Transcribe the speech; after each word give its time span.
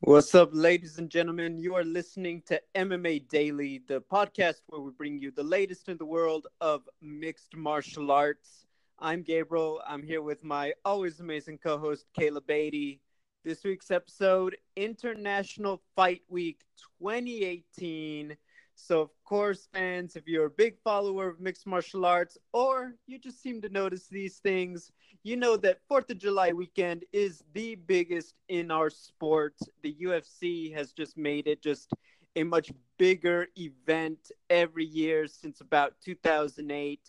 What's 0.00 0.34
up, 0.34 0.50
ladies 0.52 0.98
and 0.98 1.08
gentlemen? 1.08 1.58
You 1.58 1.74
are 1.74 1.82
listening 1.82 2.42
to 2.48 2.60
MMA 2.74 3.26
Daily, 3.30 3.80
the 3.88 4.02
podcast 4.02 4.60
where 4.66 4.82
we 4.82 4.90
bring 4.90 5.18
you 5.18 5.30
the 5.30 5.42
latest 5.42 5.88
in 5.88 5.96
the 5.96 6.04
world 6.04 6.46
of 6.60 6.82
mixed 7.00 7.56
martial 7.56 8.12
arts. 8.12 8.66
I'm 8.98 9.22
Gabriel. 9.22 9.80
I'm 9.88 10.02
here 10.02 10.20
with 10.20 10.44
my 10.44 10.74
always 10.84 11.18
amazing 11.20 11.58
co 11.64 11.78
host, 11.78 12.04
Kayla 12.16 12.46
Beatty. 12.46 13.00
This 13.42 13.64
week's 13.64 13.90
episode 13.90 14.58
International 14.76 15.80
Fight 15.96 16.20
Week 16.28 16.60
2018. 17.00 18.36
So, 18.78 19.00
of 19.00 19.10
course, 19.24 19.68
fans, 19.72 20.16
if 20.16 20.28
you're 20.28 20.46
a 20.46 20.50
big 20.50 20.78
follower 20.84 21.28
of 21.28 21.40
mixed 21.40 21.66
martial 21.66 22.04
arts 22.04 22.36
or 22.52 22.94
you 23.06 23.18
just 23.18 23.42
seem 23.42 23.62
to 23.62 23.70
notice 23.70 24.06
these 24.06 24.36
things, 24.36 24.92
you 25.22 25.34
know 25.34 25.56
that 25.56 25.80
4th 25.90 26.10
of 26.10 26.18
July 26.18 26.52
weekend 26.52 27.04
is 27.10 27.42
the 27.54 27.74
biggest 27.74 28.34
in 28.48 28.70
our 28.70 28.90
sport. 28.90 29.54
The 29.82 29.96
UFC 30.02 30.74
has 30.74 30.92
just 30.92 31.16
made 31.16 31.46
it 31.46 31.62
just 31.62 31.90
a 32.36 32.44
much 32.44 32.70
bigger 32.98 33.48
event 33.56 34.30
every 34.50 34.84
year 34.84 35.26
since 35.26 35.62
about 35.62 35.94
2008. 36.04 37.00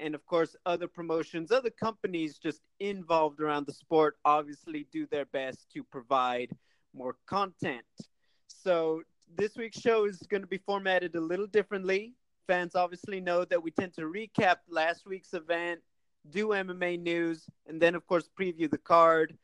And 0.00 0.16
of 0.16 0.26
course, 0.26 0.56
other 0.66 0.88
promotions, 0.88 1.52
other 1.52 1.70
companies 1.70 2.36
just 2.36 2.62
involved 2.80 3.40
around 3.40 3.66
the 3.66 3.72
sport 3.72 4.16
obviously 4.24 4.88
do 4.90 5.06
their 5.06 5.26
best 5.26 5.70
to 5.72 5.84
provide 5.84 6.50
more 6.92 7.16
content. 7.26 7.86
So, 8.48 9.02
this 9.36 9.56
week's 9.56 9.80
show 9.80 10.04
is 10.04 10.18
going 10.28 10.42
to 10.42 10.46
be 10.46 10.58
formatted 10.58 11.14
a 11.14 11.20
little 11.20 11.46
differently. 11.46 12.14
Fans 12.46 12.74
obviously 12.74 13.20
know 13.20 13.44
that 13.44 13.62
we 13.62 13.70
tend 13.70 13.94
to 13.94 14.02
recap 14.02 14.56
last 14.68 15.06
week's 15.06 15.32
event, 15.32 15.80
do 16.30 16.48
MMA 16.48 17.00
news, 17.00 17.44
and 17.66 17.80
then, 17.80 17.94
of 17.94 18.06
course, 18.06 18.28
preview 18.38 18.70
the 18.70 18.78
card. 18.78 19.36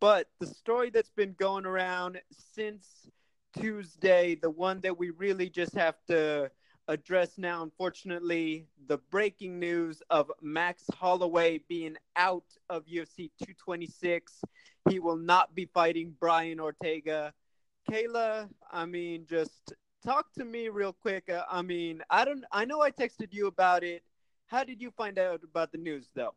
But 0.00 0.28
the 0.40 0.46
story 0.46 0.90
that's 0.90 1.10
been 1.10 1.34
going 1.38 1.66
around 1.66 2.20
since 2.54 2.86
Tuesday, 3.58 4.34
the 4.34 4.50
one 4.50 4.80
that 4.80 4.98
we 4.98 5.10
really 5.10 5.48
just 5.48 5.74
have 5.74 5.96
to 6.08 6.50
address 6.88 7.38
now, 7.38 7.62
unfortunately, 7.62 8.66
the 8.86 8.98
breaking 9.10 9.58
news 9.58 10.02
of 10.10 10.30
Max 10.40 10.84
Holloway 10.94 11.60
being 11.68 11.96
out 12.16 12.44
of 12.68 12.84
UFC 12.86 13.30
226. 13.38 14.40
He 14.88 14.98
will 14.98 15.16
not 15.16 15.54
be 15.54 15.66
fighting 15.66 16.14
Brian 16.18 16.60
Ortega. 16.60 17.32
Kayla, 17.90 18.48
I 18.70 18.86
mean, 18.86 19.26
just 19.28 19.72
talk 20.04 20.32
to 20.34 20.44
me 20.44 20.68
real 20.68 20.92
quick. 20.92 21.28
Uh, 21.28 21.44
I 21.50 21.62
mean, 21.62 22.02
I 22.10 22.24
don't, 22.24 22.44
I 22.52 22.64
know 22.64 22.80
I 22.82 22.90
texted 22.90 23.32
you 23.32 23.46
about 23.46 23.82
it. 23.84 24.02
How 24.46 24.64
did 24.64 24.80
you 24.80 24.90
find 24.90 25.18
out 25.18 25.42
about 25.44 25.72
the 25.72 25.78
news, 25.78 26.08
though? 26.14 26.34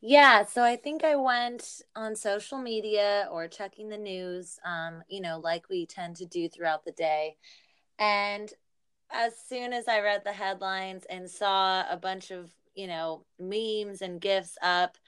Yeah, 0.00 0.46
so 0.46 0.62
I 0.64 0.76
think 0.76 1.04
I 1.04 1.16
went 1.16 1.82
on 1.94 2.16
social 2.16 2.58
media 2.58 3.28
or 3.30 3.48
checking 3.48 3.88
the 3.90 3.98
news, 3.98 4.58
um, 4.64 5.02
you 5.08 5.20
know, 5.20 5.38
like 5.38 5.68
we 5.68 5.84
tend 5.86 6.16
to 6.16 6.26
do 6.26 6.48
throughout 6.48 6.84
the 6.84 6.92
day. 6.92 7.36
And 7.98 8.52
as 9.10 9.34
soon 9.48 9.72
as 9.72 9.88
I 9.88 10.00
read 10.00 10.22
the 10.24 10.32
headlines 10.32 11.04
and 11.10 11.30
saw 11.30 11.84
a 11.90 11.96
bunch 11.98 12.30
of, 12.30 12.50
you 12.74 12.86
know, 12.88 13.26
memes 13.38 14.02
and 14.02 14.20
gifs 14.20 14.58
up, 14.62 14.98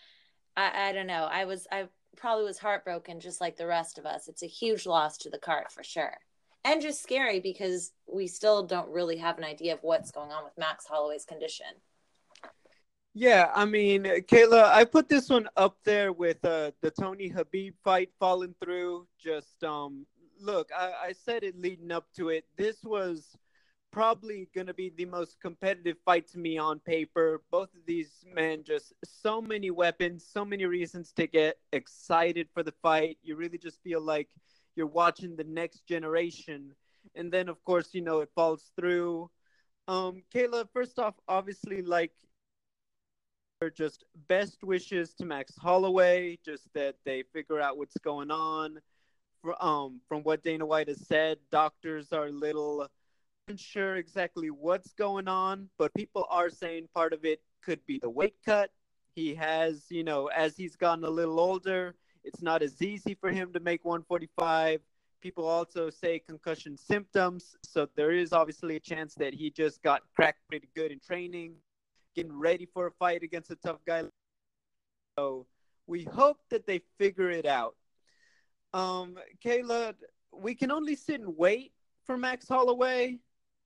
I, 0.57 0.91
I 0.91 0.93
don't 0.93 1.07
know. 1.09 1.29
I 1.31 1.47
was, 1.47 1.67
I 1.73 1.89
probably 2.17 2.45
was 2.45 2.59
heartbroken 2.59 3.21
just 3.21 3.41
like 3.41 3.57
the 3.57 3.67
rest 3.67 3.99
of 3.99 4.07
us. 4.07 4.29
It's 4.29 4.43
a 4.43 4.47
huge 4.47 4.87
loss 4.87 5.17
to 5.19 5.31
the 5.31 5.39
cart 5.39 5.73
for 5.73 5.83
sure. 5.83 6.17
And 6.65 6.81
just 6.81 7.03
scary 7.03 7.41
because 7.41 7.93
we 8.07 8.29
still 8.29 8.63
don't 8.63 8.91
really 8.91 9.17
have 9.17 9.39
an 9.39 9.45
idea 9.45 9.75
of 9.75 9.83
what's 9.83 10.13
going 10.13 10.31
on 10.31 10.45
with 10.45 10.57
Max 10.57 10.87
Holloway's 10.87 11.25
condition. 11.25 11.67
Yeah, 13.15 13.51
I 13.55 13.67
mean, 13.67 14.05
Kayla, 14.05 14.65
I 14.65 14.85
put 14.85 15.09
this 15.09 15.29
one 15.29 15.49
up 15.57 15.77
there 15.85 16.13
with 16.13 16.43
uh, 16.45 16.71
the 16.81 16.91
Tony 16.91 17.29
Khabib 17.29 17.75
fight 17.85 18.11
falling 18.19 18.55
through. 18.63 19.07
Just 19.19 19.63
um, 19.65 20.07
look, 20.41 20.71
I, 20.77 20.93
I 21.09 21.13
said 21.13 21.43
it 21.43 21.59
leading 21.59 21.91
up 21.91 22.07
to 22.17 22.31
it. 22.31 22.45
This 22.57 22.83
was 22.83 23.37
probably 23.93 24.49
going 24.55 24.67
to 24.67 24.75
be 24.75 24.91
the 24.97 25.05
most 25.05 25.39
competitive 25.41 25.97
fight 26.05 26.27
to 26.29 26.39
me 26.39 26.59
on 26.59 26.81
paper. 26.81 27.43
Both 27.51 27.75
of 27.75 27.87
these 27.87 28.25
men 28.35 28.65
just 28.65 28.93
so 29.05 29.41
many 29.41 29.71
weapons, 29.71 30.27
so 30.29 30.45
many 30.45 30.65
reasons 30.65 31.13
to 31.13 31.27
get 31.27 31.59
excited 31.73 32.49
for 32.55 32.63
the 32.63 32.75
fight. 32.83 33.19
You 33.23 33.37
really 33.37 33.59
just 33.59 33.83
feel 33.83 34.01
like 34.01 34.29
you're 34.75 34.87
watching 34.87 35.37
the 35.37 35.45
next 35.45 35.87
generation. 35.87 36.75
And 37.15 37.31
then 37.31 37.49
of 37.49 37.63
course, 37.65 37.91
you 37.93 38.01
know, 38.01 38.21
it 38.21 38.31
falls 38.35 38.73
through. 38.77 39.31
Um 39.89 40.23
Kayla, 40.35 40.69
first 40.73 40.99
off, 40.99 41.15
obviously 41.29 41.83
like 41.83 42.13
just 43.71 44.05
best 44.29 44.65
wishes 44.65 45.15
to 45.15 45.25
Max 45.25 45.57
Holloway, 45.57 46.39
just 46.45 46.73
that 46.75 46.97
they 47.05 47.23
figure 47.33 47.61
out 47.61 47.79
what's 47.79 47.97
going 47.99 48.31
on. 48.31 48.81
Um, 49.61 50.01
from 50.09 50.23
what 50.23 50.43
Dana 50.43 50.65
White 50.65 50.89
has 50.89 51.05
said, 51.07 51.39
doctors 51.51 52.13
are 52.13 52.31
little 52.31 52.89
sure 53.57 53.97
exactly 53.97 54.51
what's 54.51 54.93
going 54.93 55.29
on, 55.29 55.69
but 55.79 55.95
people 55.95 56.27
are 56.31 56.51
saying 56.51 56.89
part 56.95 57.13
of 57.13 57.25
it 57.25 57.41
could 57.63 57.85
be 57.87 57.99
the 57.99 58.11
weight 58.11 58.37
cut. 58.45 58.71
He 59.15 59.35
has, 59.35 59.85
you 59.91 60.05
know, 60.05 60.29
as 60.29 60.57
he's 60.57 60.77
gotten 60.77 61.05
a 61.05 61.11
little 61.11 61.39
older, 61.39 61.95
it's 62.25 62.43
not 62.43 62.63
as 62.63 62.81
easy 62.81 63.15
for 63.15 63.31
him 63.31 63.53
to 63.53 63.61
make 63.61 63.85
145. 63.85 64.81
People 65.21 65.47
also 65.47 65.91
say 65.91 66.19
concussion 66.19 66.77
symptoms. 66.77 67.57
So 67.63 67.89
there 67.95 68.13
is 68.13 68.33
obviously 68.33 68.77
a 68.77 68.81
chance 68.81 69.15
that 69.17 69.35
he 69.35 69.51
just 69.51 69.83
got 69.83 70.03
cracked 70.15 70.41
pretty 70.49 70.69
good 70.75 70.91
in 70.91 70.99
training, 71.01 71.55
getting 72.17 72.37
ready 72.37 72.67
for 72.67 72.87
a 72.87 72.91
fight 72.93 73.23
against 73.23 73.51
a 73.51 73.57
tough 73.57 73.79
guy. 73.87 74.05
So 75.19 75.47
we 75.87 76.05
hope 76.05 76.39
that 76.51 76.67
they 76.67 76.81
figure 76.99 77.31
it 77.31 77.47
out. 77.47 77.77
Um, 78.73 79.17
Kayla, 79.45 79.95
we 80.33 80.55
can 80.55 80.71
only 80.71 80.97
sit 80.97 81.21
and 81.21 81.37
wait 81.37 81.73
for 82.05 82.17
Max 82.17 82.49
Holloway. 82.49 83.19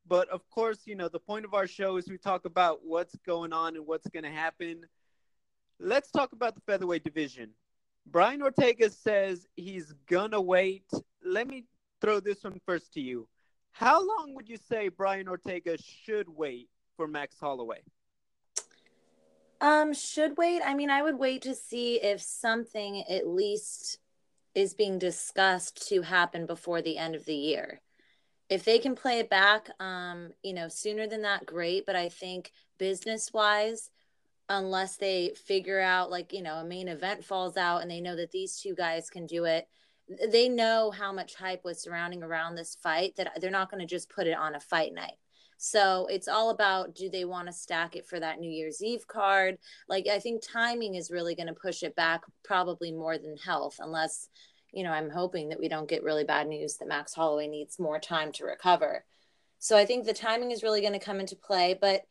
But 0.08 0.28
of 0.28 0.48
course, 0.50 0.80
you 0.84 0.94
know, 0.94 1.08
the 1.08 1.18
point 1.18 1.44
of 1.44 1.54
our 1.54 1.66
show 1.66 1.96
is 1.96 2.08
we 2.08 2.18
talk 2.18 2.44
about 2.44 2.84
what's 2.84 3.16
going 3.26 3.52
on 3.52 3.76
and 3.76 3.86
what's 3.86 4.08
going 4.08 4.22
to 4.24 4.30
happen. 4.30 4.84
Let's 5.80 6.10
talk 6.10 6.32
about 6.32 6.54
the 6.54 6.60
featherweight 6.62 7.04
division. 7.04 7.50
Brian 8.06 8.40
Ortega 8.42 8.88
says 8.90 9.46
he's 9.56 9.92
going 10.08 10.30
to 10.30 10.40
wait. 10.40 10.84
Let 11.24 11.48
me 11.48 11.64
throw 12.00 12.20
this 12.20 12.44
one 12.44 12.60
first 12.64 12.92
to 12.94 13.00
you. 13.00 13.28
How 13.72 13.98
long 13.98 14.34
would 14.34 14.48
you 14.48 14.56
say 14.56 14.88
Brian 14.88 15.28
Ortega 15.28 15.76
should 15.78 16.28
wait 16.28 16.68
for 16.96 17.08
Max 17.08 17.36
Holloway? 17.40 17.82
Um, 19.60 19.92
should 19.92 20.36
wait. 20.36 20.62
I 20.64 20.74
mean, 20.74 20.90
I 20.90 21.02
would 21.02 21.18
wait 21.18 21.42
to 21.42 21.54
see 21.54 21.96
if 21.96 22.20
something 22.20 23.02
at 23.10 23.26
least 23.26 23.98
is 24.54 24.72
being 24.72 24.98
discussed 24.98 25.88
to 25.88 26.02
happen 26.02 26.46
before 26.46 26.80
the 26.80 26.96
end 26.96 27.14
of 27.14 27.24
the 27.24 27.34
year 27.34 27.80
if 28.48 28.64
they 28.64 28.78
can 28.78 28.94
play 28.94 29.18
it 29.18 29.28
back 29.28 29.70
um 29.80 30.30
you 30.42 30.52
know 30.52 30.68
sooner 30.68 31.06
than 31.06 31.22
that 31.22 31.46
great. 31.46 31.86
But 31.86 31.96
i 31.96 32.08
think 32.08 32.52
business 32.78 33.32
wise 33.32 33.90
unless 34.48 34.96
they 34.96 35.32
figure 35.34 35.80
out 35.80 36.10
like 36.10 36.32
you 36.32 36.42
know 36.42 36.56
a 36.56 36.64
main 36.64 36.88
event 36.88 37.24
falls 37.24 37.56
out 37.56 37.82
and 37.82 37.90
they 37.90 38.00
know 38.00 38.14
that 38.14 38.30
these 38.30 38.60
two 38.60 38.74
guys 38.74 39.10
can 39.10 39.26
do 39.26 39.44
it 39.44 39.66
they 40.30 40.48
know 40.48 40.90
how 40.90 41.12
much 41.12 41.34
hype 41.34 41.64
was 41.64 41.82
surrounding 41.82 42.22
around 42.22 42.54
this 42.54 42.76
fight 42.80 43.14
that 43.16 43.40
they're 43.40 43.50
not 43.50 43.70
going 43.70 43.80
to 43.80 43.86
just 43.86 44.08
put 44.08 44.26
it 44.26 44.36
on 44.36 44.54
a 44.54 44.60
fight 44.60 44.94
night. 44.94 45.16
So 45.58 46.06
it's 46.10 46.28
all 46.28 46.50
about 46.50 46.94
do 46.94 47.08
they 47.08 47.24
want 47.24 47.48
to 47.48 47.52
stack 47.52 47.96
it 47.96 48.06
for 48.06 48.20
that 48.20 48.38
new 48.38 48.50
year's 48.50 48.82
eve 48.82 49.06
card? 49.06 49.58
Like 49.88 50.06
i 50.06 50.18
think 50.18 50.42
timing 50.42 50.94
is 50.94 51.10
really 51.10 51.34
going 51.34 51.48
to 51.48 51.54
push 51.54 51.82
it 51.82 51.96
back 51.96 52.22
probably 52.44 52.92
more 52.92 53.18
than 53.18 53.36
health 53.36 53.76
unless 53.80 54.28
you 54.72 54.84
know, 54.84 54.90
I'm 54.90 55.10
hoping 55.10 55.50
that 55.50 55.60
we 55.60 55.68
don't 55.68 55.88
get 55.88 56.02
really 56.02 56.24
bad 56.24 56.48
news 56.48 56.76
that 56.76 56.88
Max 56.88 57.14
Holloway 57.14 57.48
needs 57.48 57.78
more 57.78 57.98
time 57.98 58.32
to 58.32 58.44
recover. 58.44 59.04
So 59.58 59.76
I 59.76 59.86
think 59.86 60.04
the 60.04 60.12
timing 60.12 60.50
is 60.50 60.62
really 60.62 60.80
going 60.80 60.92
to 60.92 60.98
come 60.98 61.20
into 61.20 61.36
play. 61.36 61.76
But 61.80 62.02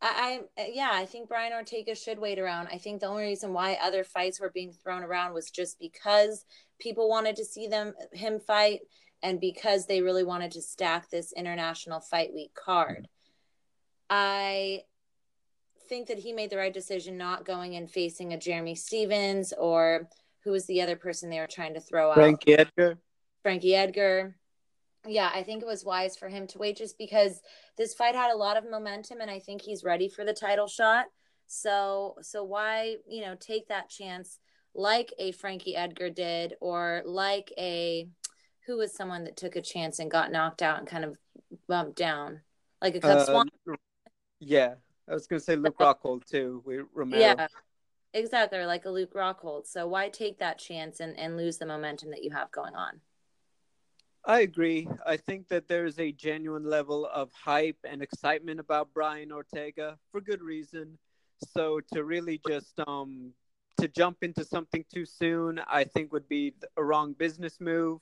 I, 0.00 0.40
I, 0.58 0.70
yeah, 0.72 0.90
I 0.92 1.06
think 1.06 1.28
Brian 1.28 1.52
Ortega 1.52 1.94
should 1.94 2.18
wait 2.18 2.38
around. 2.38 2.68
I 2.72 2.78
think 2.78 3.00
the 3.00 3.06
only 3.06 3.24
reason 3.24 3.52
why 3.52 3.78
other 3.80 4.04
fights 4.04 4.40
were 4.40 4.50
being 4.50 4.72
thrown 4.72 5.02
around 5.02 5.34
was 5.34 5.50
just 5.50 5.78
because 5.78 6.44
people 6.78 7.08
wanted 7.08 7.36
to 7.36 7.44
see 7.44 7.68
them 7.68 7.94
him 8.12 8.40
fight 8.40 8.80
and 9.22 9.40
because 9.40 9.86
they 9.86 10.02
really 10.02 10.24
wanted 10.24 10.52
to 10.52 10.62
stack 10.62 11.08
this 11.08 11.32
international 11.32 12.00
fight 12.00 12.34
week 12.34 12.52
card. 12.54 13.08
I 14.10 14.82
think 15.88 16.08
that 16.08 16.18
he 16.18 16.32
made 16.32 16.50
the 16.50 16.58
right 16.58 16.72
decision 16.72 17.16
not 17.16 17.46
going 17.46 17.76
and 17.76 17.90
facing 17.90 18.32
a 18.32 18.38
Jeremy 18.38 18.74
Stephens 18.74 19.52
or 19.56 20.08
who 20.44 20.52
was 20.52 20.66
the 20.66 20.82
other 20.82 20.96
person 20.96 21.30
they 21.30 21.40
were 21.40 21.46
trying 21.46 21.74
to 21.74 21.80
throw 21.80 22.10
out? 22.10 22.14
Frankie 22.14 22.54
Edgar. 22.54 22.98
Frankie 23.42 23.74
Edgar. 23.74 24.36
Yeah, 25.06 25.30
I 25.34 25.42
think 25.42 25.62
it 25.62 25.66
was 25.66 25.84
wise 25.84 26.16
for 26.16 26.28
him 26.28 26.46
to 26.48 26.58
wait 26.58 26.76
just 26.76 26.96
because 26.96 27.40
this 27.76 27.94
fight 27.94 28.14
had 28.14 28.30
a 28.30 28.36
lot 28.36 28.56
of 28.56 28.70
momentum 28.70 29.20
and 29.20 29.30
I 29.30 29.38
think 29.38 29.62
he's 29.62 29.84
ready 29.84 30.08
for 30.08 30.24
the 30.24 30.32
title 30.32 30.66
shot. 30.66 31.06
So 31.46 32.14
so 32.22 32.42
why, 32.42 32.96
you 33.06 33.22
know, 33.22 33.36
take 33.38 33.68
that 33.68 33.90
chance 33.90 34.38
like 34.74 35.12
a 35.18 35.32
Frankie 35.32 35.76
Edgar 35.76 36.10
did 36.10 36.54
or 36.60 37.02
like 37.04 37.52
a 37.58 38.08
who 38.66 38.78
was 38.78 38.94
someone 38.94 39.24
that 39.24 39.36
took 39.36 39.56
a 39.56 39.62
chance 39.62 39.98
and 39.98 40.10
got 40.10 40.32
knocked 40.32 40.62
out 40.62 40.78
and 40.78 40.88
kind 40.88 41.04
of 41.04 41.16
bumped 41.68 41.96
down? 41.96 42.40
Like 42.80 42.94
a 42.94 43.00
Cub 43.00 43.18
uh, 43.18 43.24
Swan. 43.24 43.50
Yeah. 44.40 44.74
I 45.08 45.12
was 45.12 45.26
gonna 45.26 45.40
say 45.40 45.56
Luke 45.56 45.78
Rockhold 45.80 46.24
too. 46.24 46.62
We 46.64 46.80
Romero. 46.94 47.20
Yeah, 47.20 47.46
Exactly, 48.14 48.64
like 48.64 48.84
a 48.84 48.90
Luke 48.90 49.12
Rockhold. 49.12 49.66
So 49.66 49.88
why 49.88 50.08
take 50.08 50.38
that 50.38 50.56
chance 50.56 51.00
and, 51.00 51.18
and 51.18 51.36
lose 51.36 51.58
the 51.58 51.66
momentum 51.66 52.10
that 52.10 52.22
you 52.22 52.30
have 52.30 52.50
going 52.52 52.76
on? 52.76 53.00
I 54.24 54.40
agree. 54.40 54.88
I 55.04 55.16
think 55.16 55.48
that 55.48 55.66
there 55.66 55.84
is 55.84 55.98
a 55.98 56.12
genuine 56.12 56.64
level 56.64 57.06
of 57.12 57.30
hype 57.32 57.76
and 57.84 58.00
excitement 58.00 58.60
about 58.60 58.94
Brian 58.94 59.32
Ortega 59.32 59.98
for 60.12 60.20
good 60.20 60.42
reason. 60.42 60.96
So 61.52 61.80
to 61.92 62.04
really 62.04 62.40
just 62.46 62.80
um 62.86 63.32
to 63.80 63.88
jump 63.88 64.18
into 64.22 64.44
something 64.44 64.84
too 64.94 65.04
soon, 65.04 65.60
I 65.68 65.82
think 65.82 66.12
would 66.12 66.28
be 66.28 66.54
a 66.76 66.84
wrong 66.84 67.14
business 67.14 67.60
move. 67.60 68.00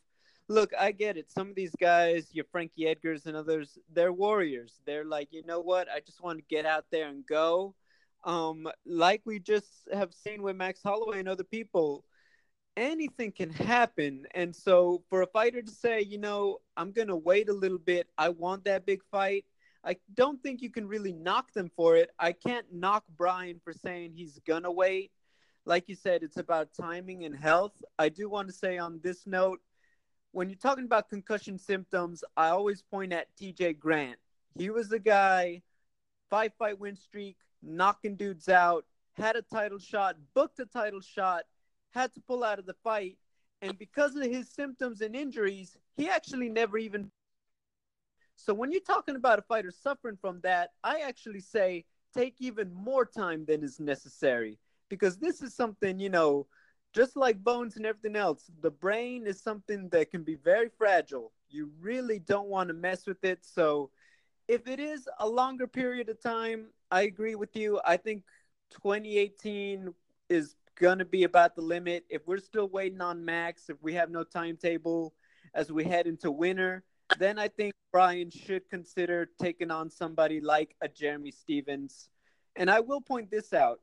Look, 0.49 0.73
I 0.79 0.93
get 0.93 1.17
it. 1.17 1.31
Some 1.32 1.49
of 1.49 1.55
these 1.55 1.75
guys, 1.81 2.29
your 2.32 2.44
Frankie 2.53 2.85
Edgars 2.85 3.25
and 3.25 3.35
others, 3.35 3.79
they're 3.91 4.12
warriors. 4.12 4.81
They're 4.85 5.06
like, 5.06 5.29
you 5.31 5.43
know 5.47 5.61
what? 5.61 5.88
I 5.88 6.00
just 6.00 6.23
want 6.23 6.38
to 6.38 6.44
get 6.55 6.67
out 6.67 6.85
there 6.91 7.08
and 7.08 7.25
go. 7.26 7.75
Um, 8.24 8.69
like 8.86 9.22
we 9.24 9.38
just 9.38 9.69
have 9.92 10.12
seen 10.14 10.42
with 10.42 10.56
Max 10.56 10.80
Holloway 10.82 11.19
and 11.19 11.28
other 11.28 11.44
people, 11.44 12.04
anything 12.76 13.32
can 13.32 13.50
happen. 13.50 14.26
And 14.34 14.54
so 14.54 15.02
for 15.10 15.22
a 15.22 15.26
fighter 15.26 15.62
to 15.62 15.70
say, 15.70 16.00
you 16.00 16.19
know, 16.19 16.58
I'm 16.76 16.92
going 16.92 17.08
to 17.08 17.16
wait 17.16 17.48
a 17.48 17.54
little 17.54 17.78
bit, 17.78 18.08
I 18.16 18.30
want 18.30 18.64
that 18.64 18.86
big 18.86 19.02
fight, 19.10 19.44
I 19.84 19.96
don't 20.14 20.40
think 20.42 20.62
you 20.62 20.70
can 20.70 20.86
really 20.86 21.12
knock 21.12 21.52
them 21.52 21.70
for 21.74 21.96
it. 21.96 22.10
I 22.19 22.32
can't 22.32 22.66
knock 22.72 23.04
Brian 23.16 23.60
for 23.64 23.72
saying 23.72 24.12
he's 24.14 24.38
going 24.46 24.62
to 24.62 24.70
wait. 24.70 25.10
Like 25.64 25.88
you 25.88 25.94
said, 25.94 26.22
it's 26.22 26.36
about 26.36 26.69
timing 26.80 27.24
and 27.24 27.36
health. 27.36 27.72
I 27.98 28.08
do 28.08 28.28
want 28.28 28.48
to 28.48 28.54
say 28.54 28.78
on 28.78 29.00
this 29.02 29.26
note, 29.26 29.60
when 30.30 30.48
you're 30.48 30.58
talking 30.58 30.84
about 30.84 31.10
concussion 31.10 31.58
symptoms, 31.58 32.24
I 32.36 32.48
always 32.48 32.82
point 32.82 33.12
at 33.12 33.34
TJ 33.36 33.78
Grant. 33.78 34.19
He 34.56 34.70
was 34.70 34.88
the 34.88 34.98
guy, 34.98 35.62
five 36.30 36.52
fight 36.58 36.78
win 36.78 36.96
streak, 36.96 37.36
knocking 37.62 38.17
dudes 38.17 38.49
out, 38.49 38.85
had 39.14 39.37
a 39.37 39.43
title 39.43 39.79
shot, 39.79 40.17
booked 40.35 40.59
a 40.59 40.67
title 40.67 41.00
shot, 41.00 41.44
had 41.91 42.12
to 42.14 42.20
pull 42.20 42.43
out 42.44 42.59
of 42.59 42.67
the 42.67 42.76
fight. 42.82 43.19
And 43.61 43.79
because 43.79 44.17
of 44.17 44.25
his 44.25 44.50
symptoms 44.50 45.00
and 45.00 45.14
injuries, 45.14 45.76
he 45.97 46.09
actually 46.09 46.49
never 46.49 46.79
even. 46.79 47.11
So 48.35 48.53
when 48.55 48.73
you're 48.73 48.81
talking 48.81 49.17
about 49.17 49.38
a 49.38 49.43
fighter 49.43 49.70
suffering 49.70 50.19
from 50.20 50.41
that, 50.43 50.70
I 50.82 51.00
actually 51.00 51.41
say 51.41 51.85
take 52.14 52.37
even 52.41 52.73
more 52.73 53.05
time 53.05 53.44
than 53.47 53.62
is 53.62 53.79
necessary 53.79 54.58
because 54.88 55.17
this 55.19 55.43
is 55.43 55.55
something, 55.55 56.00
you 56.00 56.11
know, 56.11 56.47
just 56.93 57.17
like 57.17 57.43
bones 57.43 57.76
and 57.76 57.87
everything 57.87 58.17
else, 58.17 58.50
the 58.61 58.70
brain 58.70 59.26
is 59.26 59.41
something 59.41 59.88
that 59.91 60.11
can 60.11 60.23
be 60.23 60.35
very 60.35 60.69
fragile. 60.76 61.32
You 61.49 61.70
really 61.81 62.19
don't 62.19 62.49
want 62.49 62.69
to 62.69 62.75
mess 62.75 63.06
with 63.06 63.25
it. 63.25 63.38
So 63.43 63.91
if 64.49 64.67
it 64.67 64.81
is 64.81 65.08
a 65.19 65.29
longer 65.29 65.67
period 65.67 66.08
of 66.08 66.20
time, 66.20 66.67
I 66.93 67.03
agree 67.03 67.37
with 67.37 67.56
you. 67.56 67.81
I 67.87 67.97
think 67.97 68.23
2018 68.73 69.94
is 70.29 70.56
going 70.79 70.99
to 70.99 71.06
be 71.06 71.25
about 71.25 71.56
the 71.56 71.62
limit. 71.62 72.05
If 72.11 72.27
we're 72.27 72.37
still 72.37 72.69
waiting 72.69 73.00
on 73.00 73.25
Max, 73.25 73.71
if 73.71 73.83
we 73.83 73.94
have 73.94 74.11
no 74.11 74.25
timetable 74.25 75.15
as 75.55 75.73
we 75.73 75.85
head 75.85 76.06
into 76.06 76.31
winter, 76.31 76.85
then 77.19 77.39
I 77.39 77.49
think 77.49 77.73
Brian 77.93 78.31
should 78.31 78.69
consider 78.69 79.31
taking 79.41 79.71
on 79.71 79.89
somebody 79.89 80.43
like 80.43 80.77
a 80.83 80.89
Jeremy 80.89 81.31
Stephens. 81.31 82.11
And 82.56 82.71
I 82.71 82.81
will 82.81 83.00
point 83.00 83.31
this 83.31 83.55
out. 83.55 83.81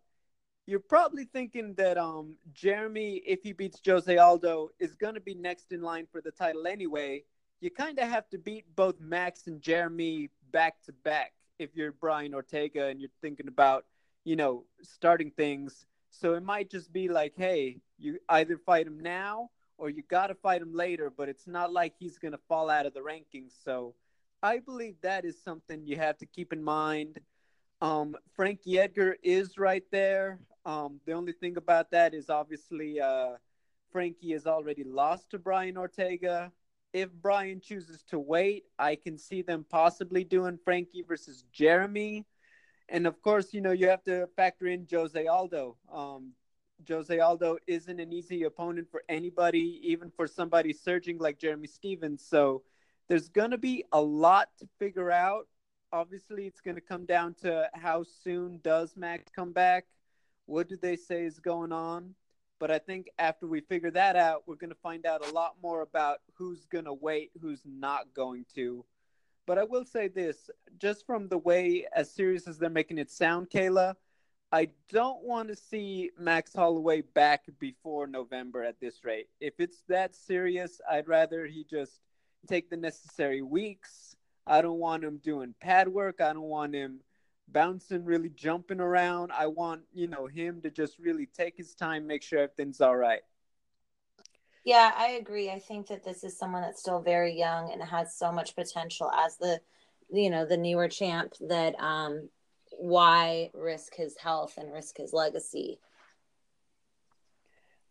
You're 0.67 0.79
probably 0.79 1.25
thinking 1.25 1.73
that 1.77 1.97
um, 1.97 2.35
Jeremy, 2.53 3.23
if 3.25 3.39
he 3.41 3.53
beats 3.53 3.81
Jose 3.83 4.15
Aldo, 4.15 4.69
is 4.79 4.93
going 4.95 5.15
to 5.15 5.19
be 5.19 5.33
next 5.33 5.71
in 5.71 5.81
line 5.81 6.05
for 6.11 6.21
the 6.21 6.29
title 6.29 6.67
anyway. 6.67 7.23
You 7.59 7.71
kind 7.71 7.97
of 7.97 8.07
have 8.07 8.29
to 8.29 8.37
beat 8.37 8.65
both 8.75 8.99
Max 8.99 9.47
and 9.47 9.59
Jeremy 9.63 10.29
back 10.51 10.75
to 10.83 10.93
back 11.03 11.33
if 11.59 11.75
you're 11.75 11.91
Brian 11.91 12.33
Ortega 12.33 12.87
and 12.87 12.99
you're 12.99 13.09
thinking 13.21 13.47
about, 13.47 13.85
you 14.23 14.35
know, 14.35 14.65
starting 14.81 15.31
things 15.31 15.85
so 16.11 16.33
it 16.33 16.43
might 16.43 16.69
just 16.69 16.91
be 16.91 17.07
like, 17.07 17.33
hey, 17.37 17.77
you 17.97 18.19
either 18.29 18.57
fight 18.57 18.87
him 18.87 18.99
now 18.99 19.49
or 19.77 19.89
you 19.89 20.03
got 20.09 20.27
to 20.27 20.35
fight 20.35 20.61
him 20.61 20.73
later, 20.73 21.11
but 21.15 21.29
it's 21.29 21.47
not 21.47 21.71
like 21.71 21.93
he's 21.97 22.17
going 22.17 22.31
to 22.31 22.39
fall 22.49 22.69
out 22.69 22.85
of 22.85 22.93
the 22.93 22.99
rankings. 22.99 23.53
So 23.63 23.95
I 24.41 24.59
believe 24.59 24.95
that 25.01 25.25
is 25.25 25.41
something 25.41 25.85
you 25.85 25.97
have 25.97 26.17
to 26.17 26.25
keep 26.25 26.51
in 26.51 26.63
mind. 26.63 27.19
Um, 27.81 28.15
Frankie 28.35 28.79
Edgar 28.79 29.15
is 29.23 29.57
right 29.57 29.83
there. 29.91 30.39
Um, 30.65 30.99
the 31.05 31.13
only 31.13 31.31
thing 31.31 31.55
about 31.55 31.91
that 31.91 32.13
is 32.13 32.29
obviously 32.29 32.99
uh, 32.99 33.35
Frankie 33.91 34.33
has 34.33 34.45
already 34.45 34.83
lost 34.83 35.29
to 35.31 35.39
Brian 35.39 35.77
Ortega. 35.77 36.51
If 36.93 37.11
Brian 37.11 37.61
chooses 37.61 38.03
to 38.09 38.19
wait, 38.19 38.65
I 38.77 38.95
can 38.95 39.17
see 39.17 39.41
them 39.41 39.65
possibly 39.69 40.23
doing 40.23 40.57
Frankie 40.63 41.03
versus 41.07 41.45
Jeremy 41.51 42.25
and 42.91 43.05
of 43.05 43.21
course, 43.21 43.53
you 43.53 43.61
know, 43.61 43.71
you 43.71 43.87
have 43.87 44.03
to 44.05 44.27
factor 44.35 44.67
in 44.67 44.87
Jose 44.91 45.27
Aldo. 45.27 45.77
Um, 45.91 46.31
Jose 46.87 47.17
Aldo 47.19 47.57
isn't 47.67 47.99
an 47.99 48.11
easy 48.11 48.43
opponent 48.43 48.87
for 48.89 49.03
anybody, 49.07 49.79
even 49.83 50.11
for 50.15 50.27
somebody 50.27 50.73
surging 50.73 51.17
like 51.17 51.37
Jeremy 51.37 51.67
Stephens. 51.67 52.25
So 52.27 52.63
there's 53.07 53.29
going 53.29 53.51
to 53.51 53.57
be 53.57 53.83
a 53.91 54.01
lot 54.01 54.49
to 54.59 54.67
figure 54.79 55.11
out. 55.11 55.47
Obviously, 55.91 56.45
it's 56.45 56.61
going 56.61 56.75
to 56.75 56.81
come 56.81 57.05
down 57.05 57.35
to 57.41 57.69
how 57.73 58.03
soon 58.23 58.59
does 58.63 58.95
Max 58.95 59.25
come 59.35 59.51
back? 59.51 59.85
What 60.45 60.67
do 60.67 60.77
they 60.77 60.95
say 60.95 61.25
is 61.25 61.39
going 61.39 61.71
on? 61.71 62.15
But 62.59 62.71
I 62.71 62.79
think 62.79 63.09
after 63.17 63.47
we 63.47 63.61
figure 63.61 63.91
that 63.91 64.15
out, 64.15 64.43
we're 64.45 64.55
going 64.55 64.69
to 64.69 64.75
find 64.75 65.05
out 65.05 65.25
a 65.25 65.31
lot 65.31 65.55
more 65.63 65.81
about 65.81 66.17
who's 66.35 66.65
going 66.65 66.85
to 66.85 66.93
wait, 66.93 67.31
who's 67.41 67.61
not 67.65 68.13
going 68.13 68.45
to. 68.55 68.85
But 69.47 69.57
I 69.57 69.63
will 69.63 69.85
say 69.85 70.09
this 70.09 70.49
just 70.77 71.05
from 71.05 71.27
the 71.27 71.37
way, 71.37 71.87
as 71.95 72.11
serious 72.11 72.47
as 72.47 72.59
they're 72.59 72.69
making 72.69 72.97
it 72.97 73.09
sound, 73.09 73.49
Kayla, 73.49 73.95
I 74.51 74.69
don't 74.91 75.23
want 75.23 75.49
to 75.49 75.55
see 75.55 76.11
Max 76.19 76.53
Holloway 76.53 77.01
back 77.01 77.45
before 77.59 78.07
November 78.07 78.63
at 78.63 78.79
this 78.79 79.05
rate. 79.05 79.27
If 79.39 79.53
it's 79.59 79.83
that 79.87 80.15
serious, 80.15 80.81
I'd 80.89 81.07
rather 81.07 81.45
he 81.45 81.63
just 81.63 81.99
take 82.47 82.69
the 82.69 82.77
necessary 82.77 83.41
weeks. 83.41 84.15
I 84.45 84.61
don't 84.61 84.79
want 84.79 85.03
him 85.03 85.17
doing 85.17 85.53
pad 85.61 85.87
work. 85.87 86.19
I 86.19 86.33
don't 86.33 86.41
want 86.41 86.73
him 86.73 86.99
bouncing, 87.51 88.05
really 88.05 88.29
jumping 88.29 88.79
around. 88.79 89.31
I 89.31 89.47
want, 89.47 89.81
you 89.93 90.07
know, 90.07 90.27
him 90.27 90.61
to 90.61 90.69
just 90.69 90.99
really 90.99 91.25
take 91.25 91.57
his 91.57 91.73
time, 91.73 92.07
make 92.07 92.23
sure 92.23 92.39
everything's 92.39 92.81
all 92.81 92.95
right. 92.95 93.21
Yeah, 94.65 94.91
I 94.95 95.11
agree. 95.11 95.49
I 95.49 95.59
think 95.59 95.87
that 95.87 96.03
this 96.03 96.23
is 96.23 96.37
someone 96.37 96.61
that's 96.61 96.81
still 96.81 97.01
very 97.01 97.33
young 97.33 97.71
and 97.71 97.81
has 97.81 98.15
so 98.15 98.31
much 98.31 98.55
potential 98.55 99.09
as 99.11 99.37
the, 99.37 99.59
you 100.11 100.29
know, 100.29 100.45
the 100.45 100.57
newer 100.57 100.87
champ 100.87 101.33
that 101.47 101.79
um, 101.79 102.29
why 102.77 103.49
risk 103.53 103.95
his 103.95 104.17
health 104.17 104.55
and 104.57 104.71
risk 104.71 104.97
his 104.97 105.13
legacy? 105.13 105.79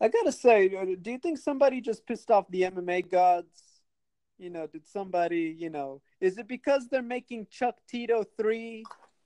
I 0.00 0.08
gotta 0.08 0.30
say, 0.30 0.74
uh, 0.76 0.84
do 1.00 1.10
you 1.10 1.18
think 1.18 1.38
somebody 1.38 1.80
just 1.80 2.06
pissed 2.06 2.30
off 2.30 2.48
the 2.50 2.62
MMA 2.62 3.10
gods? 3.10 3.80
You 4.38 4.50
know, 4.50 4.68
did 4.68 4.86
somebody, 4.86 5.56
you 5.58 5.70
know, 5.70 6.00
is 6.20 6.38
it 6.38 6.46
because 6.46 6.86
they're 6.88 7.02
making 7.02 7.48
Chuck 7.50 7.76
Tito 7.88 8.24
three 8.36 8.84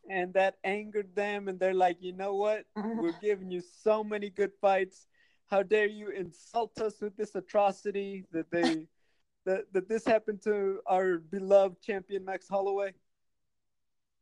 and 0.08 0.34
that 0.34 0.56
angered 0.64 1.14
them 1.14 1.48
and 1.48 1.58
they're 1.58 1.74
like, 1.74 1.98
you 2.00 2.12
know 2.12 2.34
what? 2.34 2.64
We're 2.76 3.12
giving 3.22 3.50
you 3.50 3.62
so 3.82 4.02
many 4.02 4.30
good 4.30 4.52
fights 4.60 5.06
how 5.52 5.62
dare 5.62 5.86
you 5.86 6.08
insult 6.08 6.80
us 6.80 6.94
with 7.02 7.14
this 7.18 7.34
atrocity 7.34 8.24
that 8.32 8.50
they 8.50 8.86
that, 9.44 9.70
that 9.72 9.86
this 9.86 10.06
happened 10.06 10.40
to 10.42 10.80
our 10.86 11.18
beloved 11.18 11.82
champion 11.82 12.24
Max 12.24 12.48
Holloway? 12.48 12.94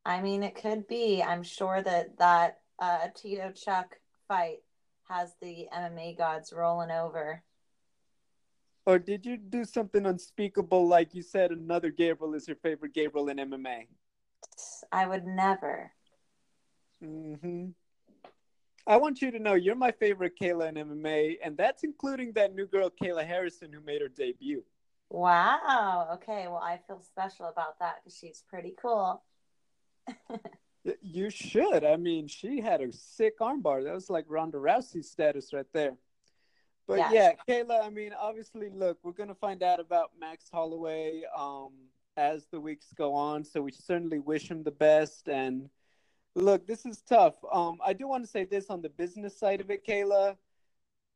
I 0.04 0.22
mean, 0.22 0.42
it 0.42 0.56
could 0.56 0.88
be. 0.88 1.22
I'm 1.22 1.44
sure 1.44 1.82
that 1.82 2.18
that 2.18 2.58
uh, 2.80 3.08
Tito 3.14 3.52
Chuck 3.52 4.00
fight 4.26 4.58
has 5.08 5.34
the 5.40 5.68
MMA 5.72 6.18
gods 6.18 6.52
rolling 6.52 6.90
over. 6.90 7.44
Or 8.86 8.98
did 8.98 9.24
you 9.24 9.36
do 9.36 9.64
something 9.64 10.06
unspeakable 10.06 10.88
like 10.88 11.14
you 11.14 11.22
said 11.22 11.52
another 11.52 11.90
Gabriel 11.90 12.34
is 12.34 12.48
your 12.48 12.56
favorite 12.56 12.94
Gabriel 12.94 13.28
in 13.28 13.36
MMA? 13.36 13.86
I 14.92 15.06
would 15.06 15.26
never. 15.26 15.92
Mm-hmm. 17.02 17.68
I 18.86 18.96
want 18.96 19.22
you 19.22 19.30
to 19.30 19.38
know 19.38 19.54
you're 19.54 19.74
my 19.74 19.92
favorite 19.92 20.32
Kayla 20.40 20.68
in 20.68 20.74
MMA, 20.74 21.36
and 21.44 21.56
that's 21.56 21.84
including 21.84 22.32
that 22.32 22.54
new 22.54 22.66
girl 22.66 22.90
Kayla 22.90 23.26
Harrison 23.26 23.72
who 23.72 23.80
made 23.80 24.00
her 24.00 24.08
debut. 24.08 24.64
Wow. 25.10 26.08
Okay. 26.14 26.46
Well, 26.46 26.62
I 26.62 26.80
feel 26.86 27.00
special 27.00 27.46
about 27.46 27.78
that 27.80 27.96
because 28.02 28.16
she's 28.16 28.44
pretty 28.48 28.74
cool. 28.80 29.22
you 31.02 31.30
should. 31.30 31.84
I 31.84 31.96
mean, 31.96 32.28
she 32.28 32.60
had 32.60 32.80
a 32.80 32.92
sick 32.92 33.38
armbar. 33.40 33.84
That 33.84 33.94
was 33.94 34.08
like 34.08 34.24
Ronda 34.28 34.58
Rousey 34.58 35.04
status 35.04 35.52
right 35.52 35.66
there. 35.72 35.96
But 36.86 36.98
yeah. 36.98 37.12
yeah, 37.12 37.32
Kayla. 37.48 37.84
I 37.84 37.90
mean, 37.90 38.12
obviously, 38.18 38.70
look, 38.70 38.98
we're 39.02 39.12
gonna 39.12 39.34
find 39.34 39.62
out 39.62 39.78
about 39.78 40.10
Max 40.18 40.46
Holloway 40.50 41.22
um, 41.36 41.70
as 42.20 42.46
the 42.52 42.60
weeks 42.60 42.92
go 42.94 43.14
on. 43.14 43.44
So 43.44 43.62
we 43.62 43.72
certainly 43.72 44.18
wish 44.18 44.50
him 44.50 44.62
the 44.62 44.70
best 44.70 45.28
and 45.28 45.70
Look, 46.36 46.66
this 46.66 46.86
is 46.86 47.02
tough. 47.02 47.34
Um, 47.52 47.78
I 47.84 47.92
do 47.92 48.06
want 48.06 48.24
to 48.24 48.30
say 48.30 48.44
this 48.44 48.70
on 48.70 48.82
the 48.82 48.88
business 48.88 49.36
side 49.36 49.60
of 49.60 49.70
it, 49.70 49.84
Kayla. 49.84 50.36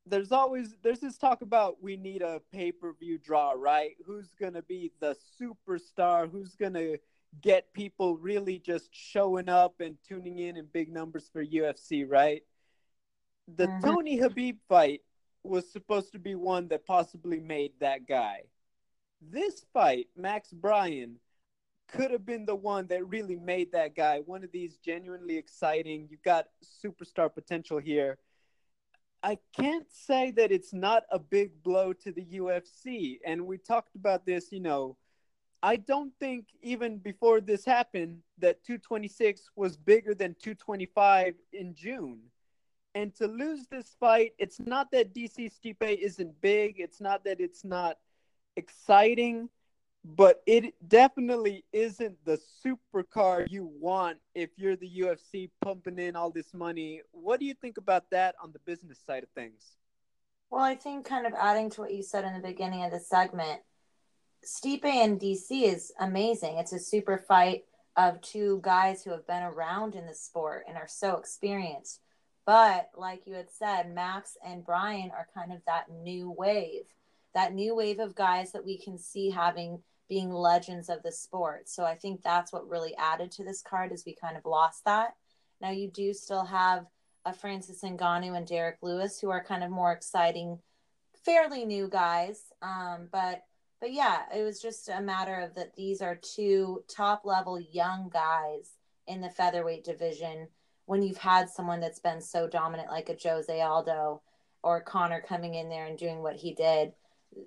There's 0.05 0.31
always 0.31 0.75
there's 0.83 0.99
this 0.99 1.17
talk 1.17 1.41
about 1.41 1.81
we 1.81 1.97
need 1.97 2.21
a 2.21 2.41
pay 2.51 2.71
per 2.71 2.93
view 2.93 3.17
draw, 3.17 3.53
right? 3.55 3.95
Who's 4.05 4.29
gonna 4.39 4.61
be 4.61 4.91
the 4.99 5.15
superstar? 5.41 6.29
Who's 6.29 6.55
gonna 6.55 6.97
get 7.41 7.73
people 7.73 8.17
really 8.17 8.59
just 8.59 8.89
showing 8.93 9.49
up 9.49 9.79
and 9.79 9.97
tuning 10.07 10.39
in 10.39 10.57
in 10.57 10.67
big 10.71 10.91
numbers 10.91 11.29
for 11.31 11.43
UFC, 11.43 12.05
right? 12.07 12.43
The 13.55 13.67
mm-hmm. 13.67 13.85
Tony 13.85 14.19
Khabib 14.19 14.57
fight 14.67 15.01
was 15.43 15.71
supposed 15.71 16.11
to 16.11 16.19
be 16.19 16.35
one 16.35 16.67
that 16.67 16.85
possibly 16.85 17.39
made 17.39 17.71
that 17.79 18.07
guy. 18.07 18.43
This 19.31 19.65
fight, 19.73 20.07
Max 20.15 20.51
Brian, 20.51 21.17
could 21.87 22.11
have 22.11 22.25
been 22.25 22.45
the 22.45 22.55
one 22.55 22.87
that 22.87 23.07
really 23.07 23.35
made 23.35 23.71
that 23.71 23.95
guy 23.95 24.19
one 24.25 24.43
of 24.43 24.51
these 24.51 24.77
genuinely 24.77 25.37
exciting. 25.37 26.07
You 26.09 26.17
got 26.23 26.47
superstar 26.63 27.33
potential 27.33 27.77
here. 27.77 28.17
I 29.23 29.39
can't 29.55 29.87
say 29.91 30.31
that 30.31 30.51
it's 30.51 30.73
not 30.73 31.03
a 31.11 31.17
big 31.17 31.63
blow 31.63 31.93
to 31.93 32.11
the 32.11 32.25
UFC. 32.25 33.19
And 33.25 33.47
we 33.47 33.57
talked 33.57 33.95
about 33.95 34.25
this, 34.25 34.51
you 34.51 34.59
know, 34.59 34.97
I 35.63 35.77
don't 35.77 36.13
think 36.19 36.45
even 36.61 36.99
before 36.99 37.41
this 37.41 37.65
happened 37.65 38.19
that 38.37 38.63
226 38.63 39.49
was 39.55 39.77
bigger 39.77 40.13
than 40.13 40.35
225 40.35 41.33
in 41.53 41.73
June. 41.73 42.19
And 42.93 43.15
to 43.15 43.27
lose 43.27 43.65
this 43.71 43.95
fight, 43.99 44.33
it's 44.37 44.59
not 44.59 44.91
that 44.91 45.15
DC 45.15 45.51
Stipe 45.51 45.97
isn't 45.97 46.39
big, 46.41 46.75
it's 46.79 47.01
not 47.01 47.23
that 47.25 47.41
it's 47.41 47.65
not 47.65 47.97
exciting, 48.55 49.49
but 50.03 50.41
it 50.45 50.73
definitely 50.87 51.65
isn't 51.73 52.17
the 52.25 52.39
supercar 52.63 53.47
you 53.49 53.71
want 53.79 54.17
if 54.33 54.49
you're 54.57 54.75
the 54.75 54.89
UFC 54.99 55.49
pumping 55.63 55.99
in 55.99 56.15
all 56.15 56.29
this 56.29 56.53
money. 56.53 57.01
What 57.11 57.39
do 57.39 57.45
you 57.45 57.53
think 57.53 57.77
about 57.77 58.09
that 58.11 58.35
on 58.41 58.51
the 58.51 58.59
business 58.59 58.99
side 59.05 59.23
of 59.23 59.29
things? 59.29 59.77
Well, 60.49 60.63
I 60.63 60.75
think 60.75 61.05
kind 61.05 61.25
of 61.25 61.33
adding 61.33 61.69
to 61.71 61.81
what 61.81 61.93
you 61.93 62.03
said 62.03 62.23
in 62.23 62.33
the 62.33 62.47
beginning 62.47 62.83
of 62.83 62.91
the 62.91 62.99
segment, 62.99 63.61
Stipe 64.45 64.85
and 64.85 65.19
DC 65.19 65.63
is 65.63 65.91
amazing. 65.99 66.57
It's 66.57 66.73
a 66.73 66.79
super 66.79 67.17
fight 67.17 67.63
of 67.97 68.21
two 68.21 68.59
guys 68.61 69.03
who 69.03 69.11
have 69.11 69.25
been 69.25 69.43
around 69.43 69.95
in 69.95 70.05
the 70.05 70.13
sport 70.13 70.65
and 70.67 70.77
are 70.77 70.87
so 70.87 71.17
experienced. 71.17 71.99
But 72.45 72.91
like 72.95 73.25
you 73.25 73.33
had 73.33 73.49
said, 73.49 73.93
Max 73.93 74.37
and 74.45 74.63
Brian 74.63 75.09
are 75.11 75.27
kind 75.33 75.51
of 75.51 75.61
that 75.65 75.89
new 75.89 76.29
wave, 76.29 76.83
that 77.35 77.53
new 77.53 77.75
wave 77.75 77.99
of 77.99 78.15
guys 78.15 78.53
that 78.53 78.65
we 78.65 78.79
can 78.79 78.97
see 78.97 79.29
having 79.29 79.83
being 80.07 80.31
legends 80.31 80.89
of 80.89 81.03
the 81.03 81.11
sport. 81.11 81.67
So 81.67 81.83
I 81.83 81.95
think 81.95 82.21
that's 82.21 82.53
what 82.53 82.69
really 82.69 82.95
added 82.95 83.31
to 83.33 83.43
this 83.43 83.61
card 83.61 83.91
is 83.91 84.05
we 84.05 84.15
kind 84.15 84.37
of 84.37 84.45
lost 84.45 84.85
that. 84.85 85.15
Now 85.61 85.71
you 85.71 85.89
do 85.89 86.13
still 86.13 86.45
have 86.45 86.85
a 87.25 87.33
Francis 87.33 87.81
Ngannou 87.83 88.37
and 88.37 88.47
Derrick 88.47 88.77
Lewis 88.81 89.19
who 89.19 89.29
are 89.29 89.43
kind 89.43 89.63
of 89.63 89.71
more 89.71 89.91
exciting, 89.91 90.59
fairly 91.25 91.65
new 91.65 91.87
guys. 91.87 92.53
Um, 92.61 93.09
but 93.11 93.43
but 93.81 93.91
yeah, 93.91 94.21
it 94.33 94.43
was 94.43 94.61
just 94.61 94.89
a 94.89 95.01
matter 95.01 95.35
of 95.41 95.55
that 95.55 95.75
these 95.75 96.01
are 96.01 96.15
two 96.15 96.83
top 96.87 97.23
level 97.25 97.59
young 97.59 98.09
guys 98.09 98.71
in 99.07 99.21
the 99.21 99.29
featherweight 99.29 99.83
division 99.83 100.47
when 100.85 101.01
you've 101.01 101.17
had 101.17 101.49
someone 101.49 101.81
that's 101.81 101.99
been 101.99 102.21
so 102.21 102.47
dominant 102.47 102.89
like 102.89 103.09
a 103.09 103.17
Jose 103.21 103.61
Aldo 103.61 104.21
or 104.63 104.81
Conor 104.81 105.21
coming 105.27 105.55
in 105.55 105.67
there 105.67 105.85
and 105.87 105.97
doing 105.97 106.21
what 106.21 106.35
he 106.37 106.53
did 106.53 106.93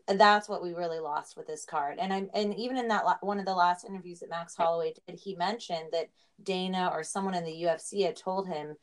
that's 0.07 0.49
what 0.49 0.63
we 0.63 0.75
really 0.75 0.99
lost 0.99 1.37
with 1.37 1.47
this 1.47 1.65
card. 1.65 1.99
And 1.99 2.13
I'm 2.13 2.31
and 2.35 2.55
even 2.55 2.77
in 2.77 2.89
that 2.89 3.05
one 3.21 3.39
of 3.39 3.47
the 3.47 3.55
last 3.55 3.85
interviews 3.85 4.21
that 4.21 4.31
Max 4.31 4.55
Holloway 4.57 4.95
did, 5.07 5.19
he 5.19 5.35
mentioned 5.35 5.89
that 5.93 6.11
Dana 6.43 6.91
or 6.93 7.03
someone 7.03 7.35
in 7.35 7.45
the 7.45 7.63
UFC 7.63 8.05
had 8.05 8.17
told 8.17 8.49
him 8.49 8.77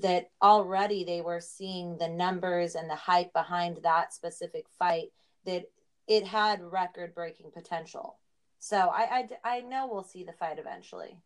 that 0.00 0.30
already 0.42 1.04
they 1.04 1.20
were 1.20 1.40
seeing 1.40 1.96
the 1.96 2.08
numbers 2.08 2.74
and 2.74 2.88
the 2.88 2.94
hype 2.96 3.32
behind 3.32 3.78
that 3.82 4.12
specific 4.12 4.66
fight 4.78 5.08
that 5.44 5.64
it 6.06 6.26
had 6.26 6.62
record 6.62 7.14
breaking 7.14 7.50
potential. 7.52 8.18
So 8.58 8.76
I, 8.76 9.28
I 9.44 9.56
I 9.56 9.60
know 9.60 9.88
we'll 9.90 10.04
see 10.04 10.24
the 10.24 10.32
fight 10.32 10.58
eventually. 10.58 11.18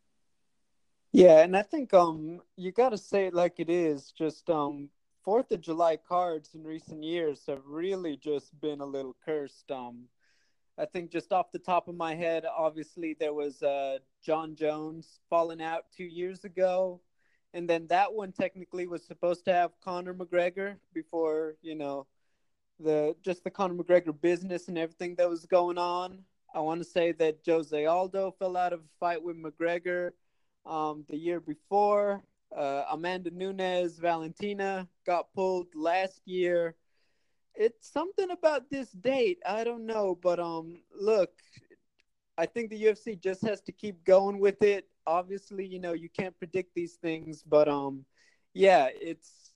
Yeah, 1.11 1.41
and 1.41 1.55
I 1.55 1.61
think 1.63 1.93
um 1.93 2.41
you 2.55 2.71
got 2.71 2.89
to 2.89 2.97
say 2.97 3.27
it 3.27 3.33
like 3.33 3.59
it 3.59 3.69
is. 3.69 4.11
Just 4.17 4.49
um 4.49 4.89
Fourth 5.23 5.51
of 5.51 5.61
July 5.61 5.97
cards 5.97 6.49
in 6.55 6.63
recent 6.63 7.03
years 7.03 7.43
have 7.47 7.61
really 7.65 8.17
just 8.17 8.59
been 8.59 8.81
a 8.81 8.85
little 8.85 9.15
cursed. 9.23 9.69
Um, 9.69 10.05
I 10.79 10.85
think 10.85 11.11
just 11.11 11.31
off 11.31 11.51
the 11.51 11.59
top 11.59 11.87
of 11.87 11.95
my 11.95 12.15
head, 12.15 12.45
obviously 12.45 13.15
there 13.19 13.33
was 13.33 13.61
uh, 13.61 13.99
Jon 14.23 14.55
Jones 14.55 15.19
falling 15.29 15.61
out 15.61 15.85
two 15.95 16.05
years 16.05 16.43
ago, 16.43 17.01
and 17.53 17.69
then 17.69 17.85
that 17.87 18.13
one 18.13 18.31
technically 18.31 18.87
was 18.87 19.05
supposed 19.05 19.45
to 19.45 19.53
have 19.53 19.79
Conor 19.83 20.15
McGregor 20.15 20.77
before 20.91 21.55
you 21.61 21.75
know 21.75 22.07
the 22.79 23.15
just 23.21 23.43
the 23.43 23.51
Conor 23.51 23.75
McGregor 23.75 24.19
business 24.19 24.69
and 24.69 24.77
everything 24.77 25.15
that 25.15 25.29
was 25.29 25.45
going 25.45 25.77
on. 25.77 26.23
I 26.55 26.61
want 26.61 26.81
to 26.81 26.89
say 26.89 27.11
that 27.13 27.39
Jose 27.45 27.85
Aldo 27.85 28.35
fell 28.39 28.57
out 28.57 28.73
of 28.73 28.79
a 28.79 28.97
fight 28.99 29.21
with 29.21 29.37
McGregor 29.37 30.11
um, 30.65 31.05
the 31.09 31.17
year 31.17 31.39
before. 31.39 32.23
Uh, 32.55 32.83
Amanda 32.91 33.31
Nunes, 33.31 33.97
Valentina 33.97 34.87
got 35.05 35.33
pulled 35.33 35.67
last 35.75 36.21
year. 36.25 36.75
It's 37.55 37.91
something 37.91 38.31
about 38.31 38.69
this 38.69 38.91
date. 38.91 39.39
I 39.45 39.63
don't 39.63 39.85
know, 39.85 40.17
but 40.21 40.39
um, 40.39 40.81
look, 40.93 41.31
I 42.37 42.45
think 42.45 42.69
the 42.69 42.83
UFC 42.83 43.19
just 43.19 43.45
has 43.45 43.61
to 43.61 43.71
keep 43.71 44.03
going 44.03 44.39
with 44.39 44.61
it. 44.63 44.87
Obviously, 45.05 45.65
you 45.65 45.79
know 45.79 45.93
you 45.93 46.09
can't 46.09 46.37
predict 46.37 46.73
these 46.75 46.95
things, 46.95 47.43
but 47.43 47.67
um, 47.67 48.05
yeah, 48.53 48.89
it's 48.93 49.51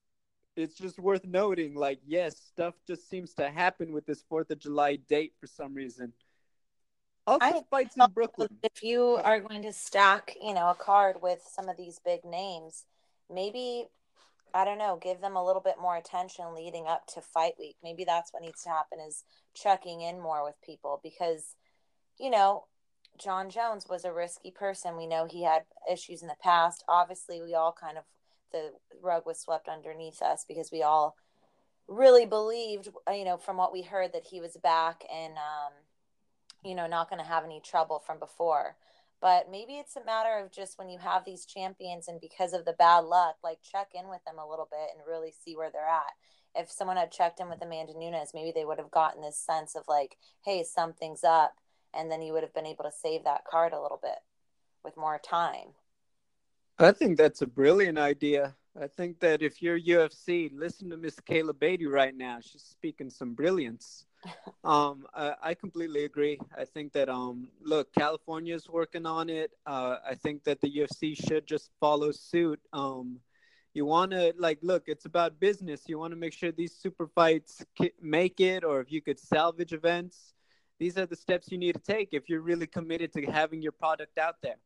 it's 0.56 0.76
just 0.76 1.00
worth 1.00 1.26
noting. 1.26 1.76
Like, 1.76 2.00
yes, 2.06 2.38
stuff 2.38 2.76
just 2.88 3.10
seems 3.10 3.34
to 3.36 3.50
happen 3.50 3.92
with 3.94 4.06
this 4.06 4.24
Fourth 4.30 4.52
of 4.52 4.60
July 4.60 4.98
date 4.98 5.34
for 5.40 5.48
some 5.48 5.74
reason. 5.74 6.14
Also, 7.28 7.66
fights 7.72 7.96
in 7.98 8.06
Brooklyn. 8.14 8.50
If 8.62 8.84
you 8.84 9.20
are 9.24 9.40
going 9.40 9.64
to 9.64 9.74
stack, 9.74 10.36
you 10.42 10.54
know, 10.54 10.70
a 10.70 10.76
card 10.76 11.18
with 11.22 11.42
some 11.52 11.70
of 11.70 11.78
these 11.78 12.00
big 12.06 12.24
names, 12.24 12.86
maybe 13.34 13.88
I 14.56 14.64
don't 14.64 14.78
know, 14.78 14.98
give 15.02 15.20
them 15.20 15.36
a 15.36 15.46
little 15.46 15.62
bit 15.62 15.76
more 15.82 15.98
attention 15.98 16.56
leading 16.56 16.88
up 16.88 17.06
to 17.08 17.22
fight 17.22 17.56
week. 17.60 17.76
Maybe 17.84 18.06
that's 18.06 18.32
what 18.32 18.42
needs 18.42 18.64
to 18.64 18.70
happen 18.70 19.00
is 19.06 19.26
checking 19.54 20.00
in 20.00 20.22
more 20.22 20.46
with 20.46 20.56
people 20.66 21.02
because, 21.04 21.56
you 22.18 22.30
know, 22.30 22.64
Jon 23.18 23.50
Jones 23.50 23.88
was 23.90 24.06
a 24.06 24.14
risky 24.14 24.52
person. 24.52 24.96
We 24.96 25.08
know 25.08 25.26
he 25.26 25.44
had 25.44 25.64
issues 25.92 26.22
in 26.22 26.30
the 26.30 26.38
past. 26.42 26.86
Obviously, 26.88 27.42
we 27.42 27.54
all 27.54 27.76
kind 27.78 27.98
of 27.98 28.06
the 28.54 28.72
rug 29.02 29.26
was 29.26 29.40
swept 29.42 29.68
underneath 29.68 30.22
us 30.22 30.46
because 30.48 30.72
we 30.72 30.84
all 30.84 31.18
really 31.90 32.26
believed, 32.26 32.88
you 33.12 33.26
know, 33.26 33.38
from 33.38 33.58
what 33.58 33.74
we 33.74 33.82
heard 33.82 34.14
that 34.14 34.28
he 34.32 34.40
was 34.40 34.56
back 34.64 35.04
and 35.14 35.34
um, 35.34 35.74
you 36.66 36.76
know, 36.76 36.88
not 36.88 37.10
going 37.10 37.22
to 37.22 37.28
have 37.28 37.44
any 37.44 37.62
trouble 37.62 38.00
from 38.06 38.20
before. 38.20 38.76
But 39.22 39.50
maybe 39.50 39.74
it's 39.74 39.96
a 39.96 40.04
matter 40.06 40.44
of 40.44 40.52
just 40.52 40.78
when 40.78 40.90
you 40.90 41.00
have 41.00 41.24
these 41.24 41.46
champions 41.46 42.08
and 42.08 42.20
because 42.20 42.54
of 42.54 42.66
the 42.66 42.74
bad 42.74 43.06
luck, 43.06 43.38
like 43.44 43.60
check 43.64 43.90
in 43.94 44.10
with 44.10 44.24
them 44.26 44.38
a 44.38 44.48
little 44.48 44.68
bit 44.70 44.90
and 44.94 45.08
really 45.08 45.32
see 45.32 45.56
where 45.56 45.70
they're 45.72 45.88
at. 45.88 46.14
If 46.54 46.72
someone 46.72 46.98
had 46.98 47.12
checked 47.12 47.40
in 47.40 47.50
with 47.50 47.62
Amanda 47.62 47.94
Nunes, 47.98 48.32
maybe 48.34 48.52
they 48.54 48.66
would 48.66 48.78
have 48.78 48.92
gotten 48.92 49.22
this 49.22 49.38
sense 49.38 49.76
of 49.76 49.84
like, 49.88 50.18
hey, 50.44 50.64
something's 50.64 51.24
up. 51.24 51.56
And 51.94 52.12
then 52.12 52.22
you 52.22 52.34
would 52.34 52.44
have 52.44 52.54
been 52.54 52.66
able 52.66 52.84
to 52.84 52.92
save 52.92 53.24
that 53.24 53.46
card 53.50 53.74
a 53.74 53.82
little 53.82 54.00
bit 54.02 54.20
with 54.84 54.98
more 54.98 55.20
time. 55.20 55.70
I 56.78 56.92
think 56.92 57.18
that's 57.18 57.42
a 57.42 57.48
brilliant 57.48 57.98
idea. 57.98 58.56
I 58.80 58.88
think 58.88 59.20
that 59.22 59.42
if 59.42 59.62
you're 59.62 59.80
UFC, 59.80 60.52
listen 60.54 60.90
to 60.90 60.98
Miss 60.98 61.16
Kayla 61.16 61.58
Beatty 61.58 61.86
right 61.86 62.16
now. 62.16 62.40
She's 62.42 62.64
speaking 62.64 63.10
some 63.10 63.34
brilliance 63.34 64.06
um, 64.64 65.06
I, 65.14 65.34
I, 65.42 65.54
completely 65.54 66.06
agree. 66.06 66.40
I 66.58 66.66
think 66.66 66.94
that 66.94 67.10
um, 67.10 67.50
look, 67.62 67.94
California 67.94 68.56
is 68.56 68.70
working 68.70 69.06
on 69.06 69.30
it. 69.30 69.52
Uh, 69.66 69.98
I 70.08 70.16
think 70.16 70.44
that 70.46 70.62
the 70.62 70.72
UFC 70.72 71.16
should 71.16 71.46
just 71.46 71.72
follow 71.80 72.12
suit. 72.12 72.60
Um, 72.74 73.20
you 73.74 73.86
want 73.86 74.12
to 74.12 74.34
like 74.38 74.60
look, 74.62 74.84
it's 74.88 75.06
about 75.06 75.40
business. 75.40 75.84
You 75.88 76.00
want 76.00 76.12
to 76.12 76.18
make 76.18 76.34
sure 76.34 76.52
these 76.52 76.74
super 76.74 77.08
fights 77.08 77.64
make 78.02 78.40
it, 78.40 78.64
or 78.64 78.80
if 78.80 78.92
you 78.92 79.02
could 79.02 79.20
salvage 79.20 79.74
events. 79.74 80.34
These 80.78 80.98
are 80.98 81.06
the 81.06 81.16
steps 81.16 81.52
you 81.52 81.58
need 81.58 81.76
to 81.76 81.82
take 81.82 82.10
if 82.12 82.28
you're 82.28 82.42
really 82.42 82.68
committed 82.68 83.14
to 83.14 83.22
having 83.22 83.62
your 83.62 83.72
product 83.72 84.18
out 84.18 84.36
there. 84.44 84.58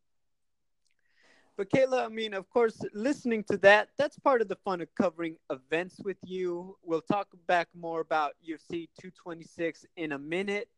But 1.59 1.71
Kayla, 1.71 2.05
I 2.05 2.07
mean, 2.07 2.33
of 2.33 2.49
course, 2.49 2.79
listening 2.93 3.43
to 3.51 3.57
that, 3.57 3.89
that's 3.97 4.17
part 4.17 4.41
of 4.41 4.47
the 4.47 4.55
fun 4.63 4.79
of 4.79 4.87
covering 4.95 5.35
events 5.49 5.99
with 6.01 6.15
you. 6.23 6.77
We'll 6.85 7.01
talk 7.01 7.27
back 7.47 7.67
more 7.77 7.99
about 7.99 8.35
UFC 8.41 8.87
226 9.01 9.85
in 9.97 10.13
a 10.13 10.17
minute. 10.17 10.69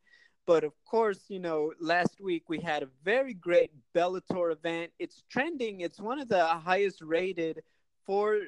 But 0.44 0.64
of 0.64 0.72
course, 0.84 1.20
you 1.28 1.38
know, 1.38 1.72
last 1.80 2.20
week 2.20 2.48
we 2.48 2.58
had 2.58 2.82
a 2.82 2.88
very 3.04 3.32
great 3.32 3.70
Bellator 3.94 4.50
event. 4.50 4.90
It's 4.98 5.22
trending, 5.30 5.82
it's 5.82 6.00
one 6.00 6.18
of 6.18 6.28
the 6.28 6.44
highest 6.44 7.00
rated 7.00 7.62
for 8.04 8.40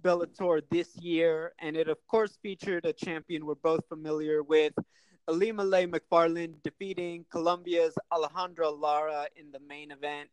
Bellator 0.00 0.62
this 0.70 0.96
year. 0.96 1.52
And 1.58 1.76
it, 1.76 1.88
of 1.88 1.98
course, 2.06 2.38
featured 2.42 2.86
a 2.86 2.94
champion 2.94 3.44
we're 3.44 3.56
both 3.56 3.86
familiar 3.90 4.42
with, 4.42 4.72
Ilima-Lei 5.28 5.84
Macfarlane, 5.84 6.54
defeating 6.64 7.26
Colombia's 7.30 7.94
Alejandra 8.10 8.74
Lara 8.74 9.26
in 9.36 9.52
the 9.52 9.60
main 9.60 9.90
event. 9.90 10.30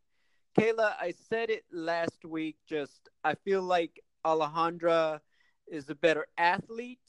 Kayla, 0.60 0.94
I 1.00 1.14
said 1.30 1.50
it 1.50 1.64
last 1.72 2.26
week. 2.26 2.58
Just 2.68 3.10
I 3.24 3.36
feel 3.36 3.62
like 3.62 4.02
Alejandra 4.26 5.22
is 5.68 5.90
a 5.90 5.96
better 5.96 6.28
athlete. 6.38 7.00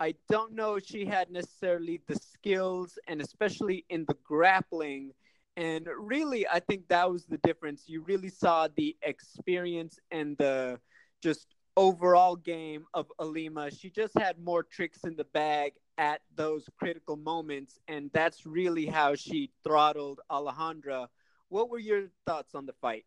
I 0.00 0.14
don't 0.28 0.52
know 0.52 0.74
if 0.74 0.84
she 0.84 1.06
had 1.06 1.30
necessarily 1.30 2.02
the 2.06 2.16
skills, 2.16 2.98
and 3.06 3.20
especially 3.22 3.86
in 3.88 4.04
the 4.06 4.16
grappling. 4.22 5.12
And 5.56 5.86
really, 5.98 6.46
I 6.48 6.60
think 6.60 6.88
that 6.88 7.10
was 7.10 7.24
the 7.26 7.38
difference. 7.38 7.84
You 7.86 8.02
really 8.02 8.28
saw 8.28 8.68
the 8.74 8.96
experience 9.02 9.98
and 10.10 10.36
the 10.36 10.80
just 11.22 11.54
overall 11.76 12.36
game 12.36 12.84
of 12.92 13.10
Ilima. 13.20 13.78
She 13.80 13.88
just 13.88 14.18
had 14.18 14.38
more 14.38 14.62
tricks 14.62 15.04
in 15.04 15.16
the 15.16 15.24
bag 15.24 15.72
at 15.96 16.20
those 16.34 16.68
critical 16.78 17.16
moments, 17.16 17.78
and 17.88 18.10
that's 18.12 18.44
really 18.44 18.86
how 18.86 19.14
she 19.14 19.52
throttled 19.62 20.20
Alejandra. 20.30 21.06
What 21.54 21.70
were 21.70 21.78
your 21.78 22.08
thoughts 22.26 22.56
on 22.56 22.66
the 22.66 22.72
fight? 22.72 23.04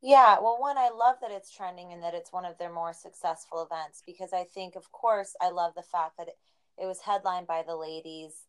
Yeah, 0.00 0.38
well, 0.40 0.58
one, 0.60 0.78
I 0.78 0.90
love 0.90 1.16
that 1.20 1.32
it's 1.32 1.50
trending 1.50 1.92
and 1.92 2.00
that 2.04 2.14
it's 2.14 2.32
one 2.32 2.44
of 2.44 2.56
their 2.56 2.72
more 2.72 2.92
successful 2.92 3.68
events 3.68 4.00
because 4.06 4.32
I 4.32 4.44
think, 4.44 4.76
of 4.76 4.92
course, 4.92 5.34
I 5.40 5.50
love 5.50 5.72
the 5.74 5.82
fact 5.82 6.18
that 6.18 6.28
it, 6.28 6.36
it 6.80 6.86
was 6.86 7.00
headlined 7.00 7.48
by 7.48 7.64
the 7.66 7.74
ladies 7.74 8.44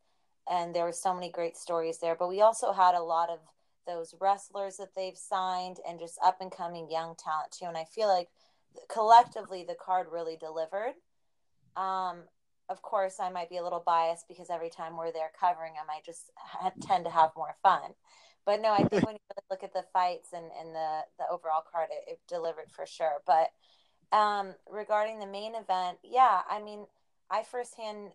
and 0.47 0.75
there 0.75 0.85
were 0.85 0.91
so 0.91 1.11
many 1.11 1.31
great 1.31 1.57
stories 1.57 1.97
there. 1.97 2.15
But 2.15 2.29
we 2.29 2.41
also 2.41 2.71
had 2.71 2.93
a 2.93 3.01
lot 3.01 3.31
of 3.31 3.39
those 3.87 4.13
wrestlers 4.21 4.77
that 4.77 4.93
they've 4.95 5.17
signed 5.17 5.77
and 5.89 5.99
just 5.99 6.19
up 6.23 6.37
and 6.39 6.51
coming 6.51 6.91
young 6.91 7.15
talent 7.15 7.51
too. 7.51 7.65
And 7.65 7.77
I 7.77 7.85
feel 7.85 8.07
like 8.07 8.27
collectively 8.93 9.65
the 9.67 9.73
card 9.83 10.05
really 10.11 10.37
delivered. 10.37 10.93
Um, 11.75 12.25
of 12.69 12.83
course, 12.83 13.15
I 13.19 13.31
might 13.31 13.49
be 13.49 13.57
a 13.57 13.63
little 13.63 13.81
biased 13.83 14.27
because 14.27 14.51
every 14.51 14.69
time 14.69 14.95
we're 14.95 15.11
there 15.11 15.31
covering, 15.39 15.73
them, 15.73 15.87
I 15.89 16.01
just 16.05 16.29
tend 16.87 17.05
to 17.05 17.11
have 17.11 17.31
more 17.35 17.55
fun. 17.63 17.95
But 18.45 18.61
no, 18.61 18.71
I 18.71 18.83
think 18.83 18.91
when 19.05 19.15
you 19.15 19.19
really 19.35 19.47
look 19.49 19.63
at 19.63 19.73
the 19.73 19.85
fights 19.93 20.29
and, 20.33 20.45
and 20.59 20.75
the, 20.75 20.99
the 21.19 21.25
overall 21.31 21.63
card, 21.69 21.89
it, 21.91 22.11
it 22.13 22.19
delivered 22.27 22.71
for 22.71 22.85
sure. 22.85 23.21
But 23.25 23.51
um, 24.15 24.53
regarding 24.71 25.19
the 25.19 25.27
main 25.27 25.55
event, 25.55 25.97
yeah, 26.03 26.41
I 26.49 26.61
mean, 26.61 26.85
I 27.29 27.43
firsthand 27.43 28.11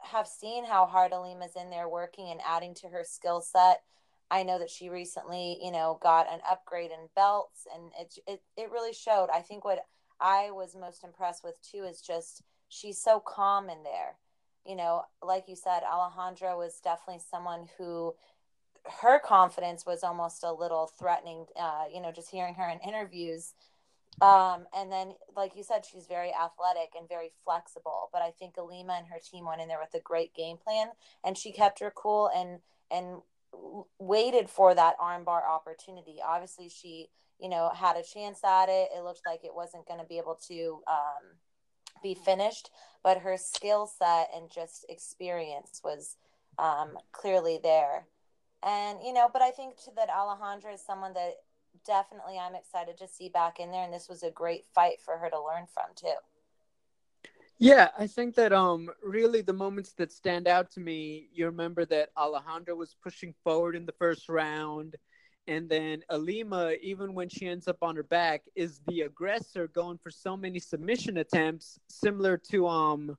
have 0.00 0.26
seen 0.26 0.64
how 0.64 0.86
hard 0.86 1.12
Ilima's 1.12 1.56
in 1.56 1.70
there 1.70 1.88
working 1.88 2.30
and 2.30 2.40
adding 2.46 2.74
to 2.74 2.88
her 2.88 3.04
skill 3.04 3.40
set. 3.40 3.82
I 4.30 4.42
know 4.42 4.58
that 4.58 4.70
she 4.70 4.88
recently, 4.88 5.58
you 5.62 5.70
know, 5.70 5.98
got 6.02 6.32
an 6.32 6.40
upgrade 6.50 6.90
in 6.90 7.08
belts, 7.14 7.66
and 7.72 7.92
it, 8.00 8.18
it 8.26 8.42
it 8.56 8.70
really 8.70 8.92
showed. 8.92 9.28
I 9.32 9.40
think 9.40 9.64
what 9.64 9.86
I 10.20 10.50
was 10.50 10.74
most 10.74 11.04
impressed 11.04 11.44
with 11.44 11.54
too 11.62 11.84
is 11.84 12.00
just 12.00 12.42
she's 12.68 12.98
so 12.98 13.20
calm 13.20 13.68
in 13.68 13.82
there. 13.82 14.16
You 14.66 14.76
know, 14.76 15.02
like 15.22 15.44
you 15.46 15.56
said, 15.56 15.82
Alejandra 15.82 16.56
was 16.56 16.80
definitely 16.82 17.22
someone 17.30 17.68
who 17.76 18.14
her 19.00 19.18
confidence 19.18 19.86
was 19.86 20.02
almost 20.02 20.44
a 20.44 20.52
little 20.52 20.90
threatening. 20.98 21.46
Uh, 21.58 21.84
you 21.92 22.00
know, 22.00 22.12
just 22.12 22.30
hearing 22.30 22.54
her 22.54 22.68
in 22.68 22.78
interviews. 22.80 23.54
Um, 24.20 24.66
and 24.76 24.92
then, 24.92 25.14
like 25.36 25.56
you 25.56 25.64
said, 25.64 25.84
she's 25.84 26.06
very 26.06 26.30
athletic 26.30 26.92
and 26.96 27.08
very 27.08 27.32
flexible. 27.44 28.10
But 28.12 28.22
I 28.22 28.30
think 28.30 28.56
Ilima 28.56 28.98
and 28.98 29.06
her 29.08 29.18
team 29.18 29.46
went 29.46 29.60
in 29.60 29.68
there 29.68 29.80
with 29.80 29.94
a 29.94 30.04
great 30.04 30.34
game 30.34 30.56
plan, 30.56 30.88
and 31.24 31.36
she 31.36 31.52
kept 31.52 31.80
her 31.80 31.92
cool 31.94 32.30
and 32.34 32.60
and 32.90 33.22
waited 33.98 34.48
for 34.50 34.74
that 34.74 34.98
armbar 34.98 35.48
opportunity. 35.48 36.18
Obviously, 36.24 36.68
she 36.68 37.08
you 37.40 37.48
know 37.48 37.70
had 37.74 37.96
a 37.96 38.02
chance 38.02 38.40
at 38.44 38.68
it. 38.68 38.90
It 38.96 39.02
looked 39.02 39.22
like 39.26 39.44
it 39.44 39.54
wasn't 39.54 39.88
going 39.88 40.00
to 40.00 40.06
be 40.06 40.18
able 40.18 40.38
to 40.48 40.82
um, 40.86 41.36
be 42.02 42.14
finished, 42.14 42.70
but 43.02 43.18
her 43.18 43.36
skill 43.36 43.86
set 43.86 44.28
and 44.34 44.50
just 44.50 44.86
experience 44.88 45.80
was 45.82 46.16
um, 46.58 46.96
clearly 47.12 47.58
there. 47.62 48.06
And, 48.64 48.98
you 49.04 49.12
know, 49.12 49.28
but 49.32 49.42
I 49.42 49.50
think 49.50 49.76
that 49.96 50.08
Alejandra 50.08 50.74
is 50.74 50.80
someone 50.80 51.12
that 51.14 51.34
definitely 51.86 52.38
I'm 52.38 52.54
excited 52.54 52.96
to 52.98 53.08
see 53.08 53.28
back 53.28 53.60
in 53.60 53.70
there. 53.70 53.84
And 53.84 53.92
this 53.92 54.08
was 54.08 54.22
a 54.22 54.30
great 54.30 54.64
fight 54.74 55.00
for 55.04 55.18
her 55.18 55.28
to 55.28 55.42
learn 55.42 55.66
from, 55.72 55.86
too. 55.94 56.14
Yeah, 57.58 57.88
I 57.96 58.06
think 58.08 58.34
that 58.34 58.52
um 58.52 58.90
really 59.02 59.40
the 59.40 59.52
moments 59.52 59.92
that 59.94 60.10
stand 60.10 60.48
out 60.48 60.70
to 60.72 60.80
me, 60.80 61.28
you 61.32 61.46
remember 61.46 61.84
that 61.86 62.14
Alejandra 62.16 62.76
was 62.76 62.96
pushing 63.02 63.32
forward 63.44 63.76
in 63.76 63.86
the 63.86 63.92
first 63.92 64.28
round, 64.28 64.96
and 65.46 65.68
then 65.68 66.02
Ilima, 66.10 66.78
even 66.80 67.14
when 67.14 67.28
she 67.28 67.46
ends 67.46 67.68
up 67.68 67.78
on 67.80 67.94
her 67.94 68.02
back, 68.02 68.42
is 68.56 68.80
the 68.88 69.02
aggressor 69.02 69.68
going 69.68 69.98
for 69.98 70.10
so 70.10 70.36
many 70.36 70.58
submission 70.58 71.18
attempts, 71.18 71.78
similar 71.88 72.36
to 72.50 72.66
um 72.66 73.16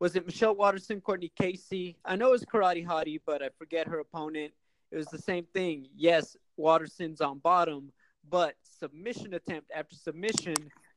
was 0.00 0.16
it 0.16 0.26
Michelle 0.26 0.54
Waterson, 0.54 1.00
Courtney 1.00 1.32
Casey? 1.40 1.96
I 2.04 2.16
know 2.16 2.28
it 2.28 2.32
was 2.32 2.44
Karate 2.44 2.84
Hottie, 2.84 3.20
but 3.24 3.42
I 3.42 3.50
forget 3.56 3.86
her 3.86 4.00
opponent. 4.00 4.52
It 4.92 4.96
was 4.96 5.06
the 5.06 5.18
same 5.18 5.46
thing. 5.54 5.88
Yes, 5.96 6.36
Waterson's 6.58 7.22
on 7.22 7.38
bottom, 7.38 7.90
but 8.28 8.54
submission 8.62 9.32
attempt 9.32 9.70
after 9.74 9.96
submission, 9.96 10.54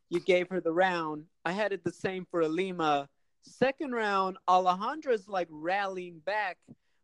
you 0.10 0.20
gave 0.20 0.50
her 0.50 0.60
the 0.60 0.74
round. 0.74 1.24
I 1.46 1.54
had 1.54 1.72
it 1.72 1.84
the 1.84 1.94
same 1.94 2.28
for 2.30 2.42
Ilima. 2.42 3.08
Second 3.42 3.94
round, 3.94 4.38
Alejandra's 4.50 5.30
like 5.30 5.48
rallying 5.50 6.20
back, 6.20 6.58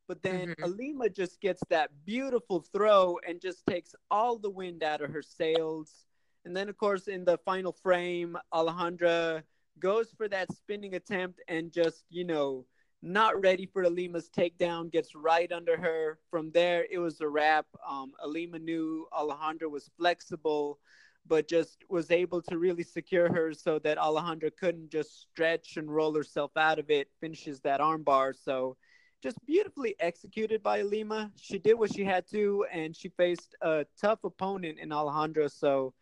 but 0.07 0.21
then 0.21 0.49
mm-hmm. 0.49 0.63
Ilima 0.65 1.15
just 1.15 1.39
gets 1.39 1.61
that 1.69 1.91
beautiful 2.05 2.59
throw 2.73 3.17
and 3.25 3.39
just 3.39 3.65
takes 3.65 3.95
all 4.09 4.37
the 4.37 4.49
wind 4.49 4.83
out 4.83 5.01
of 5.01 5.11
her 5.11 5.21
sails. 5.21 6.05
And 6.43 6.55
then, 6.55 6.67
of 6.67 6.77
course, 6.77 7.07
in 7.07 7.23
the 7.23 7.37
final 7.45 7.71
frame, 7.71 8.37
Alejandra 8.53 9.43
goes 9.79 10.11
for 10.17 10.27
that 10.27 10.51
spinning 10.51 10.95
attempt 10.95 11.39
and 11.47 11.71
just, 11.71 12.03
you 12.09 12.25
know, 12.25 12.65
not 13.01 13.41
ready 13.41 13.65
for 13.65 13.83
Ilima's 13.83 14.29
takedown, 14.29 14.91
gets 14.91 15.15
right 15.15 15.51
under 15.51 15.77
her. 15.77 16.19
From 16.29 16.51
there, 16.51 16.85
it 16.91 16.99
was 16.99 17.19
a 17.21 17.27
wrap. 17.27 17.65
Um, 17.87 18.13
Ilima 18.23 18.61
knew 18.61 19.07
Alejandra 19.11 19.69
was 19.69 19.89
flexible, 19.97 20.79
but 21.27 21.47
just 21.47 21.83
was 21.89 22.11
able 22.11 22.41
to 22.43 22.57
really 22.57 22.83
secure 22.83 23.31
her 23.33 23.53
so 23.53 23.79
that 23.79 23.97
Alejandra 23.97 24.51
couldn't 24.55 24.89
just 24.89 25.21
stretch 25.21 25.77
and 25.77 25.93
roll 25.93 26.13
herself 26.13 26.51
out 26.55 26.79
of 26.79 26.89
it, 26.89 27.09
finishes 27.19 27.59
that 27.61 27.79
armbar. 27.79 28.33
So 28.35 28.77
just 29.21 29.43
beautifully 29.45 29.95
executed 29.99 30.61
by 30.61 30.81
Ilima. 30.81 31.31
She 31.35 31.57
did 31.57 31.75
what 31.75 31.93
she 31.93 32.03
had 32.03 32.27
to, 32.31 32.65
and 32.71 32.95
she 32.95 33.09
faced 33.09 33.55
a 33.61 33.85
tough 33.99 34.23
opponent 34.23 34.79
in 34.79 34.89
Alejandra. 34.89 35.51
So 35.51 35.93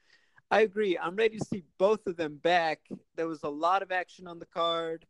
I 0.52 0.62
agree. 0.62 0.98
I'm 0.98 1.16
ready 1.16 1.38
to 1.38 1.46
see 1.46 1.64
both 1.78 2.08
of 2.08 2.18
them 2.18 2.38
back. 2.42 2.80
There 3.16 3.28
was 3.28 3.44
a 3.44 3.50
lot 3.50 3.84
of 3.84 3.92
action 3.92 4.28
on 4.28 4.40
the 4.40 4.46
card 4.48 5.06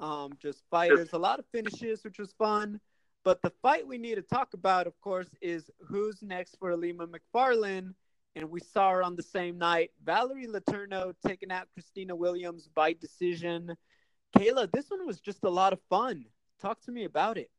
um, 0.00 0.32
just 0.40 0.64
fighters, 0.70 1.12
a 1.12 1.18
lot 1.18 1.38
of 1.38 1.44
finishes, 1.52 2.02
which 2.02 2.18
was 2.18 2.32
fun. 2.32 2.80
But 3.22 3.42
the 3.42 3.52
fight 3.62 3.86
we 3.86 3.98
need 3.98 4.14
to 4.14 4.22
talk 4.22 4.54
about, 4.54 4.86
of 4.86 4.98
course, 5.00 5.28
is 5.42 5.70
who's 5.86 6.22
next 6.22 6.56
for 6.58 6.72
Ilima 6.72 7.08
Macfarlane. 7.08 7.94
And 8.34 8.50
we 8.50 8.60
saw 8.60 8.90
her 8.90 9.02
on 9.02 9.16
the 9.16 9.22
same 9.22 9.58
night. 9.58 9.90
Valerie 10.02 10.46
Letourneau 10.46 11.12
taking 11.26 11.50
out 11.50 11.68
Christina 11.74 12.16
Williams 12.16 12.68
by 12.74 12.94
decision. 12.94 13.74
Kayla, 14.36 14.72
this 14.72 14.88
one 14.88 15.06
was 15.06 15.20
just 15.20 15.44
a 15.44 15.50
lot 15.50 15.72
of 15.72 15.80
fun. 15.90 16.24
Talk 16.60 16.80
to 16.82 16.92
me 16.92 17.04
about 17.04 17.36
it. 17.36 17.50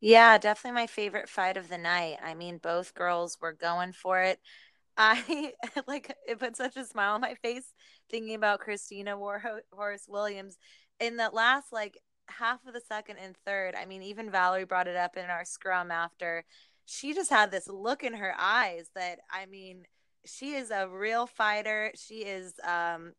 Yeah, 0.00 0.38
definitely 0.38 0.80
my 0.80 0.86
favorite 0.86 1.28
fight 1.28 1.56
of 1.56 1.68
the 1.68 1.78
night. 1.78 2.18
I 2.24 2.34
mean, 2.34 2.58
both 2.58 2.94
girls 2.94 3.38
were 3.40 3.52
going 3.52 3.92
for 3.92 4.20
it. 4.22 4.40
I 5.00 5.52
like 5.86 6.12
it 6.26 6.40
put 6.40 6.56
such 6.56 6.76
a 6.76 6.84
smile 6.84 7.14
on 7.14 7.20
my 7.20 7.34
face 7.34 7.72
thinking 8.10 8.34
about 8.34 8.58
Christina 8.58 9.16
Warhorse 9.16 10.06
Williams 10.08 10.58
in 11.00 11.16
that 11.18 11.34
last 11.34 11.72
like 11.72 11.98
half 12.28 12.64
of 12.66 12.74
the 12.74 12.80
second 12.80 13.16
and 13.18 13.36
third, 13.46 13.74
I 13.74 13.84
mean, 13.86 14.02
even 14.02 14.30
Valerie 14.30 14.64
brought 14.64 14.88
it 14.88 14.96
up 14.96 15.16
in 15.16 15.26
our 15.26 15.44
scrum 15.44 15.90
after. 15.90 16.44
She 16.86 17.14
just 17.14 17.30
had 17.30 17.50
this 17.50 17.68
look 17.68 18.02
in 18.02 18.14
her 18.14 18.34
eyes 18.38 18.90
that 18.94 19.20
I 19.30 19.46
mean, 19.46 19.84
she 20.24 20.54
is 20.54 20.70
a 20.70 20.88
real 20.88 21.26
fighter. 21.26 21.92
She 21.94 22.20
is 22.24 22.54
um 22.64 23.12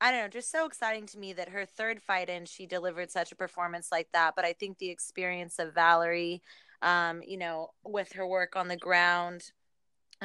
I 0.00 0.10
don't 0.10 0.20
know, 0.22 0.28
just 0.28 0.50
so 0.50 0.66
exciting 0.66 1.06
to 1.08 1.18
me 1.18 1.32
that 1.34 1.48
her 1.50 1.64
third 1.64 2.02
fight 2.02 2.28
in 2.28 2.46
she 2.46 2.66
delivered 2.66 3.10
such 3.10 3.32
a 3.32 3.36
performance 3.36 3.88
like 3.92 4.08
that. 4.12 4.34
But 4.36 4.44
I 4.44 4.52
think 4.52 4.78
the 4.78 4.90
experience 4.90 5.58
of 5.58 5.74
Valerie, 5.74 6.42
um, 6.82 7.22
you 7.22 7.38
know, 7.38 7.70
with 7.84 8.12
her 8.12 8.26
work 8.26 8.56
on 8.56 8.68
the 8.68 8.76
ground 8.76 9.52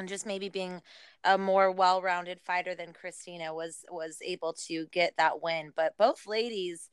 and 0.00 0.08
just 0.08 0.26
maybe 0.26 0.48
being 0.48 0.82
a 1.24 1.38
more 1.38 1.70
well-rounded 1.70 2.40
fighter 2.40 2.74
than 2.74 2.92
Christina 2.92 3.54
was 3.54 3.84
was 3.90 4.18
able 4.24 4.54
to 4.66 4.86
get 4.90 5.14
that 5.16 5.42
win. 5.42 5.72
But 5.76 5.96
both 5.96 6.26
ladies, 6.26 6.90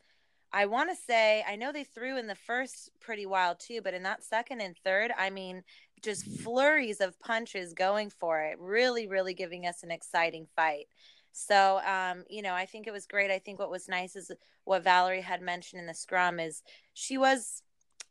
I 0.54 0.68
want 0.68 0.90
to 0.90 0.96
say, 0.96 1.44
I 1.48 1.56
know 1.56 1.72
they 1.72 1.84
threw 1.84 2.18
in 2.18 2.28
the 2.28 2.36
first 2.36 2.92
pretty 3.00 3.26
wild 3.26 3.60
too, 3.60 3.82
but 3.84 3.94
in 3.94 4.04
that 4.04 4.24
second 4.24 4.62
and 4.62 4.78
third, 4.84 5.12
I 5.18 5.30
mean, 5.30 5.64
just 6.04 6.26
flurries 6.42 7.02
of 7.02 7.20
punches 7.20 7.74
going 7.74 8.10
for 8.10 8.42
it, 8.42 8.58
really, 8.60 9.08
really 9.08 9.34
giving 9.34 9.66
us 9.66 9.84
an 9.84 9.92
exciting 9.92 10.48
fight. 10.56 10.86
So, 11.32 11.80
um, 11.86 12.24
you 12.30 12.42
know, 12.42 12.54
I 12.54 12.66
think 12.66 12.88
it 12.88 12.94
was 12.94 13.06
great. 13.06 13.30
I 13.30 13.40
think 13.40 13.60
what 13.60 13.70
was 13.70 13.88
nice 13.88 14.16
is 14.16 14.32
what 14.64 14.84
Valerie 14.84 15.22
had 15.22 15.42
mentioned 15.42 15.80
in 15.80 15.88
the 15.88 15.94
scrum 15.94 16.40
is 16.40 16.64
she 16.94 17.18
was 17.18 17.62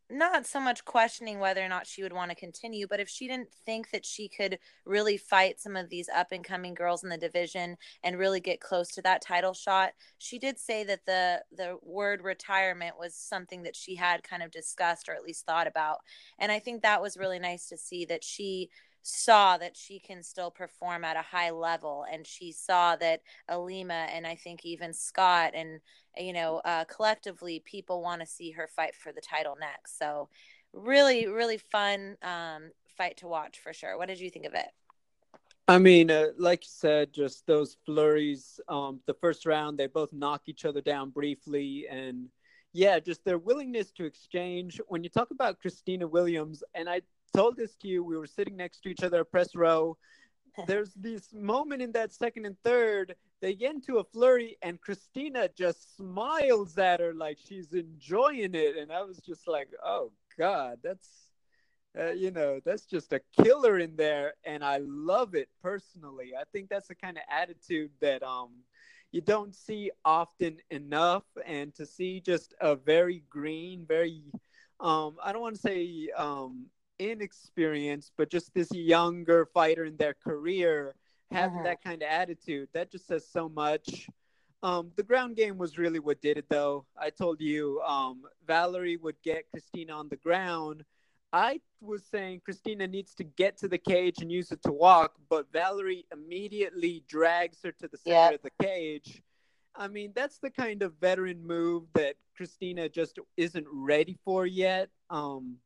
not 0.09 0.47
so 0.47 0.61
much 0.61 0.85
questioning 0.85 1.40
whether 1.40 1.62
or 1.64 1.69
not 1.69 1.87
she 1.87 2.03
would 2.03 2.12
want 2.12 2.31
to 2.31 2.37
continue, 2.37 2.87
but 2.88 3.01
if 3.01 3.09
she 3.09 3.27
didn't 3.27 3.53
think 3.64 3.90
that 3.90 4.07
she 4.07 4.29
could 4.29 4.59
really 4.85 5.16
fight 5.16 5.61
some 5.61 5.77
of 5.77 5.88
these 5.88 6.09
up 6.09 6.29
and 6.31 6.45
coming 6.45 6.75
girls 6.75 7.03
in 7.03 7.11
the 7.11 7.16
division 7.19 7.77
and 8.05 8.19
really 8.19 8.40
get 8.40 8.61
close 8.61 8.92
to 8.92 9.03
that 9.03 9.23
title 9.23 9.53
shot, 9.53 9.92
she 10.19 10.38
did 10.38 10.59
say 10.59 10.85
that 10.85 11.05
the 11.07 11.42
the 11.57 11.77
word 11.83 12.23
retirement 12.23 12.95
was 12.99 13.14
something 13.14 13.62
that 13.64 13.77
she 13.77 13.97
had 13.97 14.23
kind 14.23 14.42
of 14.42 14.51
discussed 14.51 15.09
or 15.09 15.14
at 15.14 15.23
least 15.25 15.45
thought 15.45 15.66
about. 15.66 15.99
And 16.38 16.53
I 16.53 16.61
think 16.61 16.83
that 16.83 17.03
was 17.03 17.16
really 17.16 17.38
nice 17.38 17.69
to 17.69 17.77
see 17.77 18.05
that 18.07 18.23
she 18.23 18.71
saw 19.09 19.57
that 19.57 19.77
she 19.77 20.01
can 20.01 20.21
still 20.21 20.51
perform 20.51 21.05
at 21.05 21.16
a 21.16 21.23
high 21.23 21.51
level 21.51 22.05
and 22.11 22.27
she 22.27 22.51
saw 22.51 22.97
that 22.97 23.21
Ilima 23.49 24.09
and 24.12 24.27
I 24.27 24.35
think 24.35 24.64
even 24.64 24.92
Scott 24.92 25.53
and 25.55 25.81
you 26.18 26.33
know 26.33 26.61
uh, 26.64 26.85
collectively 26.85 27.62
people 27.64 28.02
want 28.02 28.20
to 28.20 28.26
see 28.26 28.50
her 28.52 28.66
fight 28.66 28.94
for 28.94 29.12
the 29.12 29.20
title 29.20 29.57
next 29.59 29.98
so 29.98 30.29
really 30.72 31.26
really 31.26 31.59
fun 31.59 32.16
um, 32.22 32.70
fight 32.96 33.16
to 33.16 33.26
watch 33.26 33.59
for 33.59 33.72
sure 33.72 33.96
what 33.96 34.09
did 34.09 34.20
you 34.20 34.31
think 34.31 34.46
of 34.46 34.55
it 34.55 34.68
I 35.68 35.79
mean, 35.79 36.12
uh, 36.12 36.26
like 36.38 36.62
you 36.62 36.70
said, 36.70 37.12
just 37.12 37.44
those 37.46 37.76
flurries. 37.85 38.61
Um, 38.68 39.00
the 39.07 39.14
first 39.14 39.46
round, 39.46 39.76
they 39.76 39.88
both 39.88 40.12
knock 40.12 40.42
each 40.46 40.64
other 40.64 40.81
down 40.81 41.11
briefly, 41.11 41.87
and 41.90 42.29
yeah, 42.72 43.00
just 43.00 43.24
their 43.24 43.38
willingness 43.38 43.90
to 43.92 44.05
exchange. 44.05 44.81
When 44.87 45.02
you 45.02 45.11
talk 45.11 45.33
about 45.33 45.61
Christina 45.61 46.07
Williams, 46.07 46.62
and 46.74 46.88
I 46.88 47.00
told 47.35 47.57
this 47.57 47.74
to 47.76 47.88
you, 47.88 48.05
we 48.05 48.16
were 48.16 48.29
sitting 48.29 48.57
next 48.57 48.81
to 48.83 48.90
each 48.90 49.02
other, 49.02 49.20
at 49.20 49.31
press 49.31 49.57
row. 49.57 49.96
There's 50.68 50.94
this 50.94 51.33
moment 51.35 51.83
in 51.83 51.90
that 51.92 52.12
second 52.12 52.46
and 52.46 52.57
third, 52.62 53.16
they 53.40 53.55
get 53.55 53.75
into 53.75 53.99
a 53.99 54.05
flurry, 54.05 54.57
and 54.62 54.81
Christina 54.81 55.49
just 55.57 55.96
smiles 55.96 56.79
at 56.79 57.01
her 57.01 57.12
like 57.12 57.38
she's 57.44 57.72
enjoying 57.72 58.55
it, 58.55 58.77
and 58.77 58.90
I 58.90 59.03
was 59.03 59.18
just 59.18 59.46
like, 59.46 59.68
oh 59.85 60.12
god, 60.38 60.79
that's 60.83 61.09
uh, 61.99 62.12
you 62.12 62.31
know, 62.31 62.61
that's 62.64 62.85
just 62.85 63.12
a 63.14 63.20
killer 63.42 63.79
in 63.79 63.96
there, 63.96 64.35
and 64.44 64.62
I 64.62 64.81
love 64.83 65.35
it 65.35 65.49
personally. 65.62 66.33
I 66.38 66.44
think 66.53 66.68
that's 66.68 66.88
the 66.88 66.94
kind 66.94 67.16
of 67.16 67.22
attitude 67.31 67.90
that 68.01 68.22
um 68.22 68.51
you 69.12 69.20
don't 69.20 69.55
see 69.55 69.90
often 70.05 70.59
enough, 70.70 71.25
and 71.46 71.75
to 71.77 71.87
see 71.87 72.20
just 72.20 72.55
a 72.61 72.77
very 72.77 73.22
green, 73.31 73.85
very 73.87 74.22
um 74.81 75.16
I 75.22 75.33
don't 75.33 75.42
want 75.42 75.57
to 75.57 75.61
say 75.61 76.09
um 76.16 76.66
inexperienced, 76.99 78.12
but 78.16 78.31
just 78.31 78.55
this 78.55 78.72
younger 78.72 79.46
fighter 79.53 79.85
in 79.85 79.96
their 79.96 80.14
career 80.14 80.94
having 81.31 81.59
uh-huh. 81.59 81.65
that 81.65 81.83
kind 81.83 82.03
of 82.03 82.09
attitude 82.09 82.69
that 82.73 82.91
just 82.91 83.07
says 83.07 83.27
so 83.31 83.49
much. 83.49 84.09
Um, 84.62 84.91
the 84.97 85.03
ground 85.03 85.37
game 85.37 85.59
was 85.59 85.79
really 85.79 85.99
what 85.99 86.21
did 86.23 86.39
it, 86.39 86.47
though. 86.49 86.87
I 86.99 87.11
told 87.11 87.41
you 87.41 87.81
um, 87.83 88.23
Valerie 88.47 88.97
would 88.97 89.17
get 89.23 89.51
Christina 89.51 89.93
on 89.93 90.09
the 90.09 90.17
ground 90.17 90.85
I 91.33 91.61
was 91.81 92.05
saying 92.11 92.41
Christina 92.45 92.87
needs 92.87 93.15
to 93.17 93.25
get 93.25 93.59
to 93.59 93.69
the 93.69 93.79
cage 93.79 94.23
and 94.23 94.31
use 94.31 94.53
it 94.53 94.62
to 94.62 94.73
walk, 94.73 95.17
but 95.29 95.53
Valerie 95.53 96.07
immediately 96.12 97.05
drags 97.09 97.59
her 97.62 97.73
to 97.73 97.89
the 97.89 97.99
center 97.99 98.17
yeah. 98.17 98.31
of 98.31 98.43
the 98.43 98.65
cage. 98.65 99.23
I 99.75 99.89
mean, 99.89 100.12
that's 100.15 100.39
the 100.39 100.51
kind 100.51 100.83
of 100.83 100.95
veteran 100.99 101.47
move 101.47 101.85
that 101.93 102.17
Christina 102.37 102.89
just 102.89 103.19
isn't 103.37 103.67
ready 103.71 104.17
for 104.25 104.47
yet. 104.47 104.89
Um, 105.11 105.57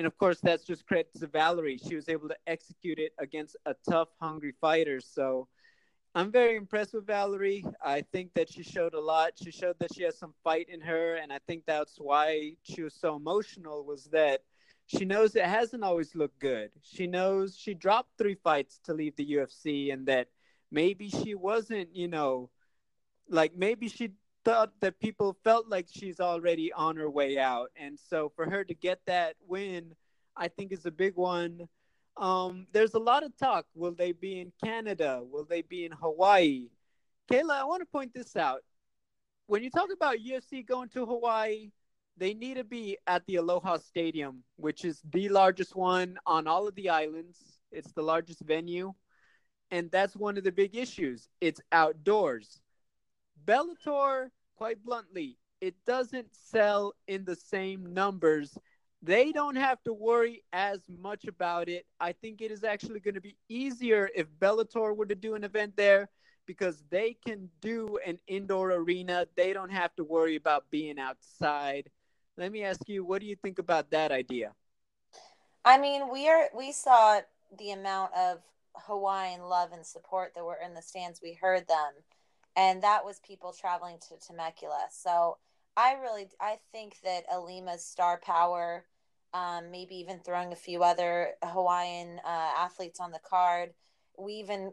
and 0.00 0.06
of 0.06 0.16
course, 0.16 0.40
that's 0.40 0.64
just 0.64 0.86
credit 0.86 1.10
to 1.20 1.26
Valerie. 1.26 1.76
She 1.76 1.94
was 1.94 2.08
able 2.08 2.26
to 2.28 2.36
execute 2.46 2.98
it 2.98 3.12
against 3.18 3.54
a 3.66 3.74
tough, 3.86 4.08
hungry 4.18 4.54
fighter. 4.58 4.98
So 4.98 5.46
I'm 6.14 6.32
very 6.32 6.56
impressed 6.56 6.94
with 6.94 7.06
Valerie. 7.06 7.66
I 7.84 8.00
think 8.10 8.32
that 8.32 8.50
she 8.50 8.62
showed 8.62 8.94
a 8.94 8.98
lot. 8.98 9.32
She 9.36 9.50
showed 9.50 9.76
that 9.78 9.92
she 9.94 10.04
has 10.04 10.18
some 10.18 10.32
fight 10.42 10.70
in 10.70 10.80
her, 10.80 11.16
and 11.16 11.30
I 11.30 11.38
think 11.46 11.64
that's 11.66 11.96
why 11.98 12.52
she 12.62 12.80
was 12.80 12.94
so 12.94 13.14
emotional. 13.14 13.84
Was 13.84 14.04
that 14.06 14.40
she 14.86 15.04
knows 15.04 15.36
it 15.36 15.44
hasn't 15.44 15.84
always 15.84 16.14
looked 16.14 16.38
good. 16.38 16.70
She 16.80 17.06
knows 17.06 17.54
she 17.54 17.74
dropped 17.74 18.16
three 18.16 18.36
fights 18.36 18.80
to 18.84 18.94
leave 18.94 19.16
the 19.16 19.32
UFC 19.32 19.92
and 19.92 20.06
that 20.06 20.28
maybe 20.70 21.10
she 21.10 21.34
wasn't, 21.34 21.94
you 21.94 22.08
know, 22.08 22.48
like 23.28 23.54
maybe 23.54 23.90
she 23.90 24.12
thought 24.44 24.72
that 24.80 25.00
people 25.00 25.36
felt 25.44 25.68
like 25.68 25.86
she's 25.90 26.20
already 26.20 26.72
on 26.72 26.96
her 26.96 27.10
way 27.10 27.38
out. 27.38 27.70
And 27.76 27.98
so 27.98 28.32
for 28.34 28.48
her 28.48 28.64
to 28.64 28.74
get 28.74 29.00
that 29.06 29.36
win, 29.46 29.94
I 30.36 30.48
think 30.48 30.72
is 30.72 30.86
a 30.86 30.90
big 30.90 31.16
one. 31.16 31.68
Um, 32.16 32.66
there's 32.72 32.94
a 32.94 32.98
lot 32.98 33.22
of 33.22 33.36
talk. 33.36 33.66
Will 33.74 33.92
they 33.92 34.12
be 34.12 34.40
in 34.40 34.52
Canada? 34.62 35.22
Will 35.22 35.44
they 35.44 35.62
be 35.62 35.84
in 35.84 35.92
Hawaii? 35.92 36.68
Kayla, 37.30 37.60
I 37.60 37.64
want 37.64 37.82
to 37.82 37.86
point 37.86 38.12
this 38.14 38.36
out. 38.36 38.60
When 39.46 39.62
you 39.62 39.70
talk 39.70 39.88
about 39.92 40.18
UFC 40.18 40.66
going 40.66 40.88
to 40.90 41.06
Hawaii, 41.06 41.70
they 42.16 42.34
need 42.34 42.56
to 42.56 42.64
be 42.64 42.98
at 43.06 43.24
the 43.26 43.36
Aloha 43.36 43.78
Stadium, 43.78 44.42
which 44.56 44.84
is 44.84 45.00
the 45.12 45.28
largest 45.28 45.74
one 45.74 46.18
on 46.26 46.46
all 46.46 46.68
of 46.68 46.74
the 46.74 46.90
islands. 46.90 47.38
It's 47.72 47.92
the 47.92 48.02
largest 48.02 48.40
venue. 48.40 48.92
And 49.70 49.90
that's 49.90 50.16
one 50.16 50.36
of 50.36 50.44
the 50.44 50.52
big 50.52 50.76
issues. 50.76 51.28
It's 51.40 51.60
outdoors. 51.72 52.60
Bellator, 53.44 54.30
quite 54.56 54.82
bluntly, 54.84 55.36
it 55.60 55.74
doesn't 55.86 56.28
sell 56.34 56.94
in 57.06 57.24
the 57.24 57.36
same 57.36 57.92
numbers. 57.92 58.56
They 59.02 59.32
don't 59.32 59.56
have 59.56 59.82
to 59.84 59.92
worry 59.92 60.42
as 60.52 60.80
much 60.88 61.24
about 61.24 61.68
it. 61.68 61.86
I 61.98 62.12
think 62.12 62.40
it 62.42 62.50
is 62.50 62.64
actually 62.64 63.00
going 63.00 63.14
to 63.14 63.20
be 63.20 63.36
easier 63.48 64.10
if 64.14 64.26
Bellator 64.38 64.94
were 64.94 65.06
to 65.06 65.14
do 65.14 65.34
an 65.34 65.44
event 65.44 65.76
there 65.76 66.08
because 66.46 66.82
they 66.90 67.16
can 67.26 67.48
do 67.60 67.98
an 68.06 68.18
indoor 68.26 68.72
arena. 68.72 69.26
They 69.36 69.52
don't 69.52 69.72
have 69.72 69.94
to 69.96 70.04
worry 70.04 70.36
about 70.36 70.70
being 70.70 70.98
outside 70.98 71.90
let 72.40 72.52
me 72.52 72.64
ask 72.64 72.88
you, 72.88 73.04
what 73.04 73.20
do 73.20 73.26
you 73.26 73.36
think 73.36 73.58
about 73.58 73.90
that 73.90 74.10
idea? 74.12 74.54
I 75.62 75.78
mean, 75.78 76.10
we 76.10 76.26
are 76.28 76.48
we 76.56 76.72
saw 76.72 77.20
the 77.58 77.72
amount 77.72 78.14
of 78.14 78.38
Hawaiian 78.74 79.42
love 79.42 79.72
and 79.72 79.84
support 79.84 80.32
that 80.34 80.44
were 80.44 80.58
in 80.64 80.72
the 80.72 80.80
stands. 80.80 81.20
We 81.22 81.34
heard 81.34 81.68
them, 81.68 81.92
and 82.56 82.82
that 82.82 83.04
was 83.04 83.20
people 83.20 83.52
traveling 83.52 83.98
to 84.08 84.26
Temecula. 84.26 84.86
So 84.90 85.38
I 85.76 85.94
really 85.94 86.28
I 86.40 86.58
think 86.72 86.96
that 87.04 87.24
Ilima's 87.32 87.84
star 87.84 88.20
power, 88.22 88.84
um, 89.32 89.70
maybe 89.70 89.96
even 89.96 90.18
throwing 90.18 90.52
a 90.52 90.56
few 90.56 90.82
other 90.82 91.30
Hawaiian 91.42 92.20
uh, 92.24 92.50
athletes 92.58 93.00
on 93.00 93.12
the 93.12 93.20
card. 93.20 93.70
We 94.18 94.34
even 94.34 94.72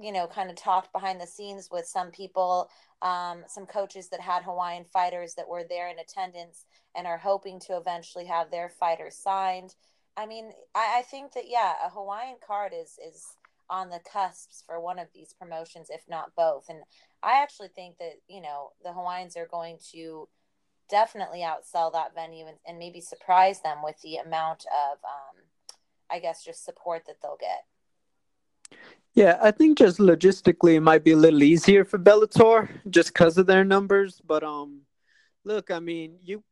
you 0.00 0.12
know 0.12 0.26
kind 0.26 0.50
of 0.50 0.56
talked 0.56 0.92
behind 0.92 1.20
the 1.20 1.26
scenes 1.26 1.68
with 1.70 1.86
some 1.86 2.10
people 2.10 2.70
um, 3.02 3.44
some 3.46 3.66
coaches 3.66 4.08
that 4.08 4.20
had 4.20 4.42
hawaiian 4.42 4.84
fighters 4.84 5.34
that 5.34 5.48
were 5.48 5.64
there 5.68 5.88
in 5.90 5.98
attendance 5.98 6.64
and 6.94 7.06
are 7.06 7.18
hoping 7.18 7.60
to 7.60 7.76
eventually 7.76 8.24
have 8.24 8.50
their 8.50 8.70
fighters 8.70 9.14
signed 9.14 9.74
i 10.16 10.24
mean 10.24 10.50
i, 10.74 11.00
I 11.00 11.02
think 11.02 11.34
that 11.34 11.44
yeah 11.46 11.74
a 11.84 11.90
hawaiian 11.90 12.36
card 12.44 12.72
is 12.74 12.98
is 13.06 13.36
on 13.68 13.90
the 13.90 14.00
cusps 14.10 14.62
for 14.66 14.80
one 14.80 14.98
of 14.98 15.08
these 15.14 15.34
promotions 15.38 15.88
if 15.90 16.02
not 16.08 16.34
both 16.36 16.66
and 16.68 16.80
i 17.22 17.42
actually 17.42 17.68
think 17.68 17.96
that 17.98 18.14
you 18.28 18.40
know 18.40 18.70
the 18.82 18.92
hawaiians 18.92 19.36
are 19.36 19.48
going 19.50 19.78
to 19.92 20.28
definitely 20.88 21.40
outsell 21.40 21.92
that 21.92 22.14
venue 22.14 22.46
and, 22.46 22.56
and 22.66 22.78
maybe 22.78 23.00
surprise 23.00 23.60
them 23.62 23.78
with 23.82 24.00
the 24.02 24.16
amount 24.16 24.64
of 24.66 24.98
um, 25.04 25.42
i 26.10 26.18
guess 26.18 26.44
just 26.44 26.64
support 26.64 27.02
that 27.06 27.16
they'll 27.22 27.38
get 27.40 27.64
yeah, 29.14 29.38
I 29.40 29.50
think 29.50 29.78
just 29.78 29.98
logistically 29.98 30.74
it 30.74 30.80
might 30.80 31.02
be 31.02 31.12
a 31.12 31.16
little 31.16 31.42
easier 31.42 31.86
for 31.86 31.98
Bellator 31.98 32.68
just 32.90 33.14
because 33.14 33.38
of 33.38 33.46
their 33.46 33.64
numbers. 33.64 34.20
But 34.22 34.44
um, 34.44 34.82
look, 35.42 35.70
I 35.70 35.78
mean, 35.78 36.18
you 36.22 36.44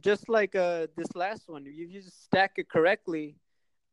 just 0.00 0.28
like 0.28 0.54
uh 0.54 0.86
this 0.96 1.14
last 1.14 1.48
one, 1.48 1.66
if 1.66 1.74
you 1.76 1.88
just 1.88 2.24
stack 2.24 2.52
it 2.56 2.68
correctly, 2.68 3.36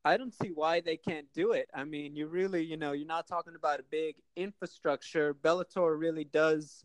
I 0.06 0.18
don't 0.18 0.34
see 0.34 0.50
why 0.50 0.82
they 0.82 0.98
can't 0.98 1.28
do 1.34 1.54
it. 1.54 1.70
I 1.74 1.84
mean, 1.86 2.16
you 2.16 2.28
really, 2.28 2.64
you 2.64 2.78
know, 2.78 2.92
you're 2.92 3.08
not 3.08 3.28
talking 3.28 3.56
about 3.56 3.80
a 3.80 3.86
big 3.90 4.16
infrastructure. 4.36 5.34
Bellator 5.34 5.98
really 5.98 6.26
does, 6.26 6.84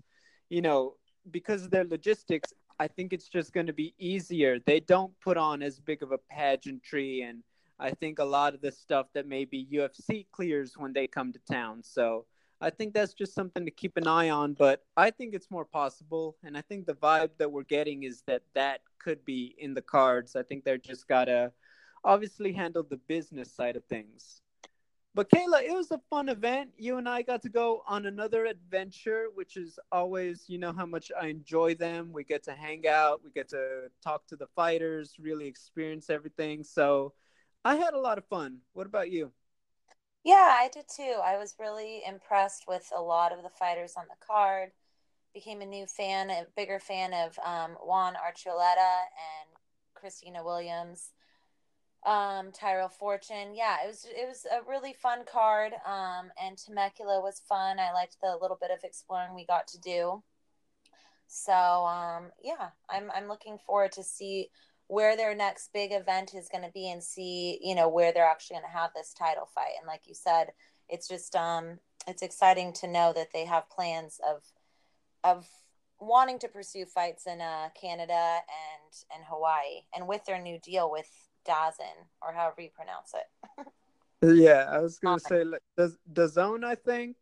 you 0.49 0.63
know, 0.63 0.95
because 1.31 1.65
of 1.65 1.71
their 1.71 1.85
logistics. 1.85 2.53
I 2.79 2.87
think 2.87 3.13
it's 3.13 3.29
just 3.29 3.53
going 3.53 3.67
to 3.67 3.73
be 3.73 3.95
easier. 3.99 4.59
They 4.65 4.81
don't 4.81 5.13
put 5.21 5.37
on 5.37 5.63
as 5.63 5.81
big 5.81 6.03
of 6.03 6.13
a 6.13 6.19
pageantry 6.31 7.23
and 7.23 7.43
I 7.81 7.91
think 7.93 8.19
a 8.19 8.25
lot 8.25 8.55
of 8.55 8.61
the 8.61 8.73
stuff 8.73 9.07
that 9.15 9.27
maybe 9.27 9.67
UFC 9.73 10.27
clears 10.33 10.75
when 10.77 10.93
they 10.93 11.07
come 11.07 11.33
to 11.33 11.39
town. 11.51 11.83
So 11.83 12.27
I 12.61 12.71
think 12.71 12.93
that's 12.93 13.15
just 13.15 13.35
something 13.35 13.65
to 13.65 13.71
keep 13.71 13.97
an 13.97 14.09
eye 14.09 14.31
on. 14.31 14.55
But 14.55 14.83
I 14.97 15.11
think 15.11 15.35
it's 15.35 15.51
more 15.51 15.65
possible, 15.65 16.37
and 16.43 16.57
I 16.57 16.63
think 16.63 16.87
the 16.87 16.95
vibe 16.95 17.31
that 17.39 17.53
we're 17.53 17.63
getting 17.63 18.03
is 18.03 18.23
that 18.27 18.43
that 18.55 18.81
could 18.99 19.25
be 19.25 19.55
in 19.59 19.75
the 19.75 19.83
cards. 19.83 20.35
I 20.35 20.43
think 20.43 20.65
they're 20.65 20.77
just 20.77 21.07
gotta 21.07 21.53
obviously 22.05 22.53
handle 22.53 22.83
the 22.83 22.97
business 22.97 23.53
side 23.53 23.77
of 23.77 23.85
things. 23.85 24.41
But 25.15 25.31
Kayla, 25.31 25.63
it 25.63 25.73
was 25.73 25.91
a 25.91 26.01
fun 26.11 26.29
event. 26.29 26.71
You 26.77 26.99
and 26.99 27.09
I 27.09 27.23
got 27.23 27.43
to 27.43 27.49
go 27.49 27.83
on 27.89 28.07
another 28.07 28.45
adventure, 28.45 29.27
which 29.35 29.57
is 29.57 29.79
always, 29.91 30.45
you 30.47 30.59
know, 30.59 30.73
how 30.73 30.87
much 30.87 31.11
I 31.21 31.27
enjoy 31.27 31.75
them. 31.75 32.13
We 32.13 32.23
get 32.23 32.45
to 32.45 32.53
hang 32.53 32.87
out, 32.87 33.23
we 33.25 33.31
get 33.31 33.49
to 33.49 33.91
talk 34.03 34.27
to 34.29 34.37
the 34.37 34.47
fighters, 34.55 35.15
really 35.19 35.47
experience 35.47 36.09
everything. 36.09 36.63
So 36.63 37.15
I 37.65 37.77
had 37.77 37.95
a 37.95 37.99
lot 38.01 38.19
of 38.19 38.27
fun. 38.27 38.59
What 38.75 38.87
about 38.87 39.11
you? 39.11 39.33
Yeah, 40.25 40.57
I 40.61 40.69
did 40.73 40.85
too. 40.95 41.17
I 41.25 41.39
was 41.39 41.57
really 41.59 42.03
impressed 42.07 42.65
with 42.69 42.91
a 42.97 43.01
lot 43.01 43.33
of 43.33 43.43
the 43.43 43.49
fighters 43.49 43.95
on 43.97 44.05
the 44.09 44.27
card. 44.27 44.71
Became 45.35 45.63
a 45.63 45.67
new 45.67 45.87
fan, 45.87 46.31
a 46.31 46.47
bigger 46.57 46.79
fan 46.79 47.13
of 47.13 47.39
um, 47.45 47.77
Juan 47.83 48.15
Archuleta 48.15 49.01
and 49.09 49.49
Christina 49.95 50.45
Williams, 50.45 51.11
um, 52.09 52.53
Tyrell 52.53 52.89
Fortune. 52.89 53.55
Yeah, 53.55 53.77
it 53.85 53.89
was 53.89 54.07
it 54.09 54.27
was 54.27 54.47
a 54.47 54.69
really 54.69 54.95
fun 54.95 55.21
card. 55.31 55.75
Um, 55.87 56.31
and 56.43 56.57
Temecula 56.57 57.21
was 57.21 57.43
fun. 57.47 57.79
I 57.79 57.93
liked 57.93 58.17
the 58.23 58.39
little 58.41 58.59
bit 58.61 58.71
of 58.71 58.83
exploring 58.83 59.35
we 59.35 59.45
got 59.45 59.69
to 59.69 59.81
do. 59.81 60.23
So 61.27 61.53
um, 61.53 62.31
yeah, 62.43 62.71
I'm 62.89 63.11
I'm 63.15 63.29
looking 63.29 63.59
forward 63.67 63.93
to 63.93 64.03
see 64.03 64.49
where 64.87 65.19
their 65.19 65.35
next 65.35 65.71
big 65.75 65.93
event 65.93 66.33
is 66.35 66.49
going 66.51 66.65
to 66.65 66.73
be 66.73 66.91
and 66.91 67.05
see 67.05 67.59
you 67.63 67.75
know 67.75 67.91
where 67.91 68.11
they're 68.11 68.25
actually 68.25 68.55
going 68.55 68.71
to 68.73 68.79
have 68.79 68.91
this 68.95 69.13
title 69.13 69.47
fight 69.55 69.75
and 69.79 69.87
like 69.87 70.01
you 70.07 70.15
said 70.15 70.47
it's 70.89 71.07
just 71.07 71.37
um 71.37 71.79
it's 72.07 72.23
exciting 72.23 72.73
to 72.73 72.89
know 72.89 73.13
that 73.15 73.29
they 73.35 73.45
have 73.45 73.69
plans 73.69 74.19
of 74.27 74.43
of 75.23 75.47
wanting 76.01 76.39
to 76.39 76.49
pursue 76.49 76.87
fights 76.87 77.27
in 77.27 77.43
uh, 77.43 77.69
Canada 77.79 78.13
and 78.15 78.95
and 79.15 79.25
Hawaii 79.29 79.83
and 79.95 80.09
with 80.09 80.25
their 80.25 80.41
new 80.41 80.59
deal 80.59 80.91
with 80.91 81.28
DAZN 81.49 82.07
or 82.23 82.33
however 82.33 82.61
you 82.61 82.71
pronounce 82.71 83.15
it. 83.15 83.67
Yeah, 84.21 84.67
I 84.69 84.81
was 84.81 84.99
gonna 84.99 85.21
say 85.21 85.45
the 86.13 86.27
zone 86.27 86.65
I 86.65 86.75
think. 86.75 87.17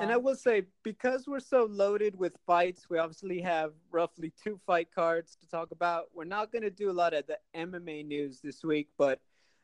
And 0.00 0.10
I 0.10 0.16
will 0.16 0.36
say, 0.36 0.62
because 0.82 1.26
we're 1.26 1.38
so 1.38 1.64
loaded 1.70 2.18
with 2.18 2.34
fights, 2.46 2.88
we 2.88 2.96
obviously 2.98 3.42
have 3.42 3.72
roughly 3.90 4.32
two 4.42 4.58
fight 4.66 4.88
cards 4.94 5.36
to 5.40 5.48
talk 5.48 5.70
about. 5.70 6.06
We're 6.14 6.24
not 6.24 6.50
going 6.50 6.62
to 6.62 6.70
do 6.70 6.90
a 6.90 6.92
lot 6.92 7.12
of 7.12 7.26
the 7.26 7.38
MMA 7.54 8.06
news 8.06 8.40
this 8.40 8.64
week, 8.64 8.88
but 8.96 9.20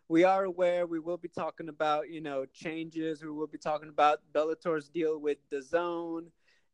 we 0.08 0.24
are 0.24 0.44
aware 0.44 0.87
we 0.87 1.00
will 1.00 1.16
be 1.16 1.28
talking 1.28 1.70
about, 1.70 2.11
you 2.11 2.20
know, 2.20 2.44
changes. 2.52 3.22
We 3.22 3.30
will 3.30 3.46
be 3.46 3.56
talking 3.56 3.88
about 3.88 4.20
Bellator's 4.34 4.88
deal 4.88 5.18
with 5.18 5.38
DAZN 5.50 6.26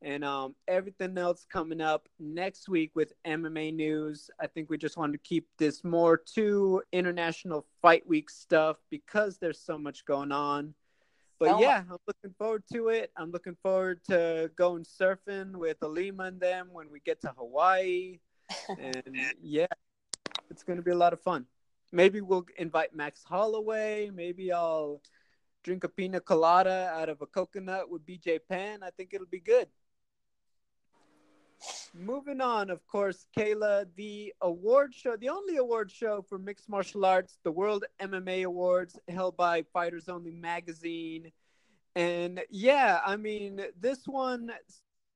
and 0.03 0.25
um, 0.25 0.55
everything 0.69 1.17
else 1.17 1.47
coming 1.51 1.81
up 1.81 2.09
next 2.19 2.69
week 2.69 2.91
with 2.95 3.13
MMA 3.27 3.75
news. 3.75 4.31
I 4.41 4.47
think 4.47 4.69
we 4.71 4.79
just 4.79 4.97
wanted 4.97 5.13
to 5.13 5.29
keep 5.29 5.49
this 5.59 5.83
more 5.85 6.17
to 6.35 6.83
international 6.93 7.67
fight 7.81 8.07
week 8.07 8.31
stuff 8.31 8.77
because 8.91 9.39
there's 9.39 9.61
so 9.61 9.79
much 9.79 10.05
going 10.05 10.33
on 10.33 10.75
but 11.39 11.61
yeah, 11.61 11.83
I'm 11.91 11.99
looking 12.07 12.35
forward 12.39 12.63
to 12.73 12.89
it. 12.89 13.11
I'm 13.17 13.31
looking 13.31 13.57
forward 13.63 14.01
to 14.09 14.51
going 14.57 14.85
surfing 14.85 15.53
with 15.53 15.81
Ilima 15.81 16.29
and 16.29 16.41
them 16.41 16.69
when 16.73 16.91
we 16.91 17.01
get 17.01 17.21
to 17.23 17.35
Hawaii. 17.37 18.21
and 18.79 19.03
yeah, 19.43 19.67
it's 20.51 20.63
going 20.63 20.77
to 20.77 20.83
be 20.83 20.91
a 20.91 20.97
lot 20.97 21.13
of 21.13 21.21
fun. 21.21 21.47
Maybe 21.93 22.21
we'll 22.21 22.47
invite 22.57 22.95
Max 22.95 23.23
Holloway. 23.25 24.11
Maybe 24.13 24.53
I'll 24.53 25.01
drink 25.63 25.85
a 25.85 25.89
pina 25.89 26.21
colada 26.21 26.91
out 26.95 27.09
of 27.09 27.21
a 27.21 27.27
coconut 27.27 27.91
with 27.91 28.07
BJ 28.07 28.39
Penn. 28.49 28.83
I 28.83 28.91
think 28.91 29.13
it'll 29.13 29.27
be 29.27 29.41
good. 29.41 29.69
Moving 31.95 32.41
on, 32.41 32.71
of 32.71 32.85
course, 32.87 33.27
Kayla, 33.37 33.87
the 33.97 34.35
award 34.41 34.95
show, 34.95 35.17
the 35.17 35.29
only 35.29 35.57
award 35.57 35.91
show 35.91 36.23
for 36.29 36.39
mixed 36.39 36.69
martial 36.69 37.05
arts, 37.05 37.39
the 37.45 37.53
World 37.53 37.85
MMA 38.01 38.45
Awards, 38.45 38.99
held 39.09 39.37
by 39.37 39.63
Fighters 39.73 40.09
Only 40.09 40.33
Magazine. 40.33 41.31
And 41.95 42.41
yeah, 42.51 43.01
I 43.07 43.17
mean, 43.17 43.61
this 43.81 44.07
one 44.07 44.51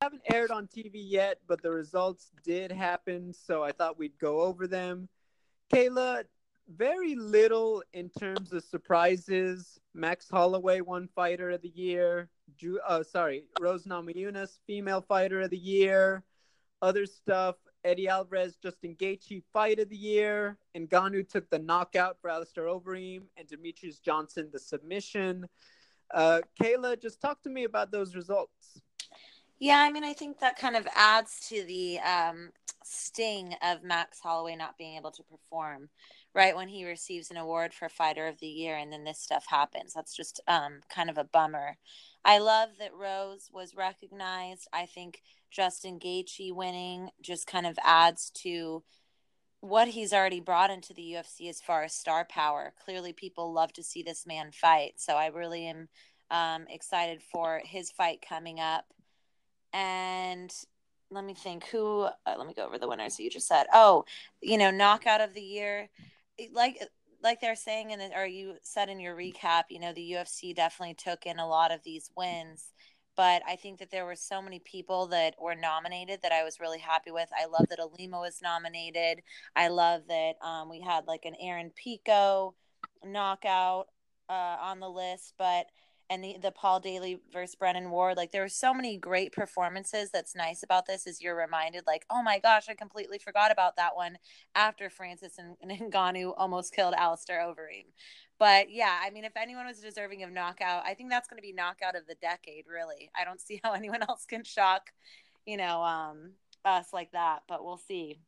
haven't 0.01 0.23
aired 0.33 0.53
on 0.53 0.69
TV 0.69 0.93
yet, 0.95 1.41
but 1.49 1.63
the 1.63 1.73
results 1.73 2.31
did 2.45 2.71
happen, 2.71 3.33
so 3.33 3.65
I 3.65 3.73
thought 3.73 3.99
we'd 3.99 4.19
go 4.21 4.43
over 4.43 4.69
them. 4.69 5.09
Kayla, 5.73 6.25
very 6.69 7.15
little 7.17 7.83
in 7.93 8.11
terms 8.11 8.53
of 8.53 8.63
surprises. 8.63 9.81
Max 9.95 10.29
Holloway 10.31 10.81
won 10.81 11.09
Fighter 11.15 11.51
of 11.51 11.63
the 11.63 11.73
Year. 11.75 12.29
Ju- 12.57 12.81
uh, 12.87 13.03
sorry, 13.03 13.45
Rose 13.61 13.85
Namajunas, 13.85 14.59
Female 14.67 15.01
Fighter 15.01 15.41
of 15.41 15.51
the 15.51 15.59
Year. 15.59 16.23
Other 16.81 17.07
stuff, 17.07 17.57
Eddie 17.85 18.09
Alvarez, 18.09 18.57
Justin 18.62 18.95
Gaethje, 18.95 19.43
Fight 19.53 19.81
of 19.81 19.88
the 19.88 19.97
Year. 19.97 20.59
and 20.75 20.88
Ngannou 20.88 21.29
took 21.29 21.49
the 21.51 21.59
knockout 21.59 22.19
for 22.21 22.31
Alistair 22.31 22.64
Overeem, 22.64 23.23
and 23.37 23.49
Demetrious 23.49 24.01
Johnson 24.01 24.49
the 24.53 24.59
submission. 24.59 25.47
Uh, 26.12 26.41
Kayla, 26.61 27.01
just 27.01 27.21
talk 27.21 27.43
to 27.43 27.51
me 27.51 27.64
about 27.64 27.91
those 27.91 28.14
results. 28.14 28.81
Yeah, 29.59 29.81
I 29.81 29.91
mean, 29.91 30.05
I 30.05 30.12
think 30.12 30.38
that 30.38 30.57
kind 30.57 30.77
of 30.77 30.87
adds 30.95 31.49
to 31.49 31.64
the 31.64 31.99
um, 32.01 32.51
sting 32.85 33.57
of 33.62 33.83
Max 33.83 34.21
Holloway 34.21 34.55
not 34.55 34.79
being 34.79 34.97
able 34.97 35.11
to 35.11 35.23
perform 35.25 35.88
right 36.35 36.55
when 36.55 36.69
he 36.69 36.87
receives 36.87 37.31
an 37.31 37.37
award 37.37 37.75
for 37.75 37.88
Fighter 37.88 38.29
of 38.29 38.38
the 38.38 38.47
Year, 38.47 38.77
and 38.77 38.93
then 38.93 39.03
this 39.03 39.19
stuff 39.19 39.45
happens. 39.49 39.93
That's 39.93 40.14
just 40.14 40.41
um, 40.47 40.81
kind 40.88 41.11
of 41.11 41.19
a 41.19 41.25
bummer. 41.25 41.77
I 42.25 42.38
love 42.38 42.71
that 42.79 42.95
Rose 42.95 43.51
was 43.53 43.75
recognized. 43.75 44.69
I 44.73 44.87
think 44.87 45.23
Justin 45.51 45.99
Gaethje 45.99 46.55
winning 46.55 47.11
just 47.21 47.47
kind 47.47 47.67
of 47.67 47.79
adds 47.85 48.31
to 48.43 48.83
what 49.61 49.89
he's 49.89 50.13
already 50.13 50.41
brought 50.41 50.71
into 50.71 50.95
the 50.95 51.15
UFC 51.15 51.49
as 51.49 51.61
far 51.61 51.83
as 51.83 51.93
star 51.93 52.25
power. 52.25 52.73
Clearly, 52.85 53.13
people 53.13 53.53
love 53.53 53.73
to 53.75 53.83
see 53.83 54.03
this 54.03 54.27
man 54.27 54.53
fight. 54.53 54.95
So 54.97 55.15
I 55.15 55.27
really 55.27 55.67
am 55.67 55.89
um, 56.31 56.67
excited 56.69 57.23
for 57.23 57.61
his 57.65 57.91
fight 57.91 58.25
coming 58.27 58.61
up. 58.61 58.85
And 59.73 60.53
let 61.11 61.25
me 61.25 61.35
think 61.35 61.67
who, 61.67 62.03
uh, 62.03 62.35
let 62.37 62.47
me 62.47 62.55
go 62.55 62.67
over 62.67 62.79
the 62.79 62.89
winners 62.89 63.19
you 63.19 63.31
just 63.31 63.49
said. 63.49 63.67
Oh, 63.73 64.05
you 64.41 64.59
know, 64.59 64.71
knockout 64.71 65.21
of 65.21 65.35
the 65.35 65.43
year. 65.43 65.89
Like, 66.53 66.81
like 67.23 67.41
they're 67.41 67.57
saying 67.57 67.91
in 67.91 67.99
the, 67.99 68.17
or 68.17 68.27
you 68.27 68.55
said 68.63 68.89
in 68.89 69.01
your 69.01 69.17
recap, 69.17 69.65
you 69.71 69.81
know, 69.81 69.93
the 69.93 70.13
UFC 70.13 70.55
definitely 70.55 70.95
took 70.95 71.27
in 71.27 71.39
a 71.39 71.49
lot 71.49 71.73
of 71.73 71.83
these 71.83 72.11
wins 72.17 72.73
but 73.19 73.43
I 73.49 73.57
think 73.57 73.81
that 73.81 73.91
there 73.91 74.07
were 74.07 74.15
so 74.15 74.41
many 74.41 74.61
people 74.61 75.09
that 75.09 75.35
were 75.43 75.57
nominated 75.57 76.21
that 76.23 76.31
I 76.31 76.45
was 76.45 76.61
really 76.61 76.79
happy 76.79 77.11
with. 77.11 77.29
I 77.37 77.47
love 77.47 77.67
that 77.69 77.81
Ilima 77.81 78.21
was 78.21 78.39
nominated. 78.41 79.23
I 79.57 79.67
love 79.67 80.03
that 80.07 80.35
um, 80.41 80.71
we 80.71 80.81
had 80.81 81.09
like 81.09 81.25
an 81.25 81.35
Aaron 81.41 81.73
Pico 81.75 82.55
knockout 83.05 83.89
uh, 84.29 84.57
on 84.61 84.79
the 84.79 84.89
list, 84.89 85.35
but 85.37 85.67
and 86.11 86.25
the, 86.25 86.37
the 86.40 86.51
Paul 86.51 86.81
Daley 86.81 87.21
versus 87.33 87.55
Brennan 87.55 87.90
Ward. 87.90 88.16
Like 88.16 88.33
there 88.33 88.42
were 88.42 88.49
so 88.49 88.73
many 88.73 88.97
great 88.97 89.33
performances. 89.33 90.11
That's 90.11 90.35
nice 90.35 90.62
about 90.62 90.87
this 90.87 91.07
is 91.07 91.21
you're 91.21 91.37
reminded 91.37 91.85
like, 91.87 92.07
oh 92.09 92.23
my 92.23 92.38
gosh, 92.38 92.68
I 92.68 92.75
completely 92.75 93.18
forgot 93.18 93.53
about 93.53 93.77
that 93.77 93.94
one 93.94 94.18
after 94.55 94.88
Francis 94.88 95.38
and, 95.38 95.57
and 95.81 95.92
Ngannou 95.92 96.35
almost 96.37 96.75
killed 96.75 96.94
Alistair 96.94 97.40
Overeem. 97.40 97.87
But 98.38 98.71
yeah, 98.71 99.01
I 99.03 99.11
mean, 99.11 99.25
if 99.25 99.37
anyone 99.37 99.66
was 99.66 99.81
deserving 99.81 100.23
of 100.23 100.31
knockout, 100.31 100.85
I 100.87 100.94
think 100.94 101.11
that's 101.11 101.29
going 101.29 101.38
to 101.38 101.47
be 101.47 101.53
knockout 101.53 101.97
of 101.97 102.07
the 102.07 102.14
decade. 102.16 102.64
Really, 102.73 103.11
I 103.18 103.25
don't 103.25 103.40
see 103.40 103.61
how 103.64 103.73
anyone 103.73 104.03
else 104.03 104.25
can 104.25 104.44
shock, 104.44 104.90
you 105.44 105.57
know, 105.57 105.83
um, 105.83 106.33
us 106.64 106.87
like 106.92 107.12
that. 107.12 107.42
But 107.49 107.64
we'll 107.64 107.79
see. 107.79 108.21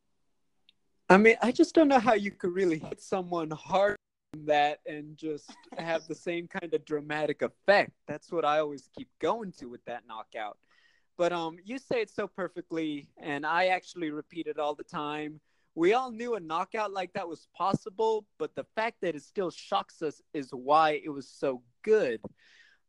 I 1.09 1.17
mean, 1.17 1.37
I 1.43 1.51
just 1.51 1.75
don't 1.75 1.89
know 1.89 1.99
how 1.99 2.15
you 2.15 2.31
could 2.31 2.53
really 2.53 2.79
hit 2.79 3.01
someone 3.03 3.51
hard 3.51 3.97
that 4.45 4.81
and 4.87 5.17
just 5.17 5.53
have 5.77 6.07
the 6.07 6.15
same 6.15 6.47
kind 6.47 6.73
of 6.73 6.85
dramatic 6.85 7.43
effect. 7.43 7.93
That's 8.07 8.31
what 8.31 8.45
I 8.45 8.59
always 8.59 8.89
keep 8.97 9.09
going 9.21 9.53
to 9.59 9.67
with 9.67 9.85
that 9.87 10.05
knockout. 10.07 10.59
But 11.17 11.33
um, 11.33 11.57
you 11.65 11.79
say 11.79 12.01
it 12.01 12.11
so 12.11 12.27
perfectly, 12.27 13.09
and 13.19 13.45
I 13.45 13.67
actually 13.67 14.11
repeat 14.11 14.47
it 14.47 14.59
all 14.59 14.75
the 14.75 14.85
time 14.85 15.41
we 15.75 15.93
all 15.95 16.11
knew 16.11 16.35
a 16.35 16.41
knockout 16.41 16.93
like 16.93 17.13
that 17.13 17.29
was 17.29 17.47
possible, 17.57 18.27
but 18.39 18.55
the 18.55 18.67
fact 18.75 19.01
that 19.03 19.15
it 19.15 19.23
still 19.23 19.51
shocks 19.51 20.03
us 20.03 20.21
is 20.35 20.51
why 20.51 21.01
it 21.03 21.09
was 21.11 21.29
so 21.29 21.63
good. 21.83 22.21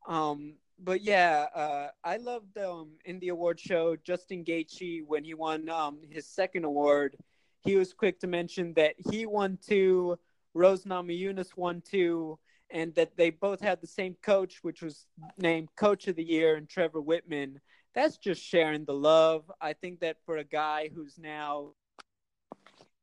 Um, 0.07 0.55
but 0.79 1.01
yeah, 1.01 1.45
uh, 1.53 1.87
I 2.03 2.17
loved 2.17 2.57
um, 2.57 2.93
in 3.05 3.19
the 3.19 3.29
award 3.29 3.59
show 3.59 3.95
Justin 3.95 4.43
Gaethje 4.43 5.03
when 5.05 5.23
he 5.23 5.35
won 5.35 5.69
um, 5.69 5.99
his 6.09 6.27
second 6.27 6.65
award. 6.65 7.15
He 7.59 7.75
was 7.75 7.93
quick 7.93 8.19
to 8.21 8.27
mention 8.27 8.73
that 8.73 8.95
he 9.11 9.27
won 9.27 9.59
two, 9.61 10.17
Rose 10.53 10.83
Namajunas 10.83 11.55
won 11.55 11.81
two, 11.81 12.39
and 12.69 12.93
that 12.95 13.17
they 13.17 13.29
both 13.29 13.61
had 13.61 13.81
the 13.81 13.87
same 13.87 14.15
coach, 14.21 14.59
which 14.61 14.81
was 14.81 15.07
named 15.37 15.69
Coach 15.75 16.07
of 16.07 16.15
the 16.15 16.23
Year, 16.23 16.55
and 16.55 16.67
Trevor 16.67 17.01
Wittman. 17.01 17.55
That's 17.93 18.17
just 18.17 18.41
sharing 18.41 18.85
the 18.85 18.93
love. 18.93 19.51
I 19.59 19.73
think 19.73 19.99
that 19.99 20.17
for 20.25 20.37
a 20.37 20.43
guy 20.43 20.89
who's 20.93 21.17
now 21.17 21.73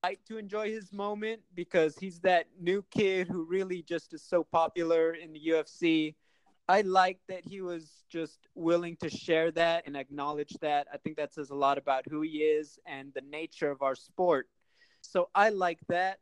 like 0.03 0.25
to 0.27 0.39
enjoy 0.39 0.71
his 0.71 0.93
moment 0.93 1.41
because 1.55 1.97
he's 1.99 2.21
that 2.21 2.47
new 2.61 2.85
kid 2.91 3.29
who 3.29 3.45
really 3.45 3.83
just 3.83 4.15
is 4.15 4.23
so 4.23 4.45
popular 4.45 5.13
in 5.13 5.33
the 5.33 5.41
UFC. 5.49 6.15
I 6.69 6.83
like 6.83 7.19
that 7.29 7.45
he 7.45 7.61
was 7.63 8.05
just 8.11 8.47
willing 8.55 8.97
to 9.01 9.11
share 9.11 9.51
that 9.53 9.85
and 9.87 9.97
acknowledge 9.97 10.55
that. 10.61 10.87
I 10.93 10.99
think 10.99 11.17
that 11.17 11.33
says 11.33 11.51
a 11.51 11.55
lot 11.55 11.79
about 11.79 12.05
who 12.09 12.21
he 12.21 12.39
is 12.39 12.79
and 12.87 13.13
the 13.15 13.23
nature 13.23 13.71
of 13.71 13.83
our 13.83 13.95
sport. 13.95 14.49
So 15.01 15.31
I 15.35 15.49
like 15.49 15.81
that. 15.89 16.19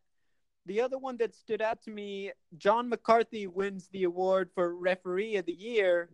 The 0.66 0.80
other 0.80 0.98
one 0.98 1.16
that 1.18 1.34
stood 1.34 1.62
out 1.62 1.82
to 1.82 1.90
me, 1.90 2.32
John 2.58 2.88
McCarthy 2.88 3.46
wins 3.46 3.88
the 3.88 4.04
award 4.04 4.50
for 4.54 4.74
referee 4.76 5.36
of 5.36 5.46
the 5.46 5.52
year. 5.52 6.10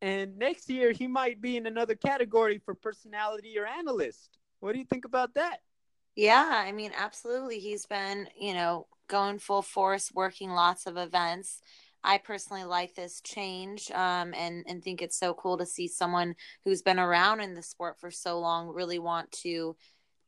And 0.00 0.38
next 0.38 0.70
year, 0.70 0.92
he 0.92 1.06
might 1.06 1.40
be 1.40 1.56
in 1.56 1.66
another 1.66 1.94
category 1.94 2.60
for 2.64 2.74
personality 2.74 3.58
or 3.58 3.66
analyst. 3.66 4.38
What 4.60 4.72
do 4.72 4.78
you 4.78 4.84
think 4.84 5.04
about 5.04 5.34
that? 5.34 5.58
Yeah, 6.14 6.62
I 6.64 6.72
mean, 6.72 6.92
absolutely. 6.96 7.58
He's 7.58 7.86
been, 7.86 8.28
you 8.38 8.54
know, 8.54 8.86
going 9.08 9.38
full 9.38 9.62
force, 9.62 10.12
working 10.14 10.50
lots 10.50 10.86
of 10.86 10.96
events. 10.96 11.60
I 12.04 12.18
personally 12.18 12.64
like 12.64 12.94
this 12.94 13.20
change 13.20 13.90
um, 13.90 14.32
and, 14.34 14.64
and 14.68 14.82
think 14.82 15.02
it's 15.02 15.18
so 15.18 15.34
cool 15.34 15.58
to 15.58 15.66
see 15.66 15.88
someone 15.88 16.36
who's 16.64 16.80
been 16.80 17.00
around 17.00 17.40
in 17.40 17.54
the 17.54 17.62
sport 17.62 17.98
for 17.98 18.12
so 18.12 18.38
long 18.38 18.68
really 18.68 19.00
want 19.00 19.32
to 19.42 19.76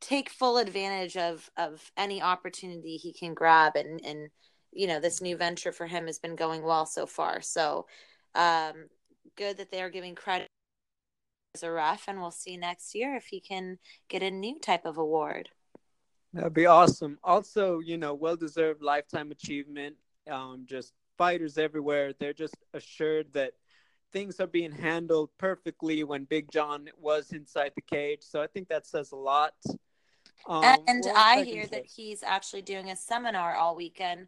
take 0.01 0.29
full 0.29 0.57
advantage 0.57 1.17
of, 1.17 1.49
of 1.57 1.91
any 1.97 2.21
opportunity 2.21 2.97
he 2.97 3.13
can 3.13 3.33
grab. 3.33 3.75
And, 3.75 3.99
and, 4.05 4.29
you 4.71 4.87
know, 4.87 4.99
this 4.99 5.21
new 5.21 5.35
venture 5.35 5.71
for 5.71 5.87
him 5.87 6.05
has 6.07 6.19
been 6.19 6.35
going 6.35 6.63
well 6.63 6.85
so 6.85 7.05
far. 7.05 7.41
So 7.41 7.87
um, 8.35 8.87
good 9.35 9.57
that 9.57 9.71
they're 9.71 9.89
giving 9.89 10.15
credit 10.15 10.47
as 11.55 11.63
a 11.63 11.71
ref, 11.71 12.07
and 12.07 12.19
we'll 12.19 12.31
see 12.31 12.57
next 12.57 12.93
year 12.93 13.15
if 13.15 13.25
he 13.25 13.39
can 13.39 13.79
get 14.07 14.21
a 14.21 14.31
new 14.31 14.59
type 14.59 14.85
of 14.85 14.97
award. 14.97 15.49
That'd 16.33 16.53
be 16.53 16.67
awesome. 16.67 17.17
Also, 17.23 17.79
you 17.79 17.97
know, 17.97 18.13
well 18.13 18.35
deserved 18.35 18.83
lifetime 18.83 19.31
achievement. 19.31 19.95
Um, 20.29 20.65
just 20.65 20.93
fighters 21.17 21.57
everywhere. 21.57 22.13
They're 22.19 22.33
just 22.33 22.55
assured 22.73 23.33
that 23.33 23.53
things 24.13 24.39
are 24.39 24.47
being 24.47 24.71
handled 24.71 25.31
perfectly 25.39 26.03
when 26.03 26.25
Big 26.25 26.51
John 26.51 26.89
was 26.99 27.31
inside 27.31 27.71
the 27.75 27.81
cage. 27.81 28.21
So 28.21 28.41
I 28.41 28.47
think 28.47 28.69
that 28.69 28.85
says 28.85 29.11
a 29.11 29.15
lot. 29.15 29.53
Um, 30.47 30.77
and 30.87 31.03
I 31.15 31.43
hear 31.43 31.67
that 31.67 31.85
he's 31.85 32.23
actually 32.23 32.61
doing 32.61 32.89
a 32.89 32.95
seminar 32.95 33.55
all 33.55 33.75
weekend 33.75 34.27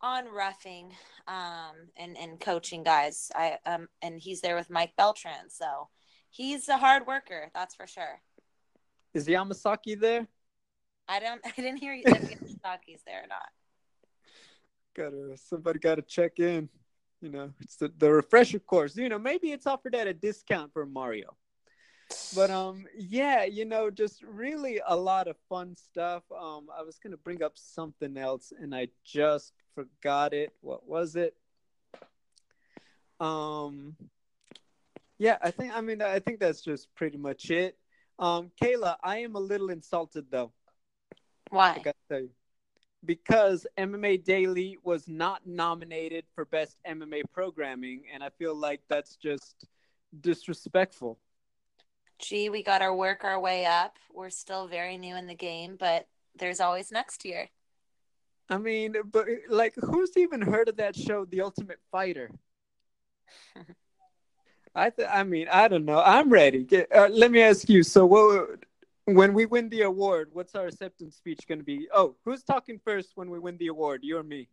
on 0.00 0.26
roughing 0.28 0.92
um, 1.26 1.88
and 1.96 2.16
and 2.16 2.38
coaching 2.40 2.82
guys. 2.82 3.30
I 3.34 3.58
um 3.66 3.88
and 4.02 4.20
he's 4.20 4.40
there 4.40 4.56
with 4.56 4.70
Mike 4.70 4.92
Beltran, 4.96 5.48
so 5.48 5.88
he's 6.30 6.68
a 6.68 6.76
hard 6.76 7.06
worker. 7.06 7.50
That's 7.54 7.74
for 7.74 7.86
sure. 7.86 8.20
Is 9.14 9.26
Yamasaki 9.26 9.98
there? 9.98 10.26
I 11.08 11.20
don't. 11.20 11.40
I 11.46 11.52
didn't 11.56 11.78
hear 11.78 11.94
if 11.94 12.04
Yamasaki's 12.04 13.02
there 13.06 13.22
or 13.22 13.28
not. 13.28 13.48
Gotta 14.94 15.36
somebody 15.36 15.78
gotta 15.78 16.02
check 16.02 16.38
in. 16.38 16.68
You 17.20 17.30
know, 17.30 17.52
it's 17.62 17.76
the, 17.76 17.90
the 17.96 18.12
refresher 18.12 18.58
course. 18.58 18.96
You 18.96 19.08
know, 19.08 19.18
maybe 19.18 19.50
it's 19.52 19.66
offered 19.66 19.94
at 19.94 20.06
a 20.06 20.12
discount 20.12 20.72
for 20.72 20.84
Mario. 20.84 21.34
But 22.34 22.50
um, 22.50 22.86
yeah, 22.96 23.44
you 23.44 23.64
know, 23.64 23.90
just 23.90 24.22
really 24.22 24.80
a 24.86 24.96
lot 24.96 25.28
of 25.28 25.36
fun 25.48 25.76
stuff. 25.76 26.22
Um, 26.32 26.68
I 26.76 26.82
was 26.82 26.98
gonna 26.98 27.16
bring 27.16 27.42
up 27.42 27.52
something 27.56 28.16
else, 28.16 28.52
and 28.58 28.74
I 28.74 28.88
just 29.04 29.52
forgot 29.74 30.34
it. 30.34 30.52
What 30.60 30.88
was 30.88 31.16
it? 31.16 31.36
Um, 33.20 33.96
yeah, 35.18 35.38
I 35.42 35.50
think. 35.50 35.74
I 35.74 35.80
mean, 35.80 36.02
I 36.02 36.18
think 36.18 36.40
that's 36.40 36.60
just 36.60 36.92
pretty 36.94 37.18
much 37.18 37.50
it. 37.50 37.78
Um, 38.18 38.50
Kayla, 38.60 38.96
I 39.02 39.18
am 39.18 39.34
a 39.36 39.40
little 39.40 39.70
insulted 39.70 40.26
though. 40.30 40.52
Why? 41.50 41.72
I 41.72 41.78
gotta 41.78 41.96
tell 42.08 42.20
you. 42.20 42.30
Because 43.04 43.66
MMA 43.76 44.24
Daily 44.24 44.78
was 44.82 45.06
not 45.06 45.46
nominated 45.46 46.24
for 46.34 46.46
Best 46.46 46.78
MMA 46.86 47.22
Programming, 47.32 48.04
and 48.12 48.24
I 48.24 48.30
feel 48.30 48.54
like 48.54 48.80
that's 48.88 49.16
just 49.16 49.66
disrespectful. 50.20 51.18
Gee, 52.24 52.48
we 52.48 52.62
got 52.62 52.78
to 52.78 52.94
work 52.94 53.22
our 53.22 53.38
way 53.38 53.66
up. 53.66 53.98
We're 54.10 54.30
still 54.30 54.66
very 54.66 54.96
new 54.96 55.14
in 55.14 55.26
the 55.26 55.34
game, 55.34 55.76
but 55.78 56.08
there's 56.38 56.58
always 56.58 56.90
next 56.90 57.26
year. 57.26 57.50
I 58.48 58.56
mean, 58.56 58.94
but 59.12 59.26
like, 59.50 59.74
who's 59.76 60.16
even 60.16 60.40
heard 60.40 60.70
of 60.70 60.78
that 60.78 60.96
show, 60.96 61.26
The 61.26 61.42
Ultimate 61.42 61.80
Fighter? 61.92 62.30
I 64.74 64.88
th- 64.88 65.08
I 65.10 65.22
mean, 65.24 65.48
I 65.52 65.68
don't 65.68 65.84
know. 65.84 66.00
I'm 66.00 66.30
ready. 66.30 66.64
Get, 66.64 66.90
uh, 66.94 67.08
let 67.12 67.30
me 67.30 67.42
ask 67.42 67.68
you. 67.68 67.82
So, 67.82 68.06
what 68.06 68.64
when 69.04 69.34
we 69.34 69.44
win 69.44 69.68
the 69.68 69.82
award, 69.82 70.30
what's 70.32 70.54
our 70.54 70.66
acceptance 70.66 71.16
speech 71.16 71.46
going 71.46 71.58
to 71.58 71.64
be? 71.64 71.88
Oh, 71.94 72.16
who's 72.24 72.42
talking 72.42 72.80
first 72.82 73.12
when 73.16 73.28
we 73.28 73.38
win 73.38 73.58
the 73.58 73.66
award? 73.66 74.00
You 74.02 74.16
or 74.16 74.22
me? 74.22 74.48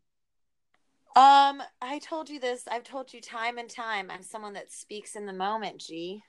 Um, 1.15 1.63
I 1.81 1.99
told 2.01 2.29
you 2.29 2.39
this. 2.39 2.67
I've 2.69 2.83
told 2.83 3.13
you 3.13 3.21
time 3.21 3.57
and 3.57 3.69
time. 3.69 4.11
I'm 4.11 4.23
someone 4.23 4.53
that 4.53 4.71
speaks 4.71 5.15
in 5.15 5.25
the 5.25 5.33
moment. 5.33 5.79
G. 5.79 6.23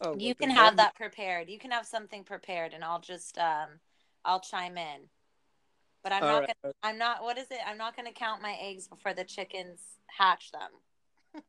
Oh, 0.00 0.16
you 0.18 0.34
can 0.34 0.50
have 0.50 0.76
that 0.76 0.94
prepared. 0.94 1.50
You 1.50 1.58
can 1.58 1.70
have 1.70 1.86
something 1.86 2.24
prepared, 2.24 2.72
and 2.72 2.82
I'll 2.82 3.00
just 3.00 3.36
um, 3.38 3.68
I'll 4.24 4.40
chime 4.40 4.78
in. 4.78 5.08
But 6.02 6.12
I'm 6.12 6.22
All 6.22 6.28
not. 6.28 6.40
Right. 6.40 6.56
Gonna, 6.62 6.74
I'm 6.82 6.98
not. 6.98 7.22
What 7.22 7.36
is 7.36 7.50
it? 7.50 7.58
I'm 7.66 7.76
not 7.76 7.94
going 7.94 8.06
to 8.06 8.14
count 8.14 8.40
my 8.40 8.56
eggs 8.60 8.88
before 8.88 9.12
the 9.12 9.24
chickens 9.24 9.80
hatch 10.06 10.50
them. 10.52 11.42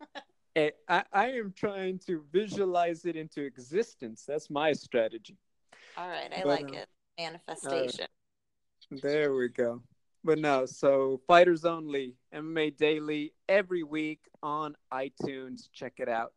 hey, 0.53 0.71
I, 0.89 1.03
I 1.13 1.27
am 1.31 1.53
trying 1.55 1.99
to 2.07 2.23
visualize 2.33 3.05
it 3.05 3.15
into 3.15 3.41
existence. 3.41 4.25
That's 4.27 4.49
my 4.49 4.73
strategy. 4.73 5.37
All 5.97 6.09
right, 6.09 6.31
I 6.35 6.41
but, 6.43 6.47
like 6.47 6.75
uh, 6.75 6.79
it. 6.79 6.89
Manifestation. 7.17 8.07
There 9.01 9.33
we 9.33 9.47
go. 9.47 9.81
But 10.23 10.39
no, 10.39 10.65
so 10.65 11.21
Fighters 11.25 11.65
Only, 11.65 12.15
MMA 12.33 12.77
Daily, 12.77 13.33
every 13.49 13.83
week 13.83 14.19
on 14.43 14.75
iTunes. 14.93 15.69
Check 15.71 15.93
it 15.97 16.09
out. 16.09 16.33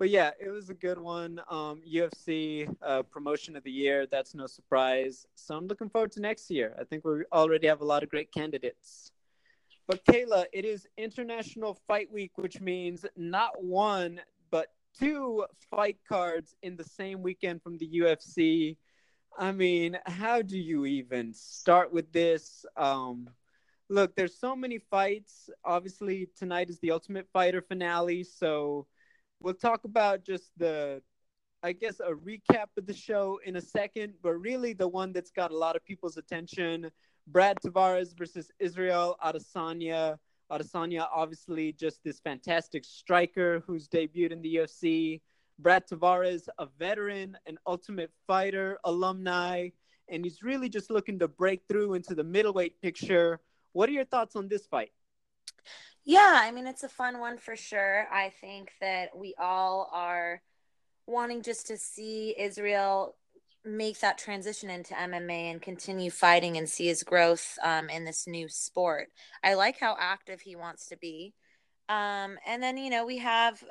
But 0.00 0.08
yeah, 0.08 0.30
it 0.40 0.48
was 0.48 0.70
a 0.70 0.74
good 0.74 0.98
one. 0.98 1.42
Um, 1.50 1.82
UFC 1.86 2.74
uh, 2.80 3.02
promotion 3.02 3.54
of 3.54 3.64
the 3.64 3.70
year. 3.70 4.06
That's 4.06 4.34
no 4.34 4.46
surprise. 4.46 5.26
So 5.34 5.54
I'm 5.54 5.66
looking 5.66 5.90
forward 5.90 6.10
to 6.12 6.22
next 6.22 6.50
year. 6.50 6.74
I 6.80 6.84
think 6.84 7.04
we 7.04 7.22
already 7.30 7.66
have 7.66 7.82
a 7.82 7.84
lot 7.84 8.02
of 8.02 8.08
great 8.08 8.32
candidates. 8.32 9.12
But 9.86 10.02
Kayla, 10.06 10.46
it 10.54 10.64
is 10.64 10.86
International 10.96 11.78
Fight 11.86 12.10
Week, 12.10 12.32
which 12.36 12.62
means 12.62 13.04
not 13.14 13.62
one, 13.62 14.22
but 14.50 14.68
two 14.98 15.44
fight 15.70 15.98
cards 16.08 16.56
in 16.62 16.76
the 16.76 16.84
same 16.84 17.20
weekend 17.20 17.62
from 17.62 17.76
the 17.76 18.00
UFC. 18.00 18.78
I 19.38 19.52
mean, 19.52 19.98
how 20.06 20.40
do 20.40 20.58
you 20.58 20.86
even 20.86 21.34
start 21.34 21.92
with 21.92 22.10
this? 22.10 22.64
Um, 22.74 23.28
look, 23.90 24.16
there's 24.16 24.38
so 24.38 24.56
many 24.56 24.78
fights. 24.78 25.50
Obviously, 25.62 26.30
tonight 26.38 26.70
is 26.70 26.78
the 26.78 26.90
Ultimate 26.90 27.28
Fighter 27.34 27.60
finale, 27.60 28.24
so 28.24 28.86
we'll 29.40 29.54
talk 29.54 29.84
about 29.84 30.24
just 30.24 30.50
the, 30.56 31.02
I 31.62 31.72
guess, 31.72 32.00
a 32.00 32.12
recap 32.12 32.66
of 32.76 32.86
the 32.86 32.94
show 32.94 33.40
in 33.44 33.56
a 33.56 33.60
second. 33.60 34.14
But 34.22 34.32
really, 34.32 34.72
the 34.72 34.88
one 34.88 35.12
that's 35.12 35.30
got 35.30 35.50
a 35.50 35.56
lot 35.56 35.76
of 35.76 35.84
people's 35.84 36.16
attention 36.16 36.90
Brad 37.26 37.58
Tavares 37.64 38.16
versus 38.16 38.50
Israel 38.58 39.16
Adesanya. 39.24 40.18
Adesanya, 40.50 41.06
obviously, 41.14 41.72
just 41.72 42.02
this 42.02 42.18
fantastic 42.20 42.84
striker 42.84 43.62
who's 43.66 43.88
debuted 43.88 44.32
in 44.32 44.42
the 44.42 44.56
UFC. 44.56 45.20
Brad 45.58 45.86
Tavares, 45.86 46.48
a 46.58 46.66
veteran, 46.78 47.36
an 47.46 47.58
ultimate 47.66 48.10
fighter, 48.26 48.78
alumni, 48.84 49.68
and 50.08 50.24
he's 50.24 50.42
really 50.42 50.68
just 50.68 50.90
looking 50.90 51.18
to 51.20 51.28
break 51.28 51.62
through 51.68 51.94
into 51.94 52.14
the 52.14 52.24
middleweight 52.24 52.80
picture. 52.80 53.40
What 53.72 53.88
are 53.88 53.92
your 53.92 54.06
thoughts 54.06 54.34
on 54.34 54.48
this 54.48 54.66
fight? 54.66 54.90
Yeah, 56.04 56.40
I 56.42 56.50
mean, 56.50 56.66
it's 56.66 56.82
a 56.82 56.88
fun 56.88 57.20
one 57.20 57.38
for 57.38 57.56
sure. 57.56 58.06
I 58.10 58.30
think 58.40 58.72
that 58.80 59.16
we 59.16 59.34
all 59.38 59.90
are 59.92 60.42
wanting 61.06 61.42
just 61.42 61.66
to 61.68 61.76
see 61.76 62.34
Israel 62.38 63.16
make 63.64 64.00
that 64.00 64.16
transition 64.16 64.70
into 64.70 64.94
MMA 64.94 65.50
and 65.50 65.60
continue 65.60 66.10
fighting 66.10 66.56
and 66.56 66.68
see 66.68 66.86
his 66.86 67.02
growth 67.02 67.58
um, 67.62 67.90
in 67.90 68.04
this 68.04 68.26
new 68.26 68.48
sport. 68.48 69.08
I 69.44 69.54
like 69.54 69.78
how 69.78 69.96
active 69.98 70.40
he 70.40 70.56
wants 70.56 70.86
to 70.86 70.96
be. 70.96 71.34
Um, 71.88 72.38
and 72.46 72.62
then, 72.62 72.78
you 72.78 72.88
know, 72.88 73.04
we 73.04 73.18
have 73.18 73.62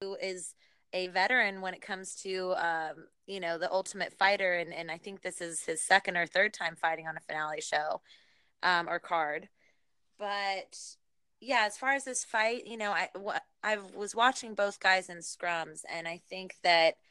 who 0.00 0.16
is 0.16 0.54
a 0.92 1.08
veteran 1.08 1.60
when 1.60 1.74
it 1.74 1.82
comes 1.82 2.16
to, 2.16 2.54
um, 2.56 3.06
you 3.26 3.38
know, 3.38 3.58
the 3.58 3.70
ultimate 3.70 4.12
fighter. 4.14 4.54
And, 4.54 4.74
and 4.74 4.90
I 4.90 4.98
think 4.98 5.22
this 5.22 5.40
is 5.40 5.62
his 5.62 5.80
second 5.82 6.16
or 6.16 6.26
third 6.26 6.52
time 6.52 6.74
fighting 6.74 7.06
on 7.06 7.16
a 7.16 7.20
finale 7.20 7.60
show 7.60 8.00
um, 8.62 8.88
or 8.88 8.98
card. 8.98 9.48
But 10.20 10.78
yeah, 11.40 11.64
as 11.66 11.76
far 11.76 11.94
as 11.94 12.04
this 12.04 12.22
fight, 12.22 12.68
you 12.68 12.76
know, 12.76 12.92
I, 12.92 13.08
I 13.64 13.78
was 13.96 14.14
watching 14.14 14.54
both 14.54 14.78
guys 14.78 15.08
in 15.08 15.16
scrums, 15.18 15.80
and 15.92 16.06
I 16.06 16.20
think 16.28 16.54
that– 16.62 16.94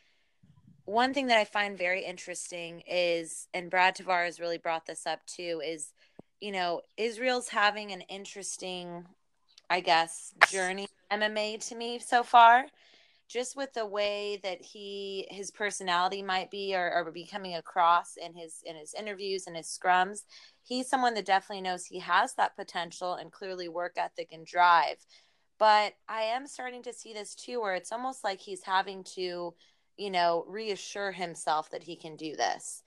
one 0.89 1.13
thing 1.13 1.27
that 1.27 1.37
I 1.37 1.45
find 1.45 1.77
very 1.77 2.03
interesting 2.03 2.81
is, 2.87 3.47
and 3.53 3.69
Brad 3.69 3.95
Tavares 3.95 4.39
really 4.39 4.57
brought 4.57 4.87
this 4.87 5.05
up 5.05 5.23
too, 5.27 5.61
is, 5.63 5.93
you 6.41 6.51
know, 6.51 6.81
Israel's 6.97 7.49
having 7.49 7.91
an 7.91 8.01
interesting, 8.01 9.05
I 9.69 9.81
guess, 9.81 10.33
journey 10.49 10.87
MMA 11.11 11.67
to 11.67 11.75
me 11.75 11.99
so 11.99 12.23
far. 12.23 12.65
Just 13.29 13.55
with 13.55 13.73
the 13.73 13.85
way 13.85 14.39
that 14.43 14.61
he 14.61 15.27
his 15.29 15.51
personality 15.51 16.21
might 16.23 16.49
be 16.49 16.75
or, 16.75 16.91
or 16.93 17.11
becoming 17.11 17.55
across 17.55 18.17
in 18.17 18.33
his 18.33 18.63
in 18.65 18.75
his 18.75 18.93
interviews 18.93 19.45
and 19.47 19.55
his 19.55 19.67
scrums, 19.67 20.23
he's 20.63 20.89
someone 20.89 21.13
that 21.13 21.25
definitely 21.25 21.61
knows 21.61 21.85
he 21.85 21.99
has 21.99 22.33
that 22.35 22.55
potential 22.55 23.13
and 23.13 23.31
clearly 23.31 23.69
work 23.69 23.93
ethic 23.97 24.29
and 24.31 24.45
drive. 24.45 24.97
But 25.59 25.93
I 26.07 26.23
am 26.23 26.47
starting 26.47 26.83
to 26.83 26.93
see 26.93 27.13
this 27.13 27.35
too, 27.35 27.61
where 27.61 27.75
it's 27.75 27.91
almost 27.91 28.23
like 28.23 28.39
he's 28.41 28.63
having 28.63 29.03
to 29.15 29.53
you 29.99 30.09
know, 30.09 30.45
reassure 30.47 31.11
himself 31.11 31.69
that 31.71 31.83
he 31.83 31.95
can 31.95 32.15
do 32.15 32.33
this. 32.35 32.81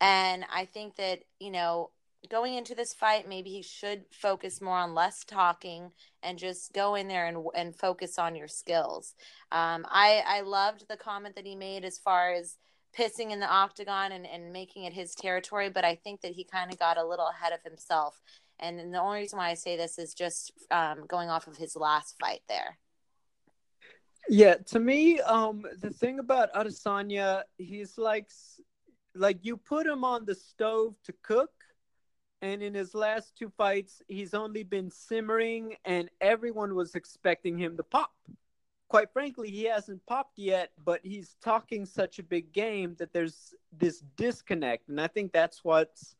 And 0.00 0.46
I 0.52 0.64
think 0.64 0.96
that, 0.96 1.20
you 1.38 1.50
know, 1.50 1.90
going 2.28 2.54
into 2.54 2.74
this 2.74 2.94
fight, 2.94 3.28
maybe 3.28 3.50
he 3.50 3.62
should 3.62 4.04
focus 4.10 4.60
more 4.60 4.76
on 4.76 4.94
less 4.94 5.24
talking 5.24 5.92
and 6.22 6.38
just 6.38 6.72
go 6.72 6.94
in 6.94 7.08
there 7.08 7.26
and, 7.26 7.44
and 7.54 7.76
focus 7.76 8.18
on 8.18 8.34
your 8.34 8.48
skills. 8.48 9.14
Um, 9.52 9.86
I, 9.88 10.22
I 10.26 10.40
loved 10.40 10.86
the 10.88 10.96
comment 10.96 11.36
that 11.36 11.46
he 11.46 11.54
made 11.54 11.84
as 11.84 11.98
far 11.98 12.32
as 12.32 12.56
pissing 12.96 13.30
in 13.30 13.40
the 13.40 13.48
octagon 13.48 14.12
and, 14.12 14.26
and 14.26 14.52
making 14.52 14.84
it 14.84 14.92
his 14.92 15.14
territory, 15.14 15.68
but 15.68 15.84
I 15.84 15.96
think 15.96 16.20
that 16.20 16.32
he 16.32 16.44
kind 16.44 16.72
of 16.72 16.78
got 16.78 16.96
a 16.96 17.04
little 17.04 17.28
ahead 17.28 17.52
of 17.52 17.62
himself. 17.62 18.20
And 18.60 18.94
the 18.94 19.00
only 19.00 19.20
reason 19.20 19.38
why 19.38 19.50
I 19.50 19.54
say 19.54 19.76
this 19.76 19.98
is 19.98 20.14
just 20.14 20.52
um, 20.70 21.06
going 21.08 21.28
off 21.28 21.48
of 21.48 21.56
his 21.56 21.74
last 21.74 22.16
fight 22.20 22.42
there. 22.48 22.78
Yeah, 24.28 24.54
to 24.66 24.80
me, 24.80 25.20
um, 25.20 25.66
the 25.80 25.90
thing 25.90 26.18
about 26.18 26.52
Adesanya, 26.54 27.42
he's 27.58 27.98
like, 27.98 28.30
like 29.14 29.38
you 29.42 29.56
put 29.56 29.86
him 29.86 30.04
on 30.04 30.24
the 30.24 30.34
stove 30.34 30.94
to 31.04 31.12
cook, 31.22 31.50
and 32.44 32.62
in 32.62 32.74
his 32.74 32.94
last 32.94 33.34
two 33.38 33.50
fights, 33.56 34.02
he's 34.06 34.34
only 34.34 34.62
been 34.64 34.90
simmering, 34.90 35.76
and 35.86 36.10
everyone 36.20 36.74
was 36.74 36.94
expecting 36.94 37.56
him 37.56 37.74
to 37.78 37.82
pop. 37.82 38.12
Quite 38.88 39.10
frankly, 39.14 39.50
he 39.50 39.64
hasn't 39.64 40.04
popped 40.04 40.38
yet, 40.38 40.72
but 40.84 41.00
he's 41.02 41.36
talking 41.42 41.86
such 41.86 42.18
a 42.18 42.22
big 42.22 42.52
game 42.52 42.96
that 42.98 43.14
there's 43.14 43.54
this 43.72 44.02
disconnect, 44.18 44.90
and 44.90 45.00
I 45.00 45.06
think 45.06 45.32
that's 45.32 45.64
what's 45.64 46.16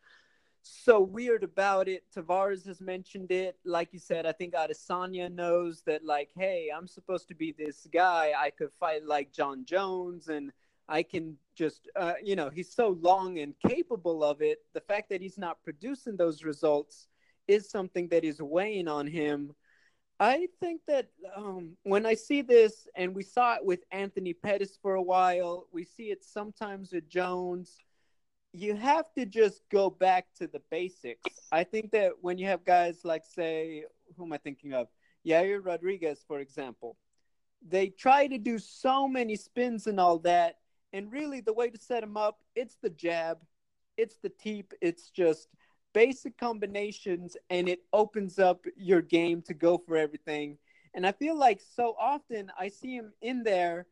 so 0.62 0.98
weird 0.98 1.44
about 1.44 1.88
it. 1.88 2.04
Tavares 2.16 2.66
has 2.66 2.80
mentioned 2.80 3.30
it. 3.30 3.58
Like 3.66 3.92
you 3.92 3.98
said, 3.98 4.24
I 4.24 4.32
think 4.32 4.54
Adesanya 4.54 5.30
knows 5.30 5.82
that, 5.82 6.06
like, 6.06 6.30
hey, 6.34 6.70
I'm 6.74 6.88
supposed 6.88 7.28
to 7.28 7.34
be 7.34 7.52
this 7.52 7.86
guy. 7.92 8.32
I 8.34 8.48
could 8.48 8.70
fight 8.80 9.04
like 9.04 9.30
Jon 9.30 9.66
Jones 9.66 10.28
and 10.28 10.52
I 10.88 11.02
can 11.02 11.36
just, 11.54 11.88
uh, 11.96 12.14
you 12.22 12.36
know, 12.36 12.50
he's 12.50 12.74
so 12.74 12.98
long 13.00 13.38
and 13.38 13.54
capable 13.66 14.22
of 14.22 14.42
it. 14.42 14.58
The 14.74 14.80
fact 14.80 15.08
that 15.10 15.22
he's 15.22 15.38
not 15.38 15.62
producing 15.62 16.16
those 16.16 16.44
results 16.44 17.08
is 17.48 17.70
something 17.70 18.08
that 18.08 18.24
is 18.24 18.40
weighing 18.40 18.88
on 18.88 19.06
him. 19.06 19.54
I 20.20 20.48
think 20.60 20.82
that 20.86 21.08
um, 21.34 21.76
when 21.82 22.06
I 22.06 22.14
see 22.14 22.42
this, 22.42 22.86
and 22.94 23.14
we 23.14 23.22
saw 23.22 23.56
it 23.56 23.64
with 23.64 23.80
Anthony 23.90 24.32
Pettis 24.32 24.78
for 24.80 24.94
a 24.94 25.02
while, 25.02 25.66
we 25.72 25.84
see 25.84 26.04
it 26.04 26.24
sometimes 26.24 26.92
with 26.92 27.08
Jones. 27.08 27.78
You 28.52 28.76
have 28.76 29.06
to 29.18 29.26
just 29.26 29.62
go 29.70 29.90
back 29.90 30.26
to 30.38 30.46
the 30.46 30.62
basics. 30.70 31.40
I 31.50 31.64
think 31.64 31.90
that 31.92 32.12
when 32.20 32.38
you 32.38 32.46
have 32.46 32.64
guys 32.64 33.00
like, 33.04 33.24
say, 33.24 33.84
who 34.16 34.24
am 34.24 34.32
I 34.32 34.38
thinking 34.38 34.72
of? 34.72 34.86
Yair 35.26 35.60
Rodriguez, 35.64 36.24
for 36.28 36.38
example, 36.38 36.96
they 37.66 37.88
try 37.88 38.26
to 38.26 38.38
do 38.38 38.58
so 38.58 39.08
many 39.08 39.36
spins 39.36 39.86
and 39.86 39.98
all 39.98 40.18
that. 40.20 40.58
And 40.94 41.10
really, 41.12 41.40
the 41.40 41.52
way 41.52 41.70
to 41.70 41.78
set 41.78 42.02
them 42.02 42.16
up, 42.16 42.38
it's 42.54 42.76
the 42.80 42.88
jab, 42.88 43.38
it's 43.96 44.18
the 44.18 44.28
teep, 44.28 44.72
it's 44.80 45.10
just 45.10 45.48
basic 45.92 46.38
combinations, 46.38 47.36
and 47.50 47.68
it 47.68 47.80
opens 47.92 48.38
up 48.38 48.64
your 48.76 49.02
game 49.02 49.42
to 49.42 49.54
go 49.54 49.76
for 49.76 49.96
everything. 49.96 50.56
And 50.94 51.04
I 51.04 51.10
feel 51.10 51.36
like 51.36 51.60
so 51.74 51.96
often 51.98 52.52
I 52.56 52.68
see 52.68 52.94
him 52.94 53.12
in 53.20 53.42
there, 53.42 53.86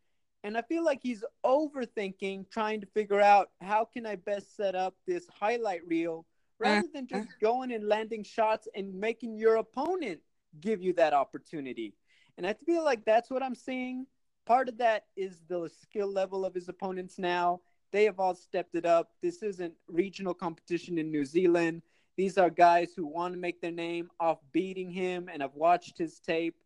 and 0.44 0.56
I 0.56 0.62
feel 0.62 0.84
like 0.84 1.00
he's 1.02 1.24
overthinking, 1.44 2.48
trying 2.50 2.80
to 2.82 2.86
figure 2.86 3.20
out 3.20 3.50
how 3.60 3.84
can 3.84 4.06
I 4.06 4.14
best 4.14 4.56
set 4.56 4.76
up 4.76 4.94
this 5.04 5.26
highlight 5.28 5.84
reel 5.84 6.24
rather 6.60 6.86
than 6.94 7.08
just 7.08 7.22
uh-huh. 7.22 7.38
going 7.40 7.72
and 7.72 7.88
landing 7.88 8.22
shots 8.22 8.68
and 8.76 8.94
making 8.94 9.36
your 9.38 9.56
opponent 9.56 10.20
give 10.60 10.80
you 10.80 10.92
that 10.92 11.14
opportunity. 11.14 11.94
And 12.38 12.46
I 12.46 12.54
feel 12.64 12.84
like 12.84 13.04
that's 13.04 13.28
what 13.28 13.42
I'm 13.42 13.56
seeing. 13.56 14.06
Part 14.46 14.68
of 14.68 14.78
that 14.78 15.04
is 15.16 15.42
the 15.48 15.70
skill 15.82 16.10
level 16.10 16.44
of 16.44 16.54
his 16.54 16.68
opponents 16.68 17.18
now. 17.18 17.60
They 17.92 18.04
have 18.04 18.18
all 18.18 18.34
stepped 18.34 18.74
it 18.74 18.86
up. 18.86 19.10
This 19.22 19.42
isn't 19.42 19.74
regional 19.86 20.34
competition 20.34 20.98
in 20.98 21.10
New 21.10 21.24
Zealand. 21.24 21.82
These 22.16 22.38
are 22.38 22.50
guys 22.50 22.92
who 22.96 23.06
want 23.06 23.34
to 23.34 23.40
make 23.40 23.60
their 23.60 23.70
name 23.70 24.10
off 24.18 24.38
beating 24.52 24.90
him 24.90 25.28
and 25.32 25.42
have 25.42 25.54
watched 25.54 25.98
his 25.98 26.18
tape. 26.18 26.56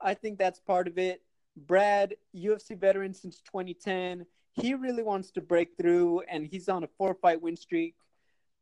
I 0.00 0.14
think 0.14 0.38
that's 0.38 0.60
part 0.60 0.88
of 0.88 0.98
it. 0.98 1.22
Brad, 1.56 2.14
UFC 2.34 2.78
veteran 2.78 3.14
since 3.14 3.40
2010, 3.40 4.26
he 4.52 4.74
really 4.74 5.02
wants 5.02 5.30
to 5.32 5.40
break 5.40 5.76
through 5.76 6.20
and 6.30 6.46
he's 6.46 6.68
on 6.68 6.84
a 6.84 6.88
four 6.98 7.14
fight 7.14 7.40
win 7.40 7.56
streak. 7.56 7.94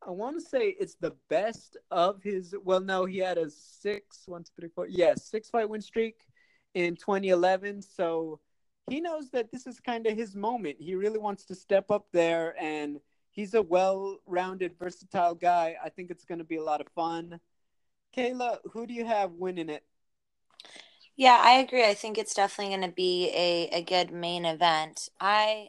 I 0.07 0.11
want 0.11 0.37
to 0.37 0.47
say 0.47 0.77
it's 0.79 0.97
the 0.97 1.15
best 1.31 1.77
of 1.91 2.23
his. 2.23 2.55
Well, 2.63 2.81
no, 2.81 3.05
he 3.05 3.19
had 3.19 3.39
a 3.39 3.49
six, 3.49 4.25
one, 4.27 4.43
two, 4.43 4.51
three, 4.59 4.69
four. 4.75 4.87
Yeah, 4.89 5.15
six 5.17 5.49
fight 5.49 5.69
win 5.69 5.81
streak 5.81 6.17
in 6.75 6.97
2011. 6.97 7.83
So 7.83 8.41
he 8.89 9.01
knows 9.01 9.31
that 9.31 9.51
this 9.51 9.67
is 9.67 9.81
kind 9.81 10.07
of 10.07 10.17
his 10.17 10.35
moment. 10.35 10.77
He 10.79 10.95
really 10.95 11.19
wants 11.19 11.45
to 11.47 11.55
step 11.55 11.91
up 11.91 12.07
there, 12.13 12.55
and 12.61 13.01
he's 13.31 13.55
a 13.55 13.63
well 13.63 14.19
rounded, 14.27 14.79
versatile 14.79 15.35
guy. 15.35 15.77
I 15.83 15.89
think 15.89 16.11
it's 16.11 16.25
going 16.25 16.39
to 16.39 16.45
be 16.45 16.57
a 16.57 16.63
lot 16.63 16.81
of 16.81 16.89
fun. 16.95 17.41
Kayla, 18.17 18.59
who 18.73 18.87
do 18.87 18.95
you 18.95 19.05
have 19.05 19.33
winning 19.33 19.71
it? 19.71 19.85
Yeah, 21.17 21.41
I 21.41 21.59
agree. 21.59 21.85
I 21.85 21.95
think 21.95 22.19
it's 22.19 22.35
definitely 22.35 22.77
going 22.77 22.89
to 22.89 22.95
be 22.95 23.31
a, 23.35 23.69
a 23.73 23.83
good 23.83 24.13
main 24.13 24.45
event. 24.45 25.09
I 25.21 25.69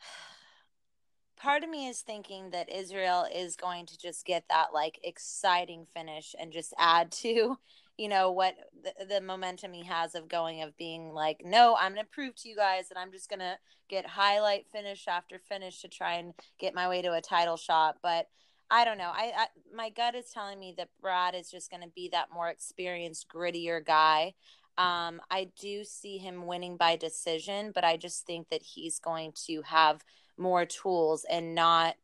part 1.36 1.62
of 1.62 1.70
me 1.70 1.88
is 1.88 2.00
thinking 2.00 2.50
that 2.50 2.70
Israel 2.70 3.26
is 3.32 3.56
going 3.56 3.86
to 3.86 3.98
just 3.98 4.24
get 4.26 4.44
that 4.50 4.74
like 4.74 4.98
exciting 5.02 5.86
finish 5.94 6.34
and 6.38 6.52
just 6.52 6.74
add 6.78 7.12
to, 7.12 7.58
you 7.98 8.08
know, 8.08 8.30
what 8.30 8.54
the, 8.82 9.06
the 9.06 9.20
momentum 9.20 9.72
he 9.72 9.84
has 9.84 10.14
of 10.14 10.28
going 10.28 10.62
of 10.62 10.76
being 10.76 11.12
like, 11.12 11.42
no, 11.44 11.76
I'm 11.78 11.94
to 12.04 12.10
prove 12.10 12.34
to 12.36 12.48
you 12.48 12.56
guys 12.56 12.88
that 12.88 12.98
I'm 12.98 13.10
just 13.10 13.30
to 13.40 13.56
get 13.88 14.06
highlight 14.06 14.66
finish 14.70 15.08
after 15.08 15.38
finish 15.38 15.80
to 15.80 15.88
try 15.88 16.14
and 16.14 16.34
get 16.58 16.74
my 16.74 16.88
way 16.88 17.02
to 17.02 17.14
a 17.14 17.20
title 17.20 17.56
shot. 17.56 17.96
But 18.02 18.26
I 18.70 18.84
don't 18.84 18.98
know. 18.98 19.12
I, 19.14 19.32
I 19.36 19.46
my 19.74 19.90
gut 19.90 20.14
is 20.14 20.30
telling 20.32 20.58
me 20.58 20.74
that 20.76 20.88
Brad 21.00 21.34
is 21.34 21.50
just 21.50 21.70
to 21.82 21.88
be 21.94 22.08
that 22.12 22.28
more 22.34 22.48
experienced, 22.48 23.28
grittier 23.28 23.84
guy. 23.84 24.34
Um, 24.76 25.22
I 25.30 25.48
do 25.58 25.84
see 25.84 26.18
him 26.18 26.46
winning 26.46 26.76
by 26.76 26.96
decision, 26.96 27.72
but 27.74 27.84
I 27.84 27.96
just 27.96 28.26
think 28.26 28.50
that 28.50 28.62
he's 28.62 28.98
going 28.98 29.32
to 29.46 29.62
have 29.62 30.02
more 30.36 30.66
tools 30.66 31.24
and 31.30 31.54
not 31.54 31.94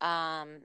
um 0.00 0.62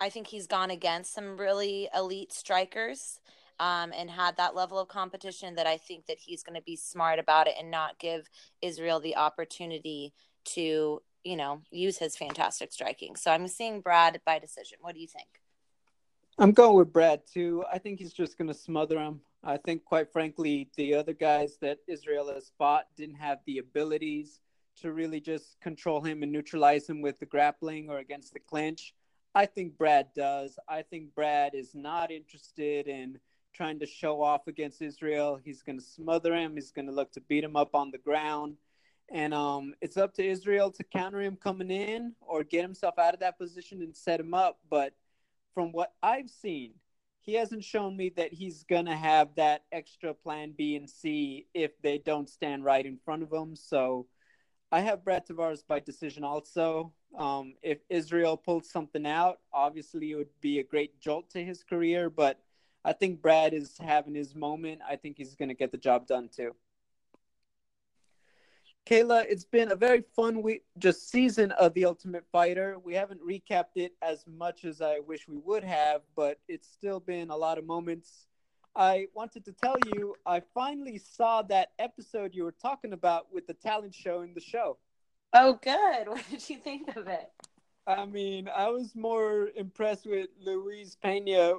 I 0.00 0.08
think 0.08 0.28
he's 0.28 0.46
gone 0.46 0.70
against 0.70 1.12
some 1.12 1.36
really 1.36 1.88
elite 1.94 2.32
strikers 2.32 3.20
um, 3.60 3.92
and 3.94 4.10
had 4.10 4.38
that 4.38 4.56
level 4.56 4.78
of 4.78 4.88
competition 4.88 5.54
that 5.54 5.66
I 5.66 5.76
think 5.76 6.06
that 6.06 6.16
he's 6.18 6.42
going 6.42 6.56
to 6.56 6.62
be 6.62 6.76
smart 6.76 7.18
about 7.18 7.46
it 7.46 7.54
and 7.60 7.70
not 7.70 7.98
give 7.98 8.26
Israel 8.62 8.98
the 8.98 9.16
opportunity 9.16 10.14
to, 10.46 11.02
you 11.22 11.36
know, 11.36 11.60
use 11.70 11.98
his 11.98 12.16
fantastic 12.16 12.72
striking. 12.72 13.16
So 13.16 13.30
I'm 13.30 13.46
seeing 13.46 13.82
Brad 13.82 14.18
by 14.24 14.38
decision. 14.38 14.78
What 14.80 14.94
do 14.94 15.00
you 15.00 15.06
think? 15.06 15.28
I'm 16.38 16.52
going 16.52 16.74
with 16.74 16.90
Brad 16.90 17.20
too. 17.30 17.62
I 17.70 17.76
think 17.76 17.98
he's 17.98 18.14
just 18.14 18.38
going 18.38 18.48
to 18.48 18.54
smother 18.54 18.98
him. 18.98 19.20
I 19.44 19.58
think, 19.58 19.84
quite 19.84 20.10
frankly, 20.10 20.70
the 20.76 20.94
other 20.94 21.12
guys 21.12 21.58
that 21.60 21.78
Israel 21.86 22.32
has 22.32 22.50
fought 22.56 22.86
didn't 22.96 23.16
have 23.16 23.38
the 23.46 23.58
abilities 23.58 24.40
to 24.80 24.92
really 24.92 25.20
just 25.20 25.60
control 25.60 26.00
him 26.00 26.22
and 26.22 26.32
neutralize 26.32 26.88
him 26.88 27.02
with 27.02 27.18
the 27.18 27.26
grappling 27.26 27.90
or 27.90 27.98
against 27.98 28.32
the 28.32 28.40
clinch. 28.40 28.94
I 29.34 29.44
think 29.44 29.76
Brad 29.76 30.08
does. 30.16 30.58
I 30.66 30.80
think 30.82 31.14
Brad 31.14 31.54
is 31.54 31.74
not 31.74 32.10
interested 32.10 32.88
in 32.88 33.18
trying 33.52 33.78
to 33.80 33.86
show 33.86 34.22
off 34.22 34.46
against 34.46 34.82
Israel. 34.82 35.40
He's 35.42 35.62
going 35.62 35.78
to 35.78 35.84
smother 35.84 36.34
him. 36.34 36.54
He's 36.54 36.70
going 36.70 36.86
to 36.86 36.92
look 36.92 37.12
to 37.12 37.20
beat 37.20 37.44
him 37.44 37.56
up 37.56 37.74
on 37.74 37.90
the 37.90 37.98
ground. 37.98 38.56
And 39.12 39.34
um, 39.34 39.74
it's 39.80 39.96
up 39.96 40.14
to 40.14 40.26
Israel 40.26 40.70
to 40.72 40.84
counter 40.84 41.20
him 41.20 41.36
coming 41.36 41.70
in 41.70 42.14
or 42.20 42.44
get 42.44 42.62
himself 42.62 42.98
out 42.98 43.14
of 43.14 43.20
that 43.20 43.38
position 43.38 43.82
and 43.82 43.96
set 43.96 44.20
him 44.20 44.34
up. 44.34 44.58
But 44.70 44.94
from 45.52 45.72
what 45.72 45.92
I've 46.02 46.30
seen, 46.30 46.74
he 47.20 47.34
hasn't 47.34 47.64
shown 47.64 47.96
me 47.96 48.10
that 48.16 48.32
he's 48.32 48.62
going 48.62 48.86
to 48.86 48.96
have 48.96 49.34
that 49.36 49.64
extra 49.72 50.14
plan 50.14 50.54
B 50.56 50.76
and 50.76 50.88
C 50.88 51.46
if 51.54 51.72
they 51.82 51.98
don't 51.98 52.28
stand 52.28 52.64
right 52.64 52.86
in 52.86 52.98
front 53.04 53.22
of 53.22 53.32
him. 53.32 53.56
So 53.56 54.06
I 54.72 54.80
have 54.80 55.04
Brad 55.04 55.26
Tavares 55.26 55.66
by 55.66 55.80
decision 55.80 56.24
also. 56.24 56.92
Um, 57.18 57.54
if 57.62 57.78
Israel 57.88 58.36
pulled 58.36 58.64
something 58.64 59.04
out, 59.04 59.40
obviously 59.52 60.12
it 60.12 60.14
would 60.14 60.40
be 60.40 60.60
a 60.60 60.64
great 60.64 61.00
jolt 61.00 61.28
to 61.30 61.44
his 61.44 61.64
career, 61.64 62.08
but 62.08 62.40
I 62.84 62.92
think 62.92 63.20
Brad 63.20 63.52
is 63.52 63.76
having 63.78 64.14
his 64.14 64.34
moment. 64.34 64.80
I 64.88 64.96
think 64.96 65.16
he's 65.18 65.34
going 65.34 65.48
to 65.48 65.54
get 65.54 65.72
the 65.72 65.78
job 65.78 66.06
done 66.06 66.28
too. 66.34 66.54
Kayla, 68.86 69.26
it's 69.28 69.44
been 69.44 69.70
a 69.70 69.76
very 69.76 70.02
fun 70.16 70.42
week, 70.42 70.64
just 70.78 71.10
season 71.10 71.52
of 71.52 71.74
The 71.74 71.84
Ultimate 71.84 72.24
Fighter. 72.32 72.78
We 72.82 72.94
haven't 72.94 73.20
recapped 73.20 73.76
it 73.76 73.92
as 74.02 74.24
much 74.26 74.64
as 74.64 74.80
I 74.80 75.00
wish 75.00 75.28
we 75.28 75.36
would 75.38 75.62
have, 75.62 76.00
but 76.16 76.40
it's 76.48 76.66
still 76.66 76.98
been 76.98 77.30
a 77.30 77.36
lot 77.36 77.58
of 77.58 77.66
moments 77.66 78.26
I 78.76 79.08
wanted 79.14 79.44
to 79.46 79.52
tell 79.52 79.76
you 79.94 80.14
I 80.24 80.42
finally 80.54 80.98
saw 80.98 81.42
that 81.42 81.72
episode 81.78 82.34
you 82.34 82.44
were 82.44 82.54
talking 82.62 82.92
about 82.92 83.32
with 83.32 83.46
the 83.46 83.54
talent 83.54 83.94
show 83.94 84.22
in 84.22 84.32
the 84.34 84.40
show. 84.40 84.78
Oh, 85.32 85.58
good. 85.62 86.08
What 86.08 86.24
did 86.30 86.48
you 86.48 86.56
think 86.56 86.96
of 86.96 87.08
it? 87.08 87.30
I 87.86 88.04
mean, 88.06 88.48
I 88.48 88.68
was 88.68 88.94
more 88.94 89.48
impressed 89.56 90.06
with 90.06 90.28
Luis 90.40 90.96
Pena 91.02 91.54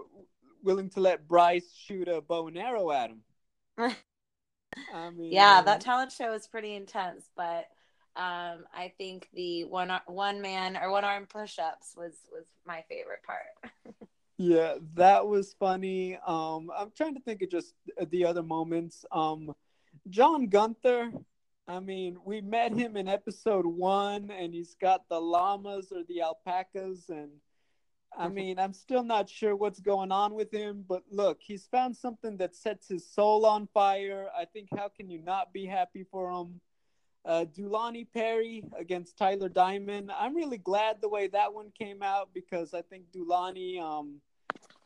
willing 0.63 0.89
to 0.91 0.99
let 0.99 1.27
Bryce 1.27 1.73
shoot 1.73 2.07
a 2.07 2.21
bow 2.21 2.47
and 2.47 2.57
arrow 2.57 2.91
at 2.91 3.11
him. 3.11 3.21
I 4.93 5.09
mean, 5.09 5.31
yeah, 5.31 5.61
that 5.61 5.81
talent 5.81 6.11
show 6.11 6.31
was 6.31 6.47
pretty 6.47 6.75
intense, 6.75 7.29
but 7.35 7.67
um, 8.15 8.65
I 8.73 8.93
think 8.97 9.27
the 9.33 9.65
one 9.65 9.91
one 10.05 10.41
man 10.41 10.77
or 10.77 10.91
one 10.91 11.03
arm 11.03 11.25
push 11.25 11.59
ups 11.59 11.93
was 11.95 12.13
was 12.31 12.45
my 12.65 12.83
favorite 12.89 13.23
part. 13.23 13.97
Yeah, 14.41 14.77
that 14.95 15.27
was 15.27 15.53
funny. 15.59 16.17
Um, 16.25 16.71
I'm 16.75 16.89
trying 16.97 17.13
to 17.13 17.21
think 17.21 17.43
of 17.43 17.51
just 17.51 17.75
the 18.09 18.25
other 18.25 18.41
moments. 18.41 19.05
Um, 19.11 19.53
John 20.09 20.47
Gunther. 20.47 21.11
I 21.67 21.79
mean, 21.79 22.17
we 22.25 22.41
met 22.41 22.73
him 22.73 22.97
in 22.97 23.07
episode 23.07 23.67
one, 23.67 24.31
and 24.31 24.51
he's 24.51 24.73
got 24.81 25.07
the 25.09 25.19
llamas 25.19 25.91
or 25.91 26.01
the 26.07 26.21
alpacas, 26.21 27.09
and 27.09 27.29
I 28.17 28.27
mean, 28.27 28.59
I'm 28.59 28.73
still 28.73 29.03
not 29.03 29.29
sure 29.29 29.55
what's 29.55 29.79
going 29.79 30.11
on 30.11 30.33
with 30.33 30.53
him. 30.53 30.83
But 30.87 31.03
look, 31.09 31.39
he's 31.41 31.65
found 31.67 31.95
something 31.95 32.37
that 32.37 32.55
sets 32.55 32.87
his 32.87 33.09
soul 33.09 33.45
on 33.45 33.67
fire. 33.73 34.27
I 34.37 34.45
think 34.45 34.69
how 34.75 34.89
can 34.89 35.09
you 35.09 35.21
not 35.21 35.53
be 35.53 35.65
happy 35.65 36.05
for 36.09 36.31
him? 36.31 36.59
Uh, 37.23 37.45
Dulani 37.45 38.07
Perry 38.11 38.63
against 38.77 39.17
Tyler 39.17 39.49
Diamond. 39.49 40.11
I'm 40.11 40.35
really 40.35 40.57
glad 40.57 41.01
the 41.01 41.09
way 41.09 41.27
that 41.27 41.53
one 41.53 41.71
came 41.77 42.01
out 42.01 42.29
because 42.33 42.73
I 42.73 42.81
think 42.81 43.05
Dulani 43.15 43.79
um, 43.79 44.21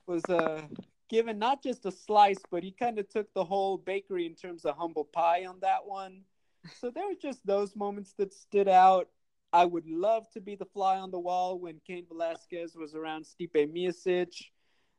was 0.05 0.23
uh, 0.25 0.63
given 1.09 1.39
not 1.39 1.63
just 1.63 1.85
a 1.85 1.91
slice, 1.91 2.41
but 2.51 2.61
he 2.61 2.71
kind 2.71 2.99
of 2.99 3.07
took 3.07 3.33
the 3.33 3.43
whole 3.43 3.77
bakery 3.77 4.25
in 4.25 4.35
terms 4.35 4.65
of 4.65 4.75
humble 4.75 5.05
pie 5.05 5.45
on 5.45 5.59
that 5.61 5.85
one. 5.85 6.21
So 6.79 6.89
there 6.89 7.07
were 7.07 7.15
just 7.19 7.45
those 7.45 7.75
moments 7.75 8.13
that 8.17 8.33
stood 8.33 8.67
out. 8.67 9.07
I 9.55 9.63
would 9.63 9.87
love 9.87 10.29
to 10.31 10.41
be 10.41 10.55
the 10.55 10.65
fly 10.65 10.97
on 10.97 11.11
the 11.11 11.19
wall 11.19 11.57
when 11.57 11.79
Cain 11.87 12.05
Velasquez 12.09 12.75
was 12.75 12.93
around 12.93 13.23
Stipe 13.23 13.73
Miocic. 13.73 14.33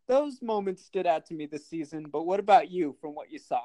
Those 0.09 0.41
moments 0.41 0.83
stood 0.83 1.07
out 1.07 1.27
to 1.27 1.35
me 1.35 1.45
this 1.45 1.69
season. 1.69 2.07
But 2.11 2.25
what 2.25 2.41
about 2.41 2.71
you 2.71 2.97
from 2.99 3.15
what 3.15 3.31
you 3.31 3.39
saw? 3.39 3.61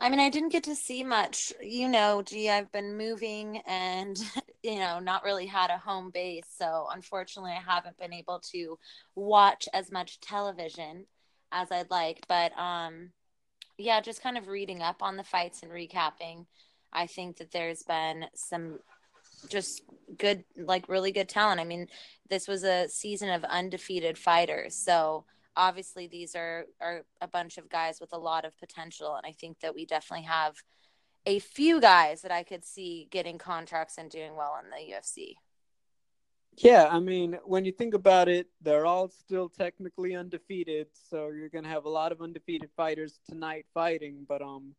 I 0.00 0.10
mean, 0.10 0.18
I 0.18 0.28
didn't 0.28 0.48
get 0.48 0.64
to 0.64 0.74
see 0.74 1.04
much. 1.04 1.52
You 1.62 1.88
know, 1.88 2.20
gee, 2.20 2.50
I've 2.50 2.72
been 2.72 2.96
moving 2.96 3.58
and 3.58 4.18
you 4.64 4.80
know, 4.80 4.98
not 4.98 5.22
really 5.22 5.46
had 5.46 5.70
a 5.70 5.78
home 5.78 6.10
base. 6.10 6.48
So 6.58 6.88
unfortunately, 6.92 7.52
I 7.52 7.72
haven't 7.72 7.96
been 7.96 8.12
able 8.12 8.40
to 8.50 8.80
watch 9.14 9.68
as 9.72 9.92
much 9.92 10.18
television 10.18 11.06
as 11.52 11.70
I'd 11.70 11.92
like. 11.92 12.24
But 12.26 12.58
um, 12.58 13.10
yeah, 13.78 14.00
just 14.00 14.20
kind 14.20 14.36
of 14.36 14.48
reading 14.48 14.82
up 14.82 15.00
on 15.00 15.16
the 15.16 15.22
fights 15.22 15.62
and 15.62 15.70
recapping. 15.70 16.46
I 16.92 17.06
think 17.06 17.36
that 17.36 17.52
there's 17.52 17.84
been 17.84 18.24
some 18.34 18.80
just 19.48 19.82
good, 20.18 20.44
like 20.56 20.88
really 20.88 21.12
good 21.12 21.28
talent. 21.28 21.60
I 21.60 21.64
mean, 21.64 21.88
this 22.28 22.48
was 22.48 22.64
a 22.64 22.88
season 22.88 23.30
of 23.30 23.44
undefeated 23.44 24.18
fighters. 24.18 24.74
So 24.74 25.24
obviously 25.56 26.06
these 26.06 26.36
are 26.36 26.66
are 26.80 27.02
a 27.20 27.28
bunch 27.28 27.56
of 27.56 27.68
guys 27.68 28.00
with 28.00 28.12
a 28.12 28.18
lot 28.18 28.44
of 28.44 28.56
potential 28.58 29.16
and 29.16 29.24
I 29.26 29.32
think 29.32 29.60
that 29.60 29.74
we 29.74 29.86
definitely 29.86 30.26
have 30.26 30.54
a 31.24 31.38
few 31.40 31.80
guys 31.80 32.22
that 32.22 32.30
I 32.30 32.44
could 32.44 32.64
see 32.64 33.08
getting 33.10 33.38
contracts 33.38 33.98
and 33.98 34.10
doing 34.10 34.36
well 34.36 34.56
in 34.62 34.70
the 34.70 34.94
UFC. 34.94 35.34
Yeah, 36.58 36.88
I 36.90 37.00
mean, 37.00 37.36
when 37.44 37.64
you 37.66 37.72
think 37.72 37.92
about 37.92 38.28
it, 38.28 38.46
they're 38.62 38.86
all 38.86 39.08
still 39.08 39.48
technically 39.48 40.14
undefeated, 40.14 40.86
so 40.94 41.28
you're 41.28 41.50
gonna 41.50 41.68
have 41.68 41.84
a 41.84 41.90
lot 41.90 42.12
of 42.12 42.22
undefeated 42.22 42.70
fighters 42.76 43.18
tonight 43.28 43.66
fighting. 43.74 44.24
But 44.26 44.40
um, 44.40 44.74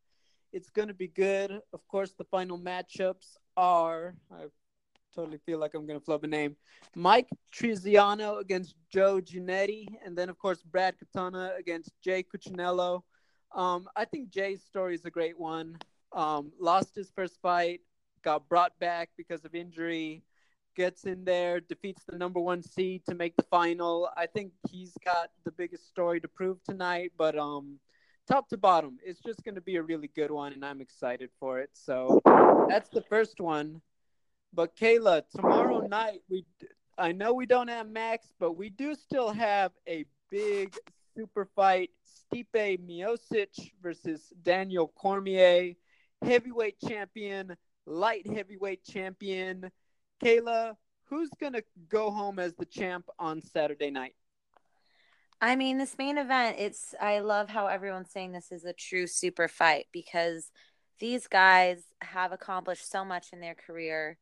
it's 0.52 0.70
gonna 0.70 0.94
be 0.94 1.06
good. 1.06 1.52
Of 1.72 1.86
course, 1.86 2.14
the 2.18 2.24
final 2.24 2.58
matchups 2.58 3.36
are. 3.58 4.14
I 4.30 4.44
totally 5.14 5.38
feel 5.44 5.58
like 5.58 5.74
I'm 5.74 5.86
gonna 5.86 6.00
flub 6.00 6.22
a 6.22 6.28
name. 6.28 6.56
Mike 6.94 7.28
Triziano 7.52 8.40
against 8.40 8.76
Joe 8.90 9.20
Giannetti, 9.20 9.88
and 10.04 10.16
then 10.16 10.28
of 10.28 10.38
course 10.38 10.62
Brad 10.62 10.94
Katona 10.98 11.58
against 11.58 11.90
Jay 12.00 12.22
Cucciniello. 12.22 13.02
Um, 13.54 13.88
I 13.96 14.04
think 14.04 14.30
Jay's 14.30 14.62
story 14.62 14.94
is 14.94 15.04
a 15.04 15.10
great 15.10 15.38
one. 15.38 15.76
Um, 16.12 16.52
lost 16.60 16.94
his 16.94 17.10
first 17.10 17.40
fight, 17.42 17.80
got 18.22 18.48
brought 18.48 18.78
back 18.78 19.10
because 19.16 19.44
of 19.44 19.54
injury, 19.54 20.22
gets 20.76 21.04
in 21.04 21.24
there, 21.24 21.58
defeats 21.60 22.04
the 22.06 22.16
number 22.16 22.38
one 22.38 22.62
seed 22.62 23.02
to 23.08 23.14
make 23.14 23.36
the 23.36 23.42
final. 23.50 24.08
I 24.16 24.26
think 24.26 24.52
he's 24.70 24.92
got 25.04 25.30
the 25.44 25.50
biggest 25.50 25.88
story 25.88 26.20
to 26.20 26.28
prove 26.28 26.62
tonight, 26.62 27.12
but 27.18 27.36
um, 27.36 27.80
top 28.28 28.48
to 28.50 28.56
bottom, 28.56 28.98
it's 29.02 29.20
just 29.20 29.42
going 29.42 29.54
to 29.54 29.60
be 29.60 29.76
a 29.76 29.82
really 29.82 30.10
good 30.14 30.30
one, 30.30 30.52
and 30.52 30.64
I'm 30.64 30.80
excited 30.80 31.30
for 31.40 31.60
it. 31.60 31.70
So 31.72 32.20
that's 32.68 32.90
the 32.90 33.02
first 33.08 33.40
one. 33.40 33.80
But 34.52 34.76
Kayla, 34.76 35.22
tomorrow 35.34 35.80
night 35.86 36.20
we 36.28 36.44
I 36.98 37.12
know 37.12 37.32
we 37.32 37.46
don't 37.46 37.68
have 37.68 37.88
Max, 37.88 38.26
but 38.40 38.56
we 38.56 38.70
do 38.70 38.94
still 38.94 39.30
have 39.30 39.72
a 39.88 40.04
big 40.30 40.74
super 41.16 41.48
fight: 41.54 41.90
Stipe 42.04 42.80
Miocic 42.80 43.72
versus 43.80 44.32
Daniel 44.42 44.88
Cormier, 44.96 45.74
heavyweight 46.22 46.80
champion, 46.80 47.56
light 47.86 48.26
heavyweight 48.26 48.84
champion. 48.84 49.70
Kayla, 50.22 50.76
who's 51.04 51.30
gonna 51.40 51.62
go 51.88 52.10
home 52.10 52.38
as 52.38 52.54
the 52.56 52.66
champ 52.66 53.06
on 53.18 53.42
Saturday 53.42 53.90
night? 53.90 54.14
I 55.40 55.54
mean, 55.54 55.78
this 55.78 55.96
main 55.96 56.18
event, 56.18 56.56
it's 56.58 56.94
I 57.00 57.20
love 57.20 57.48
how 57.48 57.68
everyone's 57.68 58.10
saying 58.10 58.32
this 58.32 58.50
is 58.50 58.64
a 58.64 58.72
true 58.72 59.06
super 59.06 59.46
fight 59.46 59.86
because 59.92 60.50
these 60.98 61.26
guys 61.26 61.82
have 62.00 62.32
accomplished 62.32 62.90
so 62.90 63.04
much 63.04 63.28
in 63.32 63.40
their 63.40 63.54
career 63.54 64.18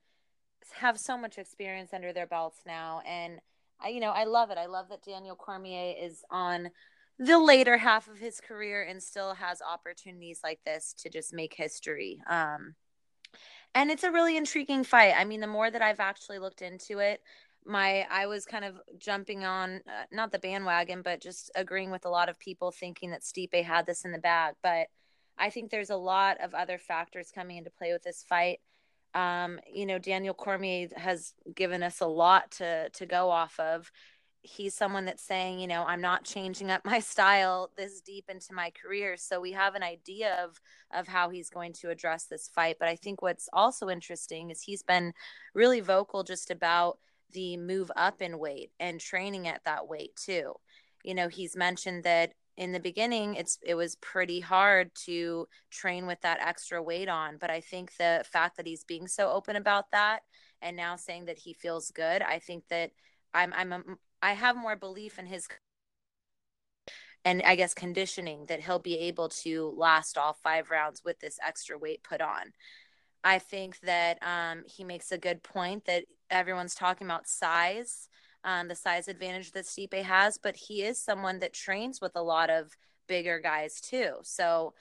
have 0.75 0.99
so 0.99 1.17
much 1.17 1.39
experience 1.39 1.93
under 1.93 2.13
their 2.13 2.27
belts 2.27 2.61
now 2.67 3.01
and 3.07 3.39
I, 3.81 3.89
you 3.89 4.01
know 4.01 4.11
i 4.11 4.25
love 4.25 4.51
it. 4.51 4.59
I 4.59 4.67
love 4.67 4.89
that 4.89 5.03
daniel 5.03 5.37
cormier 5.37 5.95
is 6.01 6.23
on 6.31 6.71
the 7.19 7.39
later 7.39 7.79
half 7.79 8.09
of 8.09 8.19
his 8.19 8.41
career 8.41 8.83
and 8.83 9.03
still 9.03 9.35
has 9.35 9.63
opportunities 9.63 10.41
like 10.45 10.61
this 10.67 10.95
to 10.99 11.09
just 11.09 11.33
make 11.33 11.55
history 11.55 12.21
um, 12.29 12.75
and 13.75 13.91
it's 13.91 14.05
a 14.05 14.11
really 14.11 14.37
intriguing 14.37 14.85
fight. 14.85 15.15
I 15.17 15.25
mean 15.25 15.41
the 15.41 15.47
more 15.47 15.71
that 15.71 15.83
i've 15.83 16.01
actually 16.01 16.39
looked 16.39 16.63
into 16.63 16.99
it 16.99 17.21
my 17.67 18.07
i 18.11 18.27
was 18.27 18.45
kind 18.47 18.65
of 18.65 18.81
jumping 18.99 19.45
on 19.45 19.77
uh, 19.87 20.05
not 20.13 20.33
the 20.33 20.39
bandwagon 20.39 21.03
but 21.03 21.21
just 21.21 21.51
agreeing 21.55 21.91
with 21.91 22.05
a 22.05 22.11
lot 22.11 22.29
of 22.29 22.39
people 22.39 22.71
thinking 22.71 23.11
that 23.11 23.23
stipe 23.23 23.63
had 23.63 23.87
this 23.87 24.05
in 24.05 24.13
the 24.13 24.19
bag 24.19 24.55
but 24.63 24.87
i 25.39 25.51
think 25.51 25.71
there's 25.71 25.91
a 25.91 25.97
lot 25.97 26.37
of 26.41 26.55
other 26.55 26.79
factors 26.79 27.31
coming 27.35 27.57
into 27.57 27.71
play 27.71 27.93
with 27.93 28.03
this 28.03 28.25
fight 28.29 28.61
um, 29.17 29.61
you 29.73 29.87
know, 29.87 29.99
Daniel 29.99 30.35
Cormier 30.35 30.89
has 30.95 31.33
given 31.55 31.83
us 31.83 32.01
a 32.01 32.07
lot 32.07 32.51
to 32.53 32.91
to 32.91 33.07
go 33.07 33.31
off 33.31 33.59
of. 33.59 33.91
He's 34.43 34.75
someone 34.75 35.07
that's 35.07 35.25
saying, 35.25 35.59
you 35.59 35.67
know, 35.67 35.85
I'm 35.85 36.03
not 36.03 36.25
changing 36.25 36.71
up 36.71 36.85
my 36.85 37.01
style 37.15 37.71
this 37.77 38.01
deep 38.03 38.27
into 38.29 38.53
my 38.53 38.71
career. 38.71 39.17
So 39.17 39.41
we 39.41 39.53
have 39.53 39.75
an 39.75 39.83
idea 39.83 40.37
of 40.45 40.61
of 40.93 41.09
how 41.09 41.31
he's 41.31 41.49
going 41.49 41.73
to 41.75 41.89
address 41.89 42.27
this 42.27 42.49
fight. 42.55 42.77
But 42.79 42.89
I 42.89 42.97
think 42.97 43.23
what's 43.23 43.49
also 43.55 43.89
interesting 43.89 44.51
is 44.51 44.61
he's 44.61 44.83
been 44.83 45.15
really 45.55 45.81
vocal 45.81 46.23
just 46.23 46.51
about 46.51 46.99
the 47.33 47.57
move 47.57 47.91
up 47.97 48.23
in 48.23 48.39
weight 48.39 48.71
and 48.81 49.01
training 49.01 49.49
at 49.49 49.65
that 49.65 49.89
weight 49.89 50.17
too. 50.17 50.55
You 51.05 51.15
know, 51.15 51.29
he's 51.29 51.57
mentioned 51.57 52.05
that 52.05 52.33
in 52.57 52.73
the 52.73 52.81
beginning 52.81 53.35
it's 53.35 53.59
it 53.63 53.75
was 53.75 53.97
pretty 53.97 54.41
hard 54.41 54.91
to 54.95 55.47
train 55.71 56.07
with 56.07 56.21
that 56.23 56.41
extra 56.41 56.83
weight 56.83 57.09
on 57.09 57.37
but 57.39 57.51
i 57.51 57.61
think 57.61 57.95
the 57.97 58.25
fact 58.31 58.57
that 58.57 58.67
he's 58.67 58.85
being 58.85 59.07
so 59.07 59.31
open 59.31 59.57
about 59.57 59.91
that 59.93 60.21
and 60.63 60.77
now 60.77 60.97
saying 60.97 61.27
that 61.27 61.39
he 61.39 61.53
feels 61.53 61.91
good 61.91 62.23
i 62.23 62.39
think 62.39 62.65
that 62.69 62.91
i'm 63.35 63.53
i'm 63.55 63.73
a, 63.73 63.83
i 64.23 64.33
have 64.33 64.57
more 64.57 64.77
belief 64.77 65.19
in 65.19 65.27
his 65.27 65.47
and 67.25 67.43
i 67.45 67.55
guess 67.55 67.75
conditioning 67.75 68.47
that 68.47 68.63
he'll 68.63 68.79
be 68.79 68.99
able 68.99 69.29
to 69.29 69.75
last 69.77 70.17
all 70.17 70.39
five 70.43 70.71
rounds 70.71 71.03
with 71.05 71.21
this 71.21 71.39
extra 71.47 71.77
weight 71.77 72.03
put 72.03 72.23
on 72.23 72.53
i 73.27 73.39
think 73.39 73.79
that 73.81 74.19
um, 74.23 74.63
he 74.67 74.85
makes 74.85 75.13
a 75.13 75.19
good 75.19 75.43
point 75.43 75.85
that 75.85 76.05
everyone's 76.31 76.75
talking 76.75 77.07
about 77.07 77.27
size 77.27 78.09
um, 78.47 78.69
the 78.69 78.77
size 78.77 79.09
advantage 79.09 79.51
that 79.53 79.65
Stipe 79.65 80.01
has, 80.03 80.39
but 80.39 80.55
he 80.55 80.85
is 80.85 81.03
someone 81.03 81.41
that 81.41 81.53
trains 81.53 82.01
with 82.01 82.13
a 82.15 82.23
lot 82.23 82.49
of 82.49 82.71
bigger 83.09 83.41
guys 83.41 83.81
too. 83.81 84.13
So 84.23 84.73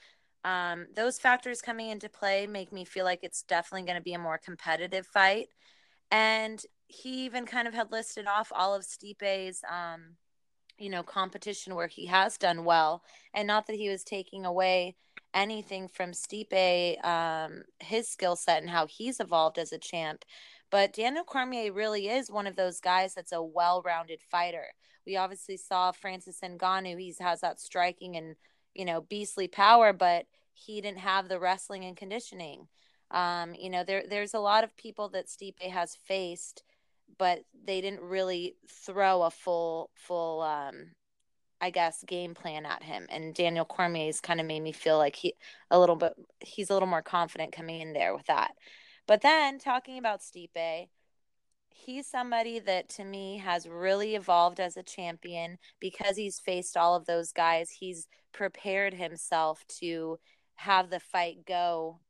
um, 0.44 0.86
those 0.94 1.18
factors 1.18 1.60
coming 1.60 1.90
into 1.90 2.08
play 2.08 2.46
make 2.46 2.72
me 2.72 2.84
feel 2.84 3.04
like 3.04 3.24
it's 3.24 3.42
definitely 3.42 3.84
going 3.84 3.98
to 3.98 4.02
be 4.02 4.14
a 4.14 4.18
more 4.20 4.38
competitive 4.38 5.04
fight. 5.04 5.48
And 6.12 6.62
he 6.86 7.24
even 7.24 7.44
kind 7.44 7.66
of 7.66 7.74
had 7.74 7.90
listed 7.90 8.28
off 8.28 8.52
all 8.54 8.72
of 8.72 8.84
Stipe's, 8.84 9.62
um, 9.68 10.14
you 10.78 10.88
know, 10.88 11.02
competition 11.02 11.74
where 11.74 11.88
he 11.88 12.06
has 12.06 12.38
done 12.38 12.64
well, 12.64 13.02
and 13.34 13.48
not 13.48 13.66
that 13.66 13.76
he 13.76 13.88
was 13.88 14.04
taking 14.04 14.44
away 14.44 14.94
anything 15.36 15.86
from 15.86 16.12
Stipe, 16.12 17.04
um, 17.04 17.62
his 17.78 18.08
skill 18.08 18.34
set 18.34 18.62
and 18.62 18.70
how 18.70 18.86
he's 18.86 19.20
evolved 19.20 19.58
as 19.58 19.72
a 19.72 19.78
champ. 19.78 20.24
But 20.70 20.94
Daniel 20.94 21.22
Cormier 21.22 21.72
really 21.72 22.08
is 22.08 22.30
one 22.30 22.46
of 22.46 22.56
those 22.56 22.80
guys 22.80 23.14
that's 23.14 23.32
a 23.32 23.42
well-rounded 23.42 24.20
fighter. 24.22 24.66
We 25.06 25.16
obviously 25.16 25.58
saw 25.58 25.92
Francis 25.92 26.40
Ngannou; 26.42 26.98
he 26.98 27.14
has 27.20 27.42
that 27.42 27.60
striking 27.60 28.16
and 28.16 28.34
you 28.74 28.84
know 28.84 29.02
beastly 29.02 29.46
power, 29.46 29.92
but 29.92 30.26
he 30.54 30.80
didn't 30.80 30.98
have 30.98 31.28
the 31.28 31.38
wrestling 31.38 31.84
and 31.84 31.96
conditioning. 31.96 32.66
Um, 33.12 33.54
you 33.54 33.70
know, 33.70 33.84
there 33.84 34.02
there's 34.08 34.34
a 34.34 34.40
lot 34.40 34.64
of 34.64 34.76
people 34.76 35.08
that 35.10 35.28
Stipe 35.28 35.62
has 35.62 35.94
faced, 35.94 36.64
but 37.18 37.44
they 37.64 37.80
didn't 37.80 38.00
really 38.00 38.56
throw 38.68 39.22
a 39.22 39.30
full 39.30 39.90
full 39.94 40.40
um, 40.42 40.92
I 41.60 41.70
guess 41.70 42.04
game 42.06 42.34
plan 42.34 42.66
at 42.66 42.82
him. 42.82 43.06
And 43.10 43.34
Daniel 43.34 43.64
Cormier's 43.64 44.20
kind 44.20 44.40
of 44.40 44.46
made 44.46 44.60
me 44.60 44.72
feel 44.72 44.98
like 44.98 45.16
he 45.16 45.34
a 45.70 45.78
little 45.78 45.96
bit 45.96 46.14
he's 46.40 46.70
a 46.70 46.72
little 46.72 46.88
more 46.88 47.02
confident 47.02 47.52
coming 47.52 47.80
in 47.80 47.92
there 47.92 48.14
with 48.14 48.26
that. 48.26 48.52
But 49.06 49.22
then 49.22 49.58
talking 49.58 49.98
about 49.98 50.20
Stipe, 50.20 50.88
he's 51.70 52.06
somebody 52.06 52.58
that 52.60 52.88
to 52.90 53.04
me 53.04 53.38
has 53.38 53.68
really 53.68 54.14
evolved 54.16 54.60
as 54.60 54.76
a 54.76 54.82
champion 54.82 55.58
because 55.80 56.16
he's 56.16 56.40
faced 56.40 56.76
all 56.76 56.94
of 56.96 57.06
those 57.06 57.32
guys. 57.32 57.70
He's 57.70 58.08
prepared 58.32 58.94
himself 58.94 59.64
to 59.80 60.18
have 60.56 60.90
the 60.90 61.00
fight 61.00 61.46
go, 61.46 62.00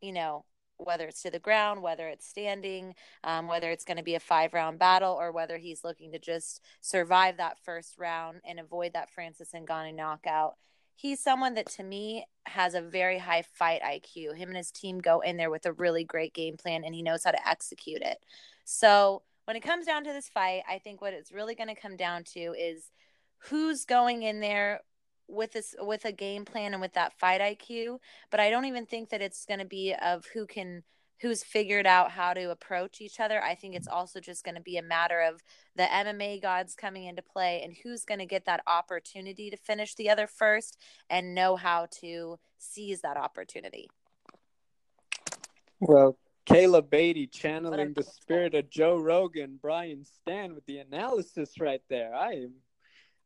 you 0.00 0.12
know, 0.12 0.44
whether 0.78 1.06
it's 1.06 1.22
to 1.22 1.30
the 1.30 1.38
ground, 1.38 1.82
whether 1.82 2.08
it's 2.08 2.26
standing, 2.26 2.94
um, 3.24 3.46
whether 3.46 3.70
it's 3.70 3.84
going 3.84 3.96
to 3.96 4.02
be 4.02 4.14
a 4.14 4.20
five 4.20 4.54
round 4.54 4.78
battle, 4.78 5.16
or 5.18 5.32
whether 5.32 5.58
he's 5.58 5.84
looking 5.84 6.12
to 6.12 6.18
just 6.18 6.64
survive 6.80 7.36
that 7.36 7.58
first 7.64 7.98
round 7.98 8.40
and 8.44 8.58
avoid 8.58 8.94
that 8.94 9.10
Francis 9.10 9.50
Ngannou 9.54 9.94
knockout 9.94 10.54
he's 10.98 11.20
someone 11.20 11.54
that 11.54 11.70
to 11.70 11.82
me 11.84 12.26
has 12.44 12.74
a 12.74 12.82
very 12.82 13.18
high 13.18 13.42
fight 13.54 13.80
IQ. 13.82 14.36
Him 14.36 14.48
and 14.48 14.56
his 14.56 14.72
team 14.72 14.98
go 14.98 15.20
in 15.20 15.36
there 15.36 15.50
with 15.50 15.64
a 15.64 15.72
really 15.72 16.02
great 16.02 16.34
game 16.34 16.56
plan 16.56 16.82
and 16.84 16.94
he 16.94 17.02
knows 17.02 17.22
how 17.24 17.30
to 17.30 17.48
execute 17.48 18.02
it. 18.02 18.18
So 18.64 19.22
when 19.44 19.56
it 19.56 19.62
comes 19.62 19.86
down 19.86 20.04
to 20.04 20.12
this 20.12 20.28
fight, 20.28 20.62
I 20.68 20.78
think 20.78 21.00
what 21.00 21.14
it's 21.14 21.32
really 21.32 21.54
going 21.54 21.74
to 21.74 21.80
come 21.80 21.96
down 21.96 22.24
to 22.34 22.40
is 22.40 22.90
who's 23.38 23.84
going 23.84 24.24
in 24.24 24.40
there 24.40 24.80
with 25.28 25.52
this 25.52 25.74
with 25.78 26.04
a 26.04 26.12
game 26.12 26.44
plan 26.44 26.72
and 26.72 26.80
with 26.80 26.94
that 26.94 27.12
fight 27.18 27.40
IQ. 27.40 27.98
But 28.30 28.40
I 28.40 28.50
don't 28.50 28.64
even 28.64 28.86
think 28.86 29.10
that 29.10 29.22
it's 29.22 29.44
going 29.44 29.60
to 29.60 29.66
be 29.66 29.94
of 29.94 30.26
who 30.32 30.46
can 30.46 30.82
who's 31.20 31.42
figured 31.42 31.86
out 31.86 32.12
how 32.12 32.32
to 32.32 32.50
approach 32.50 33.00
each 33.00 33.18
other. 33.18 33.42
I 33.42 33.54
think 33.54 33.74
it's 33.74 33.88
also 33.88 34.20
just 34.20 34.44
going 34.44 34.54
to 34.54 34.60
be 34.60 34.76
a 34.76 34.82
matter 34.82 35.20
of 35.20 35.42
the 35.74 35.82
MMA 35.82 36.40
gods 36.40 36.74
coming 36.74 37.04
into 37.04 37.22
play 37.22 37.60
and 37.64 37.74
who's 37.82 38.04
going 38.04 38.20
to 38.20 38.26
get 38.26 38.44
that 38.46 38.62
opportunity 38.66 39.50
to 39.50 39.56
finish 39.56 39.94
the 39.94 40.10
other 40.10 40.26
first 40.26 40.78
and 41.10 41.34
know 41.34 41.56
how 41.56 41.88
to 42.00 42.38
seize 42.58 43.00
that 43.00 43.16
opportunity. 43.16 43.88
Well, 45.80 46.16
Kayla 46.48 46.88
Beatty 46.88 47.26
channeling 47.26 47.92
the 47.94 48.02
spirit 48.02 48.54
of 48.54 48.70
Joe 48.70 48.96
Rogan, 48.96 49.58
Brian 49.60 50.04
Stann 50.04 50.54
with 50.54 50.64
the 50.66 50.78
analysis 50.78 51.60
right 51.60 51.82
there. 51.90 52.14
I 52.14 52.32
am 52.32 52.52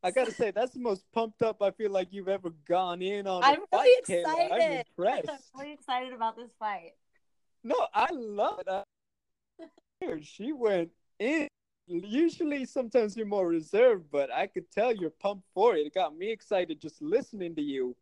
I 0.03 0.11
gotta 0.11 0.33
say 0.33 0.51
that's 0.51 0.73
the 0.73 0.81
most 0.81 1.05
pumped 1.13 1.43
up 1.43 1.63
I 1.63 1.71
feel 1.71 1.91
like 1.91 2.09
you've 2.11 2.29
ever 2.29 2.51
gone 2.69 3.03
in 3.03 3.27
on. 3.27 3.45
I'm 3.45 3.61
fight, 3.71 3.85
really 3.85 4.23
excited. 4.23 4.51
Kayla. 4.51 4.63
I'm 4.63 4.73
impressed. 4.73 5.29
I'm 5.29 5.61
really 5.61 5.73
excited 5.75 6.13
about 6.13 6.37
this 6.37 6.51
fight. 6.59 6.93
No, 7.63 7.87
I 7.95 8.09
love 8.13 8.61
it. 10.01 10.25
She 10.25 10.53
went 10.53 10.91
in. 11.19 11.47
Usually, 11.87 12.65
sometimes 12.65 13.17
you're 13.17 13.27
more 13.27 13.47
reserved, 13.47 14.07
but 14.11 14.33
I 14.33 14.47
could 14.47 14.71
tell 14.71 14.93
you're 14.95 15.11
pumped 15.11 15.47
for 15.55 15.77
it. 15.77 15.87
It 15.87 15.95
got 15.95 16.17
me 16.17 16.31
excited 16.31 16.81
just 16.81 17.01
listening 17.03 17.55
to 17.57 17.63
you. 17.63 17.97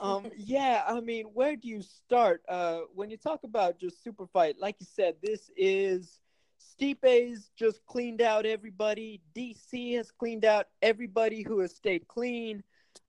Um, 0.00 0.30
yeah, 0.36 0.82
I 0.86 1.00
mean, 1.00 1.26
where 1.26 1.56
do 1.56 1.68
you 1.68 1.82
start? 1.82 2.42
Uh, 2.48 2.80
when 2.94 3.10
you 3.10 3.16
talk 3.16 3.44
about 3.44 3.78
just 3.78 4.02
super 4.02 4.26
fight, 4.26 4.56
like 4.58 4.76
you 4.78 4.86
said, 4.88 5.16
this 5.22 5.50
is 5.56 6.20
Stipe's 6.60 7.50
just 7.56 7.84
cleaned 7.86 8.20
out 8.20 8.46
everybody. 8.46 9.20
DC 9.34 9.96
has 9.96 10.10
cleaned 10.10 10.44
out 10.44 10.66
everybody 10.82 11.42
who 11.42 11.60
has 11.60 11.74
stayed 11.74 12.06
clean. 12.08 12.62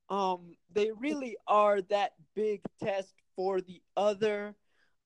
Um, 0.09 0.55
they 0.73 0.91
really 0.91 1.37
are 1.47 1.81
that 1.83 2.13
big 2.35 2.61
test 2.81 3.13
for 3.35 3.61
the 3.61 3.81
other. 3.95 4.55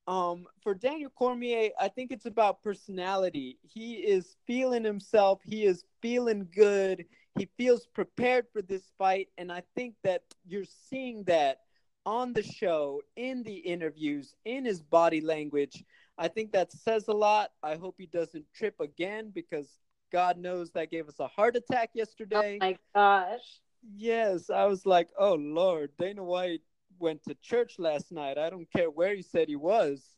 Um, 0.07 0.45
for 0.61 0.75
Daniel 0.75 1.09
Cormier, 1.09 1.71
I 1.79 1.87
think 1.87 2.11
it's 2.11 2.25
about 2.25 2.61
personality. 2.61 3.57
He 3.63 3.95
is 3.95 4.35
feeling 4.45 4.83
himself. 4.83 5.41
He 5.43 5.65
is 5.65 5.83
feeling 6.01 6.47
good. 6.53 7.05
He 7.37 7.49
feels 7.57 7.87
prepared 7.87 8.45
for 8.53 8.61
this 8.61 8.83
fight, 8.97 9.29
and 9.37 9.51
I 9.51 9.63
think 9.75 9.95
that 10.03 10.21
you're 10.47 10.63
seeing 10.89 11.23
that 11.23 11.59
on 12.05 12.33
the 12.33 12.43
show, 12.43 13.01
in 13.15 13.43
the 13.43 13.55
interviews, 13.55 14.35
in 14.45 14.63
his 14.65 14.81
body 14.81 15.21
language. 15.21 15.83
I 16.17 16.27
think 16.27 16.51
that 16.53 16.71
says 16.71 17.07
a 17.07 17.13
lot. 17.13 17.51
I 17.61 17.75
hope 17.75 17.95
he 17.97 18.05
doesn't 18.05 18.45
trip 18.53 18.79
again 18.79 19.31
because 19.33 19.67
God 20.11 20.37
knows 20.37 20.71
that 20.71 20.91
gave 20.91 21.07
us 21.09 21.19
a 21.19 21.27
heart 21.27 21.55
attack 21.55 21.89
yesterday. 21.93 22.59
Oh 22.61 22.65
my 22.65 22.77
gosh. 22.93 23.59
Yes, 23.95 24.49
I 24.49 24.65
was 24.65 24.85
like, 24.85 25.09
oh 25.19 25.35
Lord, 25.35 25.91
Dana 25.99 26.23
White 26.23 26.61
went 26.99 27.23
to 27.23 27.35
church 27.35 27.77
last 27.77 28.11
night. 28.11 28.37
I 28.37 28.49
don't 28.49 28.71
care 28.71 28.89
where 28.89 29.13
he 29.13 29.21
said 29.21 29.47
he 29.47 29.57
was, 29.57 30.15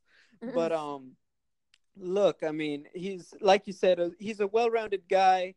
but 0.54 0.72
um, 0.72 1.14
look, 1.98 2.44
I 2.44 2.52
mean, 2.52 2.86
he's 2.94 3.34
like 3.42 3.66
you 3.66 3.74
said, 3.74 4.00
uh, 4.00 4.10
he's 4.20 4.40
a 4.40 4.48
well-rounded 4.48 5.04
guy. 5.10 5.56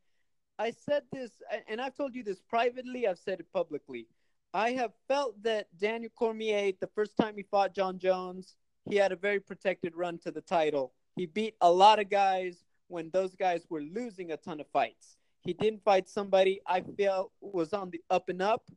I 0.58 0.72
said 0.72 1.04
this, 1.12 1.30
and 1.68 1.80
I've 1.80 1.94
told 1.94 2.14
you 2.14 2.22
this 2.24 2.40
privately. 2.40 3.06
I've 3.06 3.18
said 3.18 3.40
it 3.40 3.46
publicly. 3.52 4.06
I 4.52 4.72
have 4.72 4.92
felt 5.06 5.40
that 5.42 5.68
Daniel 5.78 6.10
Cormier, 6.18 6.72
the 6.80 6.88
first 6.88 7.16
time 7.16 7.36
he 7.36 7.44
fought 7.44 7.74
Jon 7.74 7.98
Jones, 7.98 8.56
he 8.90 8.96
had 8.96 9.12
a 9.12 9.16
very 9.16 9.40
protected 9.40 9.94
run 9.94 10.18
to 10.18 10.30
the 10.30 10.40
title. 10.40 10.92
He 11.16 11.26
beat 11.26 11.54
a 11.60 11.70
lot 11.70 12.00
of 12.00 12.10
guys 12.10 12.64
when 12.88 13.10
those 13.10 13.34
guys 13.34 13.64
were 13.70 13.80
losing 13.80 14.32
a 14.32 14.36
ton 14.36 14.60
of 14.60 14.66
fights. 14.72 15.16
He 15.42 15.52
didn't 15.54 15.84
fight 15.84 16.08
somebody 16.08 16.60
I 16.66 16.80
feel 16.82 17.32
was 17.40 17.72
on 17.72 17.90
the 17.90 18.02
up 18.10 18.28
and 18.28 18.42
up. 18.42 18.68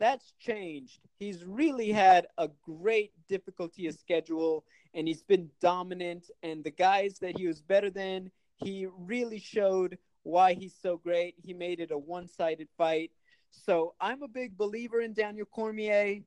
That's 0.00 0.32
changed. 0.38 1.00
He's 1.18 1.44
really 1.44 1.90
had 1.90 2.26
a 2.36 2.50
great 2.62 3.12
difficulty 3.28 3.86
of 3.86 3.94
schedule 3.94 4.64
and 4.92 5.06
he's 5.06 5.22
been 5.22 5.50
dominant. 5.60 6.30
And 6.42 6.64
the 6.64 6.70
guys 6.70 7.20
that 7.20 7.38
he 7.38 7.46
was 7.46 7.62
better 7.62 7.90
than, 7.90 8.30
he 8.56 8.86
really 8.98 9.38
showed 9.38 9.98
why 10.24 10.54
he's 10.54 10.74
so 10.82 10.96
great. 10.96 11.36
He 11.42 11.54
made 11.54 11.80
it 11.80 11.90
a 11.90 11.98
one 11.98 12.28
sided 12.28 12.68
fight. 12.76 13.12
So 13.50 13.94
I'm 14.00 14.22
a 14.22 14.28
big 14.28 14.56
believer 14.56 15.00
in 15.00 15.12
Daniel 15.12 15.46
Cormier. 15.46 16.20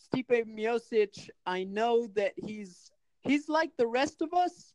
Stipe 0.00 0.44
Miocic, 0.46 1.28
I 1.46 1.64
know 1.64 2.06
that 2.14 2.32
he's 2.36 2.90
he's 3.20 3.48
like 3.48 3.76
the 3.76 3.86
rest 3.86 4.22
of 4.22 4.32
us. 4.32 4.74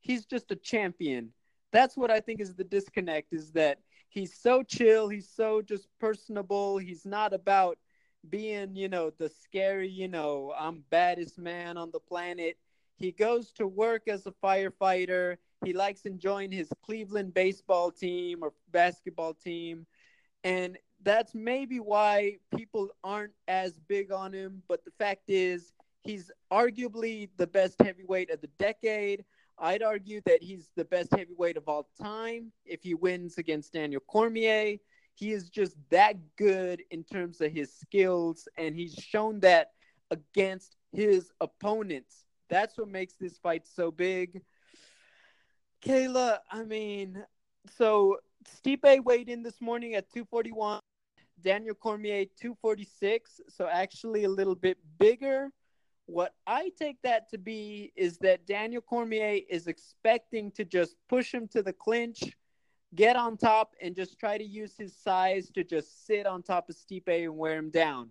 He's 0.00 0.26
just 0.26 0.50
a 0.50 0.56
champion. 0.56 1.32
That's 1.72 1.96
what 1.96 2.10
I 2.10 2.20
think 2.20 2.40
is 2.40 2.54
the 2.54 2.64
disconnect 2.64 3.32
is 3.32 3.52
that 3.52 3.80
he's 4.08 4.34
so 4.34 4.62
chill, 4.62 5.08
he's 5.08 5.28
so 5.28 5.62
just 5.62 5.88
personable. 5.98 6.78
He's 6.78 7.04
not 7.04 7.32
about 7.32 7.78
being, 8.28 8.74
you 8.76 8.88
know, 8.88 9.10
the 9.10 9.28
scary, 9.28 9.88
you 9.88 10.08
know, 10.08 10.52
I'm 10.58 10.84
baddest 10.90 11.38
man 11.38 11.76
on 11.76 11.90
the 11.92 12.00
planet. 12.00 12.56
He 12.96 13.12
goes 13.12 13.52
to 13.54 13.66
work 13.66 14.08
as 14.08 14.26
a 14.26 14.32
firefighter. 14.32 15.36
He 15.64 15.72
likes 15.72 16.02
enjoying 16.06 16.52
his 16.52 16.68
Cleveland 16.84 17.34
baseball 17.34 17.90
team 17.90 18.40
or 18.42 18.52
basketball 18.70 19.34
team. 19.34 19.86
And 20.44 20.78
that's 21.06 21.36
maybe 21.36 21.78
why 21.78 22.36
people 22.56 22.88
aren't 23.04 23.32
as 23.46 23.78
big 23.86 24.10
on 24.10 24.32
him. 24.32 24.60
But 24.68 24.84
the 24.84 24.90
fact 24.98 25.30
is, 25.30 25.72
he's 26.02 26.32
arguably 26.52 27.30
the 27.36 27.46
best 27.46 27.80
heavyweight 27.80 28.30
of 28.30 28.40
the 28.40 28.50
decade. 28.58 29.24
I'd 29.56 29.84
argue 29.84 30.20
that 30.26 30.42
he's 30.42 30.68
the 30.74 30.84
best 30.84 31.14
heavyweight 31.14 31.56
of 31.56 31.68
all 31.68 31.88
time 32.02 32.50
if 32.64 32.82
he 32.82 32.94
wins 32.94 33.38
against 33.38 33.72
Daniel 33.72 34.02
Cormier. 34.08 34.78
He 35.14 35.32
is 35.32 35.48
just 35.48 35.76
that 35.90 36.16
good 36.36 36.82
in 36.90 37.04
terms 37.04 37.40
of 37.40 37.52
his 37.52 37.72
skills, 37.72 38.48
and 38.58 38.74
he's 38.74 38.94
shown 38.94 39.38
that 39.40 39.70
against 40.10 40.76
his 40.92 41.30
opponents. 41.40 42.26
That's 42.50 42.76
what 42.76 42.88
makes 42.88 43.14
this 43.14 43.38
fight 43.38 43.64
so 43.64 43.92
big. 43.92 44.42
Kayla, 45.82 46.38
I 46.50 46.64
mean, 46.64 47.24
so 47.76 48.18
Stipe 48.44 49.04
weighed 49.04 49.28
in 49.28 49.44
this 49.44 49.60
morning 49.60 49.94
at 49.94 50.12
241. 50.12 50.80
Daniel 51.40 51.74
Cormier 51.74 52.24
246, 52.40 53.40
so 53.48 53.68
actually 53.68 54.24
a 54.24 54.28
little 54.28 54.54
bit 54.54 54.78
bigger. 54.98 55.50
What 56.06 56.34
I 56.46 56.70
take 56.78 57.02
that 57.02 57.28
to 57.30 57.38
be 57.38 57.92
is 57.96 58.18
that 58.18 58.46
Daniel 58.46 58.80
Cormier 58.80 59.40
is 59.48 59.66
expecting 59.66 60.50
to 60.52 60.64
just 60.64 60.96
push 61.08 61.32
him 61.32 61.48
to 61.48 61.62
the 61.62 61.72
clinch, 61.72 62.20
get 62.94 63.16
on 63.16 63.36
top, 63.36 63.72
and 63.82 63.96
just 63.96 64.18
try 64.18 64.38
to 64.38 64.44
use 64.44 64.76
his 64.76 64.96
size 64.96 65.50
to 65.50 65.64
just 65.64 66.06
sit 66.06 66.26
on 66.26 66.42
top 66.42 66.68
of 66.68 66.76
Stipe 66.76 67.24
and 67.24 67.36
wear 67.36 67.56
him 67.56 67.70
down. 67.70 68.10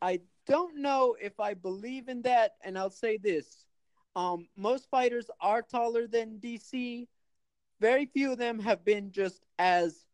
I 0.00 0.20
don't 0.46 0.80
know 0.82 1.16
if 1.20 1.40
I 1.40 1.54
believe 1.54 2.08
in 2.08 2.22
that, 2.22 2.52
and 2.62 2.78
I'll 2.78 2.90
say 2.90 3.16
this. 3.16 3.66
Um, 4.16 4.46
most 4.56 4.88
fighters 4.90 5.30
are 5.40 5.62
taller 5.62 6.06
than 6.06 6.38
DC. 6.38 7.08
Very 7.80 8.06
few 8.06 8.32
of 8.32 8.38
them 8.38 8.60
have 8.60 8.84
been 8.84 9.10
just 9.10 9.44
as 9.58 10.06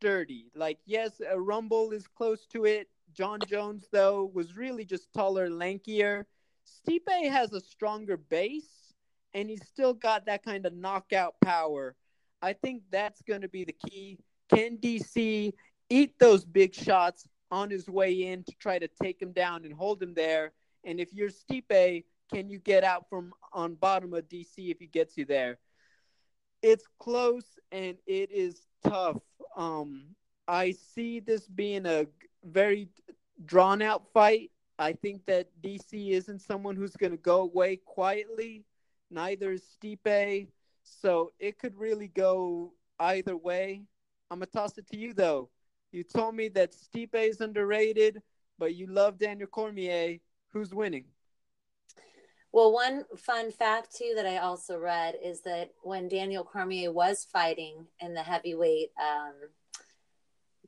sturdy. 0.00 0.46
Like, 0.54 0.78
yes, 0.86 1.20
a 1.28 1.38
Rumble 1.38 1.90
is 1.90 2.06
close 2.06 2.46
to 2.52 2.64
it. 2.64 2.88
Jon 3.12 3.38
Jones, 3.46 3.86
though, 3.92 4.30
was 4.32 4.56
really 4.56 4.84
just 4.84 5.12
taller, 5.12 5.48
lankier. 5.48 6.24
Stipe 6.66 7.28
has 7.28 7.52
a 7.52 7.60
stronger 7.60 8.16
base, 8.16 8.94
and 9.34 9.50
he's 9.50 9.66
still 9.66 9.92
got 9.92 10.26
that 10.26 10.42
kind 10.42 10.64
of 10.64 10.72
knockout 10.72 11.34
power. 11.42 11.96
I 12.40 12.54
think 12.54 12.82
that's 12.90 13.20
going 13.22 13.42
to 13.42 13.48
be 13.48 13.64
the 13.64 13.74
key. 13.88 14.18
Can 14.54 14.78
DC 14.78 15.52
eat 15.90 16.18
those 16.18 16.44
big 16.44 16.74
shots 16.74 17.28
on 17.50 17.68
his 17.68 17.88
way 17.88 18.12
in 18.28 18.44
to 18.44 18.52
try 18.58 18.78
to 18.78 18.88
take 19.02 19.20
him 19.20 19.32
down 19.32 19.64
and 19.64 19.74
hold 19.74 20.02
him 20.02 20.14
there? 20.14 20.52
And 20.84 20.98
if 20.98 21.12
you're 21.12 21.30
Stipe, 21.30 22.04
can 22.32 22.48
you 22.48 22.58
get 22.58 22.84
out 22.84 23.08
from 23.10 23.34
on 23.52 23.74
bottom 23.74 24.14
of 24.14 24.28
DC 24.28 24.70
if 24.70 24.78
he 24.78 24.86
gets 24.86 25.18
you 25.18 25.26
there? 25.26 25.58
It's 26.62 26.84
close 26.98 27.58
and 27.72 27.96
it 28.06 28.30
is 28.30 28.66
tough. 28.82 29.18
Um, 29.56 30.14
I 30.48 30.72
see 30.72 31.20
this 31.20 31.46
being 31.46 31.86
a 31.86 32.06
very 32.44 32.88
drawn 33.44 33.82
out 33.82 34.04
fight. 34.12 34.50
I 34.78 34.94
think 34.94 35.26
that 35.26 35.48
DC 35.62 36.10
isn't 36.10 36.40
someone 36.40 36.76
who's 36.76 36.96
going 36.96 37.12
to 37.12 37.18
go 37.18 37.42
away 37.42 37.76
quietly. 37.76 38.64
Neither 39.10 39.52
is 39.52 39.62
Stipe. 39.62 40.48
So 40.82 41.32
it 41.38 41.58
could 41.58 41.76
really 41.76 42.08
go 42.08 42.72
either 42.98 43.36
way. 43.36 43.82
I'm 44.30 44.38
going 44.38 44.46
to 44.46 44.52
toss 44.52 44.78
it 44.78 44.86
to 44.88 44.96
you, 44.96 45.12
though. 45.12 45.50
You 45.92 46.04
told 46.04 46.34
me 46.34 46.48
that 46.50 46.72
Stipe 46.72 47.14
is 47.14 47.40
underrated, 47.40 48.22
but 48.58 48.74
you 48.74 48.86
love 48.86 49.18
Daniel 49.18 49.48
Cormier. 49.48 50.18
Who's 50.52 50.74
winning? 50.74 51.04
Well, 52.52 52.72
one 52.72 53.04
fun 53.16 53.52
fact 53.52 53.94
too 53.94 54.12
that 54.16 54.26
I 54.26 54.38
also 54.38 54.76
read 54.76 55.14
is 55.22 55.42
that 55.42 55.70
when 55.82 56.08
Daniel 56.08 56.42
Cormier 56.42 56.90
was 56.90 57.24
fighting 57.24 57.86
in 58.00 58.14
the 58.14 58.22
heavyweight 58.22 58.90
um, 59.00 59.34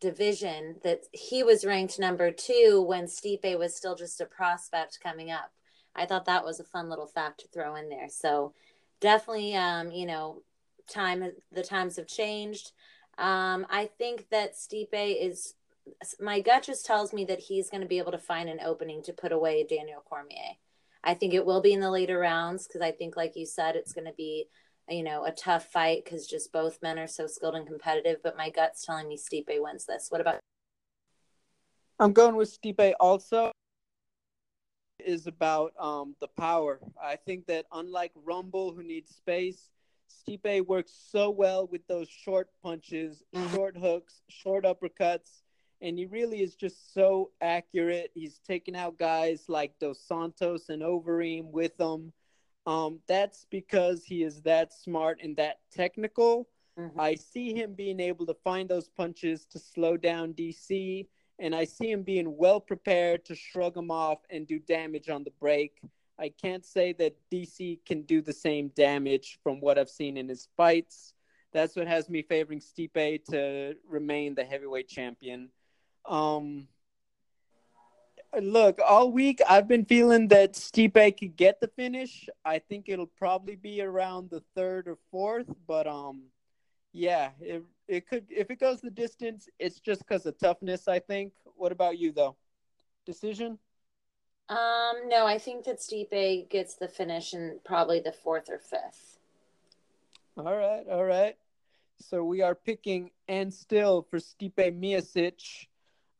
division, 0.00 0.76
that 0.84 1.00
he 1.12 1.42
was 1.42 1.64
ranked 1.64 1.98
number 1.98 2.30
two 2.30 2.84
when 2.86 3.06
Stipe 3.06 3.58
was 3.58 3.74
still 3.74 3.96
just 3.96 4.20
a 4.20 4.26
prospect 4.26 5.00
coming 5.02 5.32
up. 5.32 5.50
I 5.94 6.06
thought 6.06 6.26
that 6.26 6.44
was 6.44 6.60
a 6.60 6.64
fun 6.64 6.88
little 6.88 7.06
fact 7.06 7.40
to 7.40 7.48
throw 7.48 7.74
in 7.74 7.88
there. 7.88 8.08
So 8.08 8.54
definitely, 9.00 9.56
um, 9.56 9.90
you 9.90 10.06
know, 10.06 10.42
time 10.88 11.32
the 11.50 11.62
times 11.62 11.96
have 11.96 12.06
changed. 12.06 12.72
Um, 13.18 13.66
I 13.68 13.90
think 13.98 14.28
that 14.30 14.54
Stipe 14.54 14.88
is. 14.92 15.54
My 16.20 16.40
gut 16.40 16.62
just 16.62 16.86
tells 16.86 17.12
me 17.12 17.24
that 17.24 17.40
he's 17.40 17.68
going 17.68 17.80
to 17.80 17.88
be 17.88 17.98
able 17.98 18.12
to 18.12 18.18
find 18.18 18.48
an 18.48 18.60
opening 18.64 19.02
to 19.02 19.12
put 19.12 19.32
away 19.32 19.66
Daniel 19.68 20.00
Cormier. 20.08 20.56
I 21.04 21.14
think 21.14 21.34
it 21.34 21.44
will 21.44 21.60
be 21.60 21.72
in 21.72 21.80
the 21.80 21.90
later 21.90 22.18
rounds 22.18 22.66
because 22.66 22.80
I 22.80 22.92
think, 22.92 23.16
like 23.16 23.36
you 23.36 23.46
said, 23.46 23.76
it's 23.76 23.92
going 23.92 24.06
to 24.06 24.12
be, 24.12 24.46
you 24.88 25.02
know, 25.02 25.24
a 25.24 25.32
tough 25.32 25.66
fight 25.66 26.04
because 26.04 26.26
just 26.26 26.52
both 26.52 26.80
men 26.82 26.98
are 26.98 27.08
so 27.08 27.26
skilled 27.26 27.54
and 27.56 27.66
competitive. 27.66 28.18
But 28.22 28.36
my 28.36 28.50
gut's 28.50 28.84
telling 28.84 29.08
me 29.08 29.16
Stipe 29.16 29.60
wins 29.60 29.86
this. 29.86 30.06
What 30.10 30.20
about? 30.20 30.38
I'm 31.98 32.12
going 32.12 32.36
with 32.36 32.56
Stipe 32.60 32.94
also. 33.00 33.52
is 35.04 35.26
about 35.26 35.72
um, 35.78 36.14
the 36.20 36.28
power. 36.28 36.78
I 37.02 37.16
think 37.16 37.46
that 37.46 37.66
unlike 37.72 38.12
Rumble, 38.24 38.72
who 38.72 38.82
needs 38.82 39.14
space, 39.14 39.70
Stipe 40.08 40.66
works 40.66 40.92
so 41.10 41.30
well 41.30 41.66
with 41.66 41.86
those 41.88 42.08
short 42.08 42.48
punches, 42.62 43.22
mm-hmm. 43.34 43.54
short 43.54 43.76
hooks, 43.76 44.22
short 44.28 44.64
uppercuts, 44.64 45.41
and 45.82 45.98
he 45.98 46.06
really 46.06 46.40
is 46.40 46.54
just 46.54 46.94
so 46.94 47.30
accurate. 47.40 48.12
He's 48.14 48.38
taking 48.46 48.76
out 48.76 48.98
guys 48.98 49.44
like 49.48 49.78
Dos 49.80 50.00
Santos 50.00 50.68
and 50.68 50.80
Overeem 50.80 51.50
with 51.50 51.78
him. 51.78 52.12
Um, 52.66 53.00
that's 53.08 53.46
because 53.50 54.04
he 54.04 54.22
is 54.22 54.40
that 54.42 54.72
smart 54.72 55.18
and 55.22 55.36
that 55.36 55.58
technical. 55.72 56.48
Mm-hmm. 56.78 57.00
I 57.00 57.16
see 57.16 57.52
him 57.52 57.74
being 57.74 57.98
able 57.98 58.24
to 58.26 58.36
find 58.44 58.68
those 58.68 58.88
punches 58.88 59.44
to 59.46 59.58
slow 59.58 59.96
down 59.96 60.34
DC, 60.34 61.06
and 61.40 61.54
I 61.54 61.64
see 61.64 61.90
him 61.90 62.04
being 62.04 62.36
well 62.36 62.60
prepared 62.60 63.24
to 63.26 63.34
shrug 63.34 63.76
him 63.76 63.90
off 63.90 64.18
and 64.30 64.46
do 64.46 64.60
damage 64.60 65.08
on 65.08 65.24
the 65.24 65.32
break. 65.40 65.80
I 66.18 66.28
can't 66.28 66.64
say 66.64 66.92
that 66.94 67.16
DC 67.32 67.80
can 67.84 68.02
do 68.02 68.22
the 68.22 68.32
same 68.32 68.68
damage 68.76 69.40
from 69.42 69.60
what 69.60 69.78
I've 69.78 69.90
seen 69.90 70.16
in 70.16 70.28
his 70.28 70.46
fights. 70.56 71.14
That's 71.52 71.74
what 71.74 71.88
has 71.88 72.08
me 72.08 72.22
favoring 72.22 72.60
Stipe 72.60 73.24
to 73.26 73.74
remain 73.88 74.36
the 74.36 74.44
heavyweight 74.44 74.88
champion. 74.88 75.50
Um, 76.04 76.68
look, 78.40 78.78
all 78.84 79.12
week 79.12 79.40
I've 79.48 79.68
been 79.68 79.84
feeling 79.84 80.28
that 80.28 80.54
Stipe 80.54 81.18
could 81.18 81.36
get 81.36 81.60
the 81.60 81.68
finish. 81.68 82.28
I 82.44 82.58
think 82.58 82.88
it'll 82.88 83.06
probably 83.06 83.56
be 83.56 83.82
around 83.82 84.30
the 84.30 84.42
third 84.54 84.88
or 84.88 84.98
fourth, 85.10 85.48
but 85.66 85.86
um, 85.86 86.24
yeah, 86.92 87.30
it 87.40 87.62
it 87.88 88.08
could 88.08 88.26
if 88.30 88.50
it 88.50 88.60
goes 88.60 88.80
the 88.80 88.90
distance, 88.90 89.48
it's 89.58 89.80
just 89.80 90.00
because 90.00 90.26
of 90.26 90.38
toughness. 90.38 90.88
I 90.88 90.98
think. 90.98 91.32
What 91.56 91.72
about 91.72 91.98
you 91.98 92.12
though? 92.12 92.36
Decision. 93.06 93.58
Um, 94.48 95.08
no, 95.08 95.26
I 95.26 95.38
think 95.38 95.64
that 95.64 95.78
Stipe 95.78 96.50
gets 96.50 96.74
the 96.74 96.88
finish 96.88 97.32
in 97.32 97.58
probably 97.64 98.00
the 98.00 98.12
fourth 98.12 98.50
or 98.50 98.58
fifth. 98.58 99.18
All 100.36 100.56
right, 100.56 100.84
all 100.90 101.04
right. 101.04 101.36
So 102.00 102.24
we 102.24 102.42
are 102.42 102.54
picking 102.54 103.10
and 103.28 103.52
still 103.52 104.06
for 104.10 104.18
Stipe 104.18 104.54
Miocic. 104.56 105.66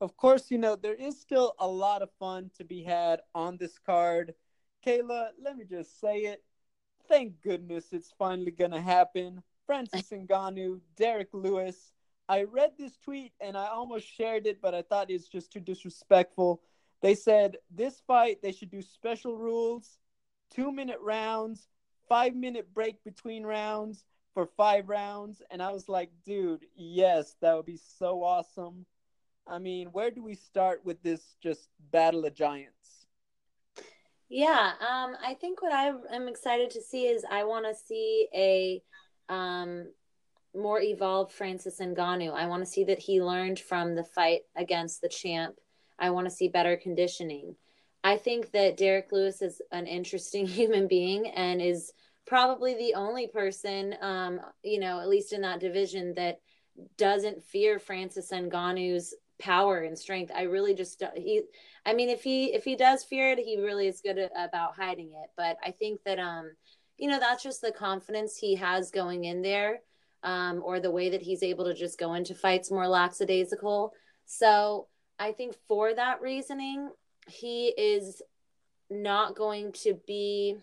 Of 0.02 0.16
course, 0.16 0.50
you 0.50 0.58
know 0.58 0.74
there 0.74 0.96
is 0.96 1.20
still 1.20 1.54
a 1.60 1.68
lot 1.68 2.02
of 2.02 2.10
fun 2.18 2.50
to 2.58 2.64
be 2.64 2.82
had 2.82 3.20
on 3.36 3.56
this 3.56 3.78
card. 3.78 4.34
Kayla, 4.84 5.28
let 5.40 5.56
me 5.56 5.64
just 5.64 6.00
say 6.00 6.22
it. 6.22 6.42
Thank 7.06 7.40
goodness 7.40 7.92
it's 7.92 8.12
finally 8.18 8.50
gonna 8.50 8.80
happen. 8.80 9.44
Francis 9.64 10.10
Ngannou, 10.10 10.80
Derrick 10.96 11.28
Lewis. 11.32 11.92
I 12.28 12.42
read 12.42 12.72
this 12.76 12.96
tweet 12.96 13.32
and 13.40 13.56
I 13.56 13.68
almost 13.68 14.08
shared 14.12 14.48
it, 14.48 14.60
but 14.60 14.74
I 14.74 14.82
thought 14.82 15.08
it's 15.08 15.28
just 15.28 15.52
too 15.52 15.60
disrespectful. 15.60 16.60
They 17.00 17.14
said 17.14 17.58
this 17.70 18.02
fight, 18.04 18.42
they 18.42 18.50
should 18.50 18.70
do 18.70 18.82
special 18.82 19.38
rules, 19.38 19.98
two 20.50 20.72
minute 20.72 20.98
rounds, 21.00 21.68
five 22.08 22.34
minute 22.34 22.74
break 22.74 23.04
between 23.04 23.44
rounds 23.44 24.02
for 24.34 24.46
five 24.46 24.88
rounds. 24.88 25.42
And 25.48 25.62
I 25.62 25.70
was 25.70 25.88
like, 25.88 26.10
dude, 26.26 26.66
yes, 26.74 27.36
that 27.40 27.54
would 27.54 27.66
be 27.66 27.78
so 27.78 28.24
awesome. 28.24 28.84
I 29.46 29.58
mean, 29.58 29.88
where 29.88 30.10
do 30.10 30.22
we 30.22 30.34
start 30.34 30.84
with 30.84 31.02
this 31.02 31.20
just 31.42 31.68
battle 31.90 32.24
of 32.24 32.34
giants? 32.34 33.06
Yeah, 34.28 34.72
um, 34.80 35.16
I 35.22 35.34
think 35.34 35.60
what 35.60 35.72
I 35.72 35.92
am 36.14 36.28
excited 36.28 36.70
to 36.70 36.80
see 36.80 37.06
is 37.06 37.24
I 37.30 37.44
want 37.44 37.66
to 37.66 37.74
see 37.74 38.28
a 38.34 38.82
um, 39.28 39.88
more 40.54 40.80
evolved 40.80 41.32
Francis 41.32 41.80
Ngannou. 41.80 42.32
I 42.32 42.46
want 42.46 42.64
to 42.64 42.70
see 42.70 42.84
that 42.84 42.98
he 42.98 43.22
learned 43.22 43.58
from 43.58 43.94
the 43.94 44.04
fight 44.04 44.42
against 44.56 45.02
the 45.02 45.08
champ 45.08 45.56
I 46.02 46.10
want 46.10 46.26
to 46.26 46.34
see 46.34 46.48
better 46.48 46.76
conditioning. 46.76 47.54
I 48.04 48.16
think 48.16 48.50
that 48.50 48.76
Derrick 48.76 49.12
Lewis 49.12 49.40
is 49.40 49.62
an 49.70 49.86
interesting 49.86 50.46
human 50.58 50.88
being 50.88 51.28
and 51.28 51.62
is 51.62 51.92
probably 52.26 52.74
the 52.74 52.94
only 52.94 53.28
person, 53.28 53.94
um, 54.00 54.40
you 54.62 54.80
know, 54.80 55.00
at 55.00 55.08
least 55.08 55.32
in 55.32 55.42
that 55.42 55.60
division, 55.60 56.14
that 56.14 56.40
doesn't 56.96 57.44
fear 57.44 57.78
Francis 57.78 58.30
Ngannou's 58.32 59.14
power 59.42 59.80
and 59.80 59.98
strength. 59.98 60.32
I 60.34 60.42
really 60.42 60.74
just 60.74 61.02
he. 61.16 61.42
I 61.84 61.92
mean, 61.92 62.08
if 62.08 62.22
he 62.22 62.54
if 62.54 62.64
he 62.64 62.76
does 62.76 63.04
fear 63.04 63.32
it, 63.32 63.38
he 63.38 63.58
really 63.58 63.88
is 63.88 64.00
good 64.00 64.18
about 64.36 64.76
hiding 64.76 65.08
it. 65.08 65.30
But 65.36 65.56
I 65.64 65.72
think 65.72 66.00
that 66.04 66.18
um, 66.18 66.52
you 66.96 67.08
know, 67.08 67.18
that's 67.18 67.42
just 67.42 67.60
the 67.60 67.72
confidence 67.72 68.36
he 68.36 68.54
has 68.54 68.90
going 68.90 69.24
in 69.24 69.42
there, 69.42 69.80
um, 70.22 70.62
or 70.64 70.78
the 70.78 70.90
way 70.90 71.10
that 71.10 71.22
he's 71.22 71.42
able 71.42 71.64
to 71.64 71.74
just 71.74 71.98
go 71.98 72.14
into 72.14 72.34
fights 72.34 72.70
more 72.70 72.86
lackadaisical. 72.86 73.92
So 74.24 74.86
I 75.18 75.32
think 75.32 75.56
for 75.66 75.92
that 75.92 76.22
reasoning, 76.22 76.90
he 77.28 77.68
is 77.76 78.22
not 78.90 79.34
going 79.34 79.72
to 79.72 79.98
be 80.06 80.56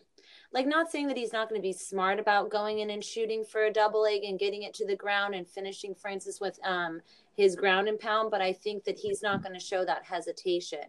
like 0.51 0.65
not 0.65 0.91
saying 0.91 1.07
that 1.07 1.17
he's 1.17 1.34
not 1.34 1.49
going 1.49 1.61
to 1.61 1.67
be 1.67 1.73
smart 1.73 2.19
about 2.19 2.49
going 2.49 2.80
in 2.80 2.89
and 2.89 3.03
shooting 3.03 3.43
for 3.43 3.63
a 3.63 3.73
double 3.73 4.01
leg 4.03 4.23
and 4.23 4.39
getting 4.39 4.63
it 4.63 4.73
to 4.75 4.86
the 4.86 4.95
ground 4.95 5.36
and 5.36 5.47
finishing 5.47 5.93
Francis 5.93 6.39
with 6.39 6.59
um, 6.63 7.01
his 7.40 7.56
ground 7.56 7.88
and 7.88 7.98
pound, 7.98 8.32
but 8.32 8.42
I 8.42 8.52
think 8.52 8.84
that 8.84 9.00
he's 9.00 9.24
not 9.24 9.42
going 9.42 9.54
to 9.58 9.66
show 9.66 9.86
that 9.86 10.04
hesitation. 10.04 10.84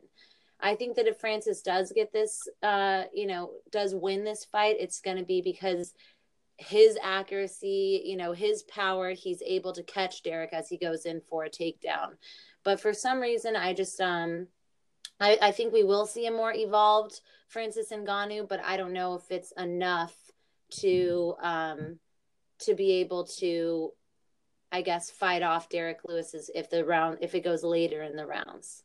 I 0.59 0.75
think 0.75 0.97
that 0.97 1.07
if 1.07 1.21
Francis 1.21 1.63
does 1.63 1.93
get 1.95 2.13
this, 2.13 2.43
uh, 2.61 3.05
you 3.15 3.29
know, 3.29 3.53
does 3.71 3.95
win 3.95 4.25
this 4.25 4.45
fight, 4.45 4.77
it's 4.81 5.01
going 5.01 5.17
to 5.17 5.25
be 5.25 5.43
because 5.43 5.95
his 6.57 6.99
accuracy, 7.01 8.03
you 8.05 8.17
know, 8.17 8.33
his 8.33 8.65
power, 8.65 9.13
he's 9.13 9.43
able 9.47 9.73
to 9.75 9.85
catch 9.85 10.25
Derrick 10.25 10.53
as 10.53 10.69
he 10.69 10.77
goes 10.77 11.07
in 11.07 11.21
for 11.31 11.45
a 11.45 11.51
takedown. 11.51 12.17
But 12.65 12.81
for 12.81 12.93
some 12.93 13.21
reason, 13.21 13.55
I 13.55 13.73
just 13.73 14.01
um, 14.01 14.49
I, 15.21 15.39
I 15.41 15.51
think 15.53 15.73
we 15.73 15.85
will 15.85 16.05
see 16.05 16.27
a 16.27 16.33
more 16.33 16.53
evolved 16.53 17.21
Francis 17.47 17.93
Ngannou, 17.93 18.49
but 18.49 18.61
I 18.65 18.77
don't 18.77 18.93
know 18.93 19.15
if 19.15 19.31
it's 19.31 19.53
enough 19.53 20.15
to 20.81 21.35
um, 21.41 22.01
to 22.63 22.75
be 22.75 22.91
able 22.95 23.25
to, 23.39 23.93
I 24.73 24.83
guess, 24.83 25.11
fight 25.11 25.43
off 25.43 25.69
Derrick 25.69 26.01
Lewis's 26.07 26.51
if 26.55 26.71
the 26.71 26.85
round 26.85 27.19
if 27.21 27.35
it 27.35 27.45
goes 27.45 27.63
later 27.63 28.03
in 28.03 28.17
the 28.17 28.27
rounds. 28.27 28.85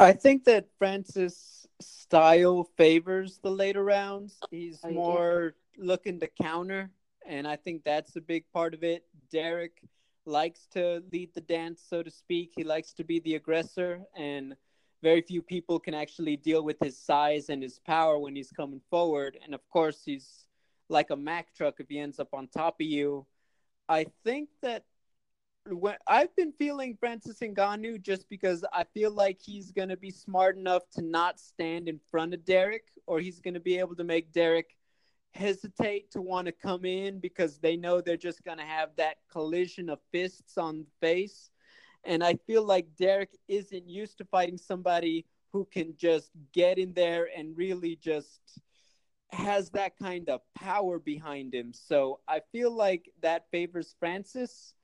I 0.00 0.12
think 0.12 0.44
that 0.44 0.68
Francis 0.78 1.66
style 1.80 2.64
favors 2.76 3.38
the 3.42 3.50
later 3.50 3.84
rounds. 3.84 4.36
Oh, 4.42 4.48
he's 4.50 4.80
oh, 4.84 4.90
more 4.90 5.54
looking 5.76 6.20
to 6.20 6.28
counter, 6.40 6.90
and 7.26 7.48
I 7.48 7.56
think 7.56 7.84
that's 7.84 8.16
a 8.16 8.20
big 8.20 8.44
part 8.52 8.74
of 8.74 8.84
it. 8.84 9.04
Derrick 9.32 9.82
likes 10.24 10.66
to 10.72 11.02
lead 11.12 11.34
the 11.34 11.40
dance, 11.40 11.82
so 11.88 12.02
to 12.02 12.10
speak. 12.10 12.52
He 12.54 12.64
likes 12.64 12.92
to 12.94 13.04
be 13.04 13.20
the 13.20 13.34
aggressor, 13.34 14.02
and 14.16 14.54
very 15.02 15.22
few 15.22 15.42
people 15.42 15.78
can 15.78 15.94
actually 15.94 16.36
deal 16.36 16.62
with 16.62 16.76
his 16.80 16.98
size 16.98 17.48
and 17.48 17.62
his 17.62 17.78
power 17.78 18.18
when 18.18 18.36
he's 18.36 18.50
coming 18.50 18.80
forward. 18.90 19.38
And 19.44 19.54
of 19.54 19.68
course, 19.70 20.02
he's 20.04 20.46
like 20.88 21.10
a 21.10 21.16
Mack 21.16 21.54
truck 21.54 21.76
if 21.78 21.88
he 21.88 21.98
ends 21.98 22.18
up 22.18 22.28
on 22.32 22.48
top 22.48 22.80
of 22.80 22.86
you. 22.86 23.26
I 23.88 24.06
think 24.24 24.50
that 24.62 24.84
when 25.66 25.96
I've 26.06 26.34
been 26.36 26.52
feeling 26.52 26.96
Francis 26.98 27.38
Ngannou 27.40 28.00
just 28.00 28.28
because 28.28 28.64
I 28.72 28.84
feel 28.84 29.10
like 29.10 29.38
he's 29.40 29.70
going 29.72 29.88
to 29.90 29.96
be 29.96 30.10
smart 30.10 30.56
enough 30.56 30.88
to 30.92 31.02
not 31.02 31.38
stand 31.38 31.88
in 31.88 32.00
front 32.10 32.34
of 32.34 32.44
Derrick, 32.44 32.84
or 33.06 33.20
he's 33.20 33.40
going 33.40 33.54
to 33.54 33.60
be 33.60 33.78
able 33.78 33.96
to 33.96 34.04
make 34.04 34.32
Derrick 34.32 34.76
hesitate 35.32 36.10
to 36.10 36.20
want 36.22 36.46
to 36.46 36.52
come 36.52 36.84
in 36.84 37.20
because 37.20 37.58
they 37.58 37.76
know 37.76 38.00
they're 38.00 38.16
just 38.16 38.44
going 38.44 38.58
to 38.58 38.64
have 38.64 38.90
that 38.96 39.18
collision 39.30 39.88
of 39.90 39.98
fists 40.10 40.56
on 40.56 40.86
face. 41.00 41.50
And 42.04 42.24
I 42.24 42.34
feel 42.46 42.64
like 42.64 42.86
Derrick 42.98 43.36
isn't 43.48 43.88
used 43.88 44.18
to 44.18 44.24
fighting 44.24 44.58
somebody 44.58 45.26
who 45.52 45.66
can 45.70 45.94
just 45.96 46.30
get 46.52 46.78
in 46.78 46.92
there 46.94 47.28
and 47.36 47.56
really 47.56 47.96
just 47.96 48.40
has 49.30 49.70
that 49.70 49.98
kind 49.98 50.28
of 50.28 50.40
power 50.54 50.98
behind 50.98 51.54
him. 51.54 51.72
So 51.72 52.20
I 52.26 52.40
feel 52.52 52.70
like 52.70 53.10
that 53.20 53.46
favors 53.50 53.94
Francis. 53.98 54.74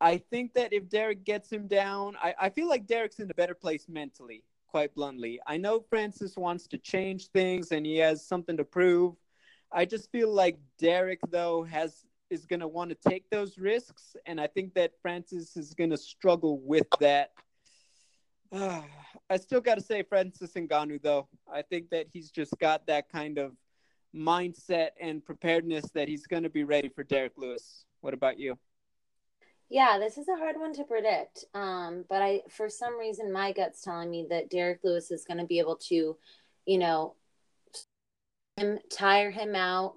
I 0.00 0.18
think 0.18 0.54
that 0.54 0.72
if 0.72 0.88
Derrick 0.88 1.24
gets 1.24 1.50
him 1.50 1.68
down, 1.68 2.16
I, 2.22 2.34
I 2.40 2.48
feel 2.50 2.68
like 2.68 2.86
Derrick's 2.86 3.20
in 3.20 3.30
a 3.30 3.34
better 3.34 3.54
place 3.54 3.88
mentally, 3.88 4.44
quite 4.66 4.94
bluntly. 4.94 5.40
I 5.46 5.56
know 5.56 5.80
Francis 5.88 6.36
wants 6.36 6.66
to 6.68 6.78
change 6.78 7.28
things 7.28 7.72
and 7.72 7.86
he 7.86 7.98
has 7.98 8.26
something 8.26 8.56
to 8.56 8.64
prove 8.64 9.14
I 9.72 9.84
just 9.84 10.10
feel 10.12 10.32
like 10.32 10.58
Derrick 10.78 11.20
though 11.30 11.62
has 11.64 12.04
is 12.30 12.46
to 12.46 12.68
want 12.68 12.90
to 12.90 13.10
take 13.10 13.28
those 13.30 13.58
risks, 13.58 14.16
and 14.24 14.40
I 14.40 14.46
think 14.46 14.72
that 14.74 14.92
Francis 15.02 15.56
is 15.56 15.74
going 15.74 15.90
to 15.90 15.98
struggle 15.98 16.60
with 16.60 16.86
that. 17.00 17.32
I 18.52 19.36
still 19.36 19.60
got 19.60 19.76
to 19.76 19.82
say 19.82 20.02
Francis 20.02 20.52
Ngannou 20.52 21.02
though. 21.02 21.28
I 21.50 21.62
think 21.62 21.90
that 21.90 22.06
he's 22.10 22.30
just 22.30 22.54
got 22.58 22.86
that 22.86 23.10
kind 23.10 23.38
of 23.38 23.52
mindset 24.14 24.90
and 25.00 25.24
preparedness 25.24 25.90
that 25.94 26.08
he's 26.08 26.26
going 26.26 26.42
to 26.42 26.50
be 26.50 26.64
ready 26.64 26.88
for 26.88 27.04
Derrick 27.04 27.32
Lewis. 27.36 27.84
What 28.00 28.14
about 28.14 28.38
you? 28.38 28.58
Yeah, 29.68 29.98
this 29.98 30.18
is 30.18 30.28
a 30.28 30.36
hard 30.36 30.56
one 30.58 30.74
to 30.74 30.84
predict. 30.84 31.46
Um, 31.54 32.04
but 32.08 32.20
I, 32.20 32.42
for 32.50 32.68
some 32.68 32.98
reason, 32.98 33.32
my 33.32 33.52
gut's 33.52 33.80
telling 33.80 34.10
me 34.10 34.26
that 34.28 34.50
Derrick 34.50 34.80
Lewis 34.84 35.10
is 35.10 35.24
going 35.24 35.38
to 35.38 35.46
be 35.46 35.60
able 35.60 35.76
to, 35.88 36.16
you 36.66 36.78
know, 36.78 37.14
tire 38.90 39.30
him 39.30 39.54
out. 39.54 39.94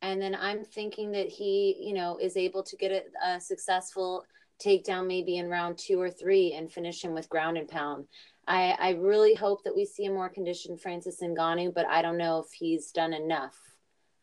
And 0.00 0.22
then 0.22 0.34
I'm 0.34 0.64
thinking 0.64 1.12
that 1.12 1.28
he, 1.28 1.76
you 1.80 1.92
know, 1.92 2.16
is 2.16 2.36
able 2.36 2.62
to 2.62 2.76
get 2.76 2.90
a, 2.90 3.34
a 3.34 3.40
successful 3.40 4.24
takedown 4.64 5.06
maybe 5.06 5.36
in 5.36 5.48
round 5.48 5.78
two 5.78 6.00
or 6.00 6.10
three 6.10 6.54
and 6.54 6.72
finish 6.72 7.02
him 7.02 7.12
with 7.12 7.28
ground 7.28 7.58
and 7.58 7.68
pound. 7.68 8.06
I, 8.48 8.76
I 8.80 8.90
really 8.92 9.34
hope 9.34 9.62
that 9.64 9.76
we 9.76 9.84
see 9.84 10.06
a 10.06 10.10
more 10.10 10.28
conditioned 10.28 10.80
Francis 10.80 11.20
Ngannou, 11.22 11.74
but 11.74 11.86
I 11.86 12.02
don't 12.02 12.16
know 12.16 12.38
if 12.40 12.52
he's 12.52 12.90
done 12.90 13.12
enough. 13.12 13.56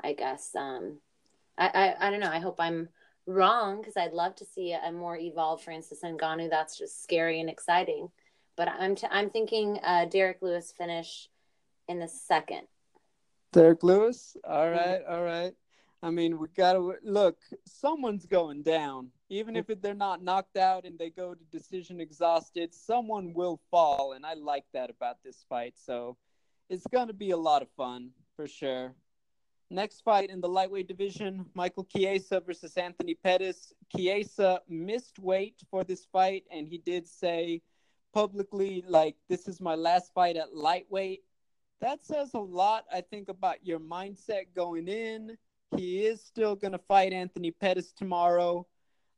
I 0.01 0.13
guess. 0.13 0.51
Um, 0.55 0.99
I, 1.57 1.95
I, 1.99 2.07
I 2.07 2.11
don't 2.11 2.19
know. 2.19 2.31
I 2.31 2.39
hope 2.39 2.57
I'm 2.59 2.89
wrong 3.25 3.79
because 3.79 3.97
I'd 3.97 4.13
love 4.13 4.35
to 4.35 4.45
see 4.45 4.73
a 4.73 4.91
more 4.91 5.17
evolved 5.17 5.63
Francis 5.63 6.01
Ngannou. 6.03 6.49
That's 6.49 6.77
just 6.77 7.01
scary 7.01 7.39
and 7.39 7.49
exciting. 7.49 8.09
But 8.55 8.69
I'm 8.69 8.95
t- 8.95 9.07
I'm 9.09 9.29
thinking 9.29 9.79
uh, 9.83 10.05
Derrick 10.05 10.37
Lewis 10.41 10.73
finish 10.77 11.29
in 11.87 11.99
the 11.99 12.07
second. 12.07 12.61
Derrick 13.51 13.83
Lewis. 13.83 14.37
All 14.47 14.69
right, 14.69 15.01
all 15.07 15.23
right. 15.23 15.53
I 16.03 16.09
mean, 16.09 16.39
we 16.39 16.47
gotta 16.55 16.97
look. 17.03 17.37
Someone's 17.65 18.25
going 18.25 18.63
down, 18.63 19.09
even 19.29 19.55
if 19.55 19.67
they're 19.81 19.93
not 19.93 20.23
knocked 20.23 20.57
out 20.57 20.85
and 20.85 20.97
they 20.97 21.09
go 21.09 21.33
to 21.33 21.43
decision 21.45 21.99
exhausted. 21.99 22.73
Someone 22.73 23.33
will 23.33 23.59
fall, 23.71 24.13
and 24.13 24.25
I 24.25 24.33
like 24.33 24.65
that 24.73 24.89
about 24.89 25.17
this 25.23 25.45
fight. 25.49 25.73
So, 25.77 26.17
it's 26.69 26.87
gonna 26.91 27.13
be 27.13 27.31
a 27.31 27.37
lot 27.37 27.61
of 27.61 27.69
fun 27.77 28.11
for 28.35 28.47
sure. 28.47 28.93
Next 29.71 30.01
fight 30.01 30.29
in 30.29 30.41
the 30.41 30.47
lightweight 30.47 30.87
division, 30.87 31.45
Michael 31.55 31.85
Chiesa 31.85 32.39
versus 32.39 32.77
Anthony 32.77 33.15
Pettis. 33.15 33.73
Chiesa 33.95 34.61
missed 34.69 35.17
weight 35.17 35.61
for 35.71 35.83
this 35.83 36.05
fight, 36.05 36.43
and 36.51 36.67
he 36.67 36.77
did 36.77 37.07
say 37.07 37.61
publicly, 38.13 38.83
like, 38.87 39.15
this 39.27 39.47
is 39.47 39.59
my 39.59 39.73
last 39.75 40.13
fight 40.13 40.37
at 40.37 40.55
lightweight. 40.55 41.23
That 41.81 42.05
says 42.05 42.33
a 42.35 42.39
lot, 42.39 42.85
I 42.93 43.01
think, 43.01 43.27
about 43.27 43.65
your 43.65 43.79
mindset 43.79 44.45
going 44.55 44.87
in. 44.87 45.35
He 45.75 46.05
is 46.05 46.23
still 46.23 46.55
going 46.55 46.71
to 46.71 46.77
fight 46.77 47.11
Anthony 47.11 47.51
Pettis 47.51 47.91
tomorrow. 47.91 48.67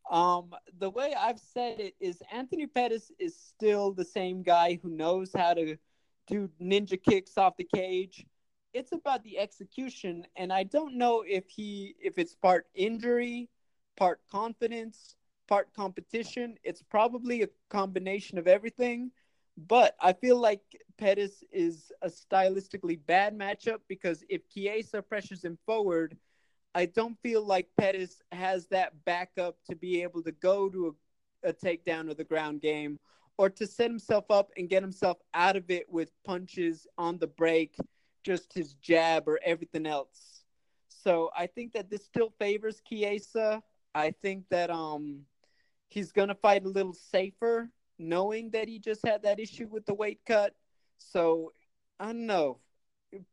Um, 0.10 0.54
the 0.80 0.90
way 0.90 1.14
I've 1.18 1.40
said 1.40 1.80
it 1.80 1.96
is 2.00 2.22
Anthony 2.32 2.66
Pettis 2.68 3.12
is 3.20 3.36
still 3.36 3.92
the 3.92 4.06
same 4.06 4.42
guy 4.44 4.80
who 4.82 4.90
knows 4.90 5.32
how 5.36 5.54
to 5.54 5.78
do 6.28 6.50
ninja 6.62 7.02
kicks 7.02 7.38
off 7.38 7.58
the 7.58 7.68
cage. 7.76 8.26
It's 8.74 8.92
about 8.92 9.24
the 9.24 9.40
execution 9.40 10.26
and 10.36 10.52
i 10.54 10.64
don't 10.64 10.98
know 10.98 11.24
if 11.28 11.50
he 11.50 11.96
if 12.00 12.18
it's 12.18 12.36
part 12.36 12.68
injury 12.76 13.50
part 13.96 14.22
confidence 14.30 15.16
part 15.48 15.74
competition. 15.74 16.58
It's 16.64 16.84
probably 16.84 17.44
a 17.44 17.48
combination 17.70 18.38
of 18.38 18.48
everything 18.48 19.12
but 19.58 19.96
i 20.00 20.14
feel 20.14 20.40
like 20.40 20.62
pettis 20.98 21.44
is 21.52 21.92
a 22.04 22.08
stylistically 22.08 23.00
bad 23.08 23.38
matchup 23.38 23.80
because 23.88 24.24
if 24.30 24.48
chiesa 24.48 25.02
pressures 25.02 25.44
him 25.44 25.58
forward 25.66 26.16
i 26.76 26.86
don't 26.86 27.18
feel 27.22 27.44
like 27.46 27.68
pettis 27.78 28.22
has 28.32 28.68
that 28.68 28.94
backup 29.06 29.58
to 29.70 29.76
be 29.76 30.02
able 30.02 30.22
to 30.24 30.32
go 30.32 30.70
to 30.70 30.96
a, 31.44 31.50
a 31.50 31.54
takedown 31.54 32.10
of 32.10 32.18
the 32.18 32.24
ground 32.24 32.62
game 32.62 33.00
or 33.38 33.50
to 33.50 33.68
set 33.68 33.90
himself 33.90 34.26
up 34.30 34.50
and 34.58 34.70
get 34.70 34.82
himself 34.82 35.18
out 35.34 35.56
of 35.56 35.70
it 35.70 35.86
with 35.90 36.12
punches 36.26 36.88
on 36.98 37.18
the 37.20 37.28
break 37.28 37.76
just 38.28 38.54
his 38.54 38.74
jab 38.74 39.26
or 39.26 39.40
everything 39.46 39.86
else. 39.86 40.44
So 40.90 41.30
I 41.34 41.48
think 41.48 41.72
that 41.74 41.90
this 41.90 42.04
still 42.04 42.34
favors 42.40 42.82
Chiesa. 42.86 43.64
I 43.96 44.12
think 44.12 44.44
that 44.50 44.70
um 44.70 45.22
he's 45.88 46.12
gonna 46.12 46.36
fight 46.36 46.66
a 46.66 46.70
little 46.70 46.94
safer, 46.94 47.70
knowing 47.98 48.50
that 48.52 48.68
he 48.68 48.80
just 48.80 49.06
had 49.06 49.24
that 49.24 49.40
issue 49.40 49.68
with 49.68 49.86
the 49.86 49.94
weight 49.94 50.20
cut. 50.26 50.54
So 50.98 51.54
I 52.02 52.08
don't 52.08 52.26
know. 52.26 52.60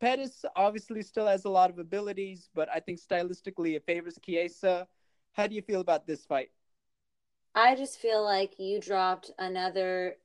Pettis 0.00 0.44
obviously 0.54 1.02
still 1.02 1.26
has 1.26 1.44
a 1.44 1.50
lot 1.50 1.70
of 1.70 1.78
abilities, 1.78 2.48
but 2.54 2.68
I 2.72 2.80
think 2.80 3.00
stylistically 3.00 3.74
it 3.76 3.84
favors 3.86 4.18
Chiesa. 4.24 4.86
How 5.32 5.46
do 5.46 5.54
you 5.54 5.62
feel 5.62 5.80
about 5.80 6.06
this 6.06 6.24
fight? 6.24 6.50
I 7.54 7.74
just 7.74 7.98
feel 7.98 8.22
like 8.22 8.58
you 8.58 8.80
dropped 8.80 9.30
another 9.38 10.16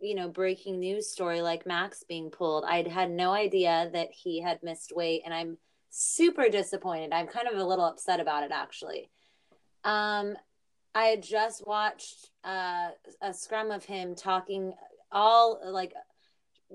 you 0.00 0.14
know 0.14 0.28
breaking 0.28 0.78
news 0.78 1.10
story 1.10 1.40
like 1.40 1.66
Max 1.66 2.04
being 2.08 2.30
pulled. 2.30 2.64
I 2.64 2.88
had 2.88 3.10
no 3.10 3.32
idea 3.32 3.90
that 3.92 4.10
he 4.12 4.40
had 4.40 4.62
missed 4.62 4.94
weight, 4.94 5.22
and 5.24 5.34
I'm 5.34 5.58
super 5.90 6.48
disappointed. 6.48 7.12
I'm 7.12 7.26
kind 7.26 7.48
of 7.48 7.58
a 7.58 7.64
little 7.64 7.84
upset 7.84 8.20
about 8.20 8.44
it 8.44 8.52
actually. 8.52 9.10
Um, 9.84 10.36
I 10.94 11.16
just 11.16 11.66
watched 11.66 12.30
uh, 12.44 12.90
a 13.22 13.32
scrum 13.32 13.70
of 13.70 13.84
him 13.84 14.14
talking 14.14 14.72
all 15.12 15.60
like 15.64 15.92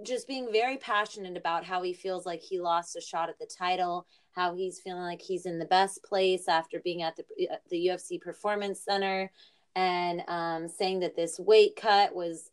just 0.03 0.27
being 0.27 0.51
very 0.51 0.77
passionate 0.77 1.37
about 1.37 1.63
how 1.63 1.81
he 1.81 1.93
feels 1.93 2.25
like 2.25 2.41
he 2.41 2.59
lost 2.59 2.95
a 2.95 3.01
shot 3.01 3.29
at 3.29 3.39
the 3.39 3.47
title, 3.57 4.05
how 4.33 4.53
he's 4.53 4.79
feeling 4.79 5.03
like 5.03 5.21
he's 5.21 5.45
in 5.45 5.59
the 5.59 5.65
best 5.65 6.03
place 6.03 6.47
after 6.47 6.79
being 6.79 7.01
at 7.01 7.15
the 7.15 7.23
the 7.69 7.87
UFC 7.87 8.19
Performance 8.21 8.81
Center, 8.81 9.31
and 9.75 10.21
um, 10.27 10.67
saying 10.67 10.99
that 10.99 11.15
this 11.15 11.39
weight 11.39 11.75
cut 11.75 12.13
was 12.13 12.49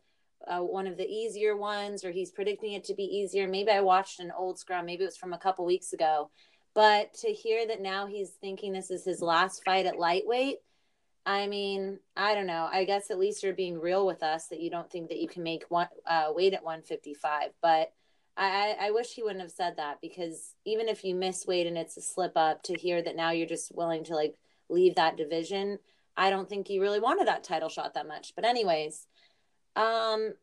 uh, 0.47 0.61
one 0.61 0.87
of 0.87 0.97
the 0.97 1.09
easier 1.09 1.57
ones, 1.57 2.05
or 2.05 2.11
he's 2.11 2.31
predicting 2.31 2.73
it 2.73 2.85
to 2.85 2.95
be 2.95 3.05
easier. 3.05 3.49
Maybe 3.49 3.71
I 3.71 3.81
watched 3.81 4.21
an 4.21 4.33
old 4.37 4.59
scrum, 4.59 4.87
maybe 4.87 5.03
it 5.03 5.07
was 5.07 5.17
from 5.17 5.33
a 5.33 5.39
couple 5.39 5.65
weeks 5.65 5.93
ago. 5.93 6.31
But 6.75 7.13
to 7.15 7.29
hear 7.29 7.67
that 7.67 7.83
now 7.83 8.07
he's 8.07 8.31
thinking 8.31 8.73
this 8.73 8.91
is 8.91 9.05
his 9.05 9.21
last 9.21 9.63
fight 9.65 9.87
at 9.87 9.99
lightweight, 9.99 10.59
I 11.25 11.47
mean, 11.47 12.01
I 12.17 12.35
don't 12.35 12.47
know. 12.47 12.69
I 12.71 12.85
guess 12.85 13.11
at 13.11 13.19
least 13.19 13.43
you're 13.43 13.53
being 13.53 13.79
real 13.79 14.07
with 14.07 14.23
us 14.23 14.49
that 14.49 14.61
you 14.61 14.71
don't 14.71 14.91
think 14.91 15.09
that 15.09 15.21
you 15.21 15.29
can 15.29 15.43
make 15.43 15.65
one 15.69 15.89
uh, 16.07 16.33
weight 16.35 16.53
at 16.53 16.65
155. 16.65 17.51
But 17.63 17.93
I, 18.37 18.77
I 18.81 18.91
wish 18.91 19.15
he 19.15 19.23
wouldn't 19.23 19.41
have 19.41 19.53
said 19.53 19.77
that 19.77 20.01
because 20.01 20.55
even 20.65 20.89
if 20.89 21.05
you 21.05 21.15
miss 21.15 21.47
weight 21.47 21.67
and 21.67 21.79
it's 21.79 21.97
a 21.97 22.01
slip 22.01 22.33
up, 22.35 22.63
to 22.65 22.75
hear 22.75 23.03
that 23.03 23.15
now 23.15 23.31
you're 23.31 23.47
just 23.47 23.75
willing 23.75 24.05
to 24.05 24.17
like 24.17 24.35
leave 24.69 24.97
that 24.97 25.17
division, 25.17 25.79
I 26.17 26.31
don't 26.31 26.49
think 26.49 26.67
he 26.67 26.81
really 26.81 27.01
wanted 27.01 27.29
that 27.29 27.45
title 27.45 27.69
shot 27.69 27.95
that 27.95 28.09
much. 28.09 28.35
But 28.35 28.45
anyways, 28.45 29.07
um, 29.77 30.35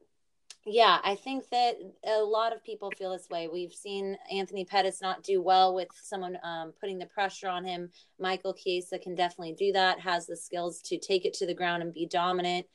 yeah, 0.65 0.99
I 1.03 1.15
think 1.15 1.49
that 1.49 1.75
a 2.05 2.21
lot 2.21 2.53
of 2.53 2.63
people 2.63 2.91
feel 2.91 3.11
this 3.11 3.29
way. 3.29 3.47
We've 3.47 3.73
seen 3.73 4.17
Anthony 4.31 4.65
Pettis 4.65 5.01
not 5.01 5.23
do 5.23 5.41
well 5.41 5.73
with 5.73 5.87
someone 6.01 6.37
um, 6.43 6.73
putting 6.79 6.99
the 6.99 7.05
pressure 7.05 7.47
on 7.47 7.63
him. 7.63 7.89
Michael 8.19 8.53
Chiesa 8.53 8.99
can 8.99 9.15
definitely 9.15 9.53
do 9.53 9.71
that, 9.71 9.99
has 9.99 10.27
the 10.27 10.35
skills 10.35 10.81
to 10.83 10.99
take 10.99 11.25
it 11.25 11.33
to 11.35 11.45
the 11.45 11.53
ground 11.53 11.81
and 11.81 11.93
be 11.93 12.05
dominant. 12.05 12.65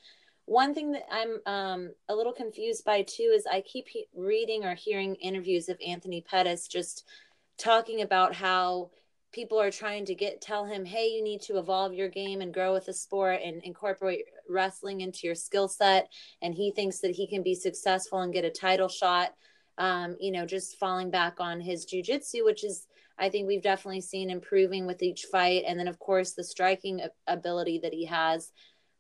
One 0.47 0.75
thing 0.75 0.93
that 0.93 1.05
I'm 1.11 1.41
um, 1.47 1.91
a 2.09 2.15
little 2.15 2.33
confused 2.33 2.85
by 2.85 3.03
too 3.03 3.33
is 3.35 3.47
I 3.47 3.61
keep 3.61 3.89
he- 3.89 4.09
reading 4.15 4.65
or 4.65 4.75
hearing 4.75 5.15
interviews 5.17 5.69
of 5.69 5.79
Anthony 5.87 6.23
Pettis 6.23 6.69
just 6.69 7.05
talking 7.59 8.03
about 8.03 8.35
how 8.35 8.91
people 9.33 9.61
are 9.61 9.71
trying 9.71 10.05
to 10.07 10.15
get 10.15 10.41
tell 10.41 10.65
him 10.65 10.85
hey 10.85 11.09
you 11.09 11.23
need 11.23 11.41
to 11.41 11.59
evolve 11.59 11.93
your 11.93 12.09
game 12.09 12.41
and 12.41 12.55
grow 12.55 12.73
with 12.73 12.87
the 12.87 12.93
sport 12.93 13.41
and 13.45 13.63
incorporate 13.65 14.25
wrestling 14.49 15.01
into 15.01 15.21
your 15.23 15.35
skill 15.35 15.69
set 15.69 16.09
and 16.43 16.55
he 16.55 16.73
thinks 16.73 17.01
that 17.01 17.11
he 17.11 17.27
can 17.27 17.43
be 17.43 17.55
successful 17.55 18.21
and 18.21 18.33
get 18.33 18.45
a 18.45 18.51
title 18.51 18.89
shot 18.89 19.33
um, 19.79 20.17
you 20.21 20.33
know 20.33 20.47
just 20.47 20.79
falling 20.79 21.11
back 21.11 21.41
on 21.41 21.61
his 21.61 21.87
jujitsu 21.87 22.45
which 22.45 22.65
is 22.65 22.87
i 23.19 23.29
think 23.29 23.47
we've 23.47 23.63
definitely 23.63 24.01
seen 24.01 24.31
improving 24.31 24.87
with 24.87 25.03
each 25.03 25.27
fight 25.31 25.65
and 25.67 25.79
then 25.79 25.89
of 25.89 25.99
course 25.99 26.33
the 26.33 26.45
striking 26.45 27.01
ability 27.27 27.81
that 27.83 27.93
he 27.93 28.05
has. 28.07 28.53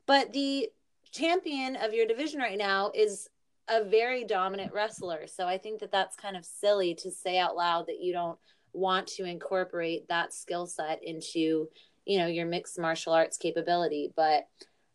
But 0.07 0.35
the 0.35 0.69
champion 1.15 1.77
of 1.77 1.95
your 1.95 2.07
division 2.07 2.41
right 2.41 2.59
now 2.59 2.91
is 2.95 3.29
a 3.69 3.85
very 3.85 4.25
dominant 4.25 4.73
wrestler 4.75 5.27
so 5.27 5.47
i 5.47 5.57
think 5.57 5.81
that 5.81 5.93
that's 5.93 6.17
kind 6.17 6.37
of 6.37 6.45
silly 6.45 6.95
to 6.95 7.11
say 7.11 7.39
out 7.39 7.57
loud 7.57 7.87
that 7.87 8.01
you 8.01 8.13
don't 8.13 8.39
want 8.73 9.07
to 9.07 9.25
incorporate 9.25 10.07
that 10.09 10.35
skill 10.35 10.67
set 10.67 11.03
into 11.03 11.69
you 12.05 12.19
know 12.19 12.27
your 12.27 12.47
mixed 12.47 12.79
martial 12.79 13.13
arts 13.13 13.37
capability 13.37 14.13
but 14.17 14.45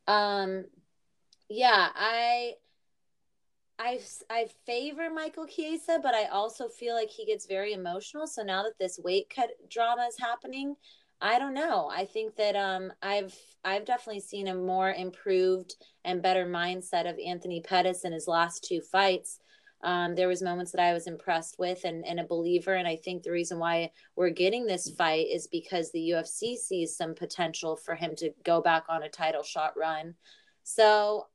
um 0.09 0.65
yeah 1.49 1.89
i 1.95 2.53
I, 3.81 4.01
I 4.29 4.47
favor 4.65 5.09
Michael 5.09 5.47
Chiesa, 5.47 5.99
but 6.03 6.13
I 6.13 6.25
also 6.25 6.67
feel 6.67 6.95
like 6.95 7.09
he 7.09 7.25
gets 7.25 7.45
very 7.45 7.71
emotional. 7.71 8.27
So 8.27 8.43
now 8.43 8.61
that 8.63 8.77
this 8.77 8.99
weight 9.01 9.31
cut 9.33 9.51
drama 9.69 10.05
is 10.09 10.17
happening, 10.19 10.75
I 11.21 11.39
don't 11.39 11.53
know. 11.53 11.89
I 11.89 12.03
think 12.05 12.35
that 12.35 12.55
um, 12.55 12.91
I've 13.01 13.33
I've 13.63 13.85
definitely 13.85 14.21
seen 14.21 14.47
a 14.47 14.55
more 14.55 14.91
improved 14.91 15.75
and 16.03 16.21
better 16.21 16.45
mindset 16.45 17.09
of 17.09 17.17
Anthony 17.25 17.61
Pettis 17.61 18.03
in 18.03 18.11
his 18.11 18.27
last 18.27 18.65
two 18.65 18.81
fights. 18.81 19.39
Um, 19.81 20.15
there 20.15 20.27
was 20.27 20.41
moments 20.41 20.71
that 20.71 20.81
I 20.81 20.93
was 20.93 21.07
impressed 21.07 21.57
with 21.57 21.85
and, 21.85 22.05
and 22.05 22.19
a 22.19 22.25
believer. 22.25 22.75
And 22.75 22.87
I 22.87 22.97
think 22.97 23.23
the 23.23 23.31
reason 23.31 23.59
why 23.59 23.91
we're 24.15 24.29
getting 24.29 24.65
this 24.65 24.89
fight 24.89 25.27
is 25.31 25.47
because 25.47 25.91
the 25.91 26.09
UFC 26.09 26.57
sees 26.57 26.95
some 26.95 27.15
potential 27.15 27.77
for 27.77 27.95
him 27.95 28.15
to 28.17 28.31
go 28.43 28.61
back 28.61 28.83
on 28.89 29.03
a 29.03 29.09
title 29.09 29.43
shot 29.43 29.73
run. 29.77 30.15
So 30.63 31.27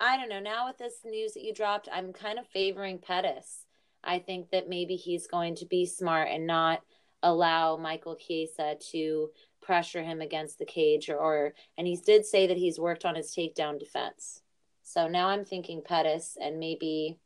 I 0.00 0.16
don't 0.16 0.28
know. 0.28 0.40
Now 0.40 0.66
with 0.66 0.78
this 0.78 0.94
news 1.04 1.34
that 1.34 1.44
you 1.44 1.54
dropped, 1.54 1.88
I'm 1.92 2.12
kind 2.12 2.38
of 2.38 2.46
favoring 2.48 2.98
Pettis. 2.98 3.66
I 4.02 4.18
think 4.18 4.50
that 4.50 4.68
maybe 4.68 4.96
he's 4.96 5.28
going 5.28 5.54
to 5.56 5.66
be 5.66 5.86
smart 5.86 6.28
and 6.28 6.46
not 6.46 6.82
allow 7.22 7.76
Michael 7.76 8.16
Chiesa 8.16 8.76
to 8.90 9.30
pressure 9.62 10.02
him 10.02 10.20
against 10.20 10.58
the 10.58 10.64
cage 10.64 11.08
or, 11.08 11.18
or 11.18 11.54
and 11.78 11.86
he 11.86 11.96
did 11.96 12.26
say 12.26 12.48
that 12.48 12.56
he's 12.56 12.80
worked 12.80 13.04
on 13.04 13.14
his 13.14 13.32
takedown 13.32 13.78
defense. 13.78 14.42
So 14.82 15.06
now 15.06 15.28
I'm 15.28 15.44
thinking 15.44 15.82
Pettis 15.84 16.36
and 16.40 16.58
maybe 16.58 17.18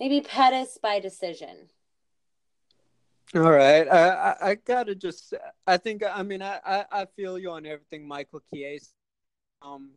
maybe 0.00 0.20
Pettis 0.20 0.78
by 0.80 1.00
decision. 1.00 1.68
All 3.34 3.50
right, 3.50 3.88
I, 3.88 4.08
I, 4.08 4.50
I 4.50 4.54
gotta 4.54 4.94
just 4.94 5.34
I 5.66 5.76
think 5.76 6.02
I 6.08 6.22
mean 6.22 6.42
I, 6.42 6.60
I, 6.64 6.84
I 6.92 7.06
feel 7.16 7.38
you 7.38 7.50
on 7.50 7.66
everything, 7.66 8.06
Michael 8.06 8.40
Chiesa. 8.52 8.90
Um, 9.62 9.90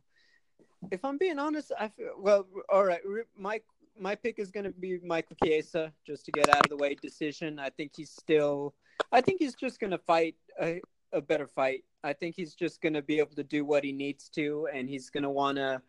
if 0.90 1.04
I'm 1.04 1.16
being 1.16 1.38
honest, 1.38 1.72
I 1.78 1.88
feel 1.88 2.14
well. 2.18 2.46
All 2.68 2.84
right, 2.84 3.00
my 3.38 3.60
my 3.98 4.16
pick 4.16 4.38
is 4.38 4.50
to 4.64 4.72
be 4.72 4.98
Michael 5.04 5.36
Chiesa 5.44 5.92
just 6.04 6.24
to 6.26 6.32
get 6.32 6.48
out 6.48 6.64
of 6.64 6.70
the 6.70 6.76
way. 6.76 6.96
Decision. 7.00 7.58
I 7.58 7.70
think 7.70 7.92
he's 7.96 8.10
still. 8.10 8.74
I 9.12 9.20
think 9.20 9.38
he's 9.38 9.54
just 9.54 9.78
to 9.92 9.98
fight 9.98 10.34
a, 10.60 10.80
a 11.12 11.20
better 11.20 11.46
fight. 11.46 11.84
I 12.02 12.12
think 12.12 12.34
he's 12.34 12.54
just 12.54 12.80
to 12.94 13.02
be 13.02 13.18
able 13.18 13.34
to 13.36 13.44
do 13.44 13.64
what 13.64 13.84
he 13.84 13.92
needs 13.92 14.28
to, 14.30 14.68
and 14.72 14.88
he's 14.88 15.10
want 15.30 15.58
to 15.58 15.80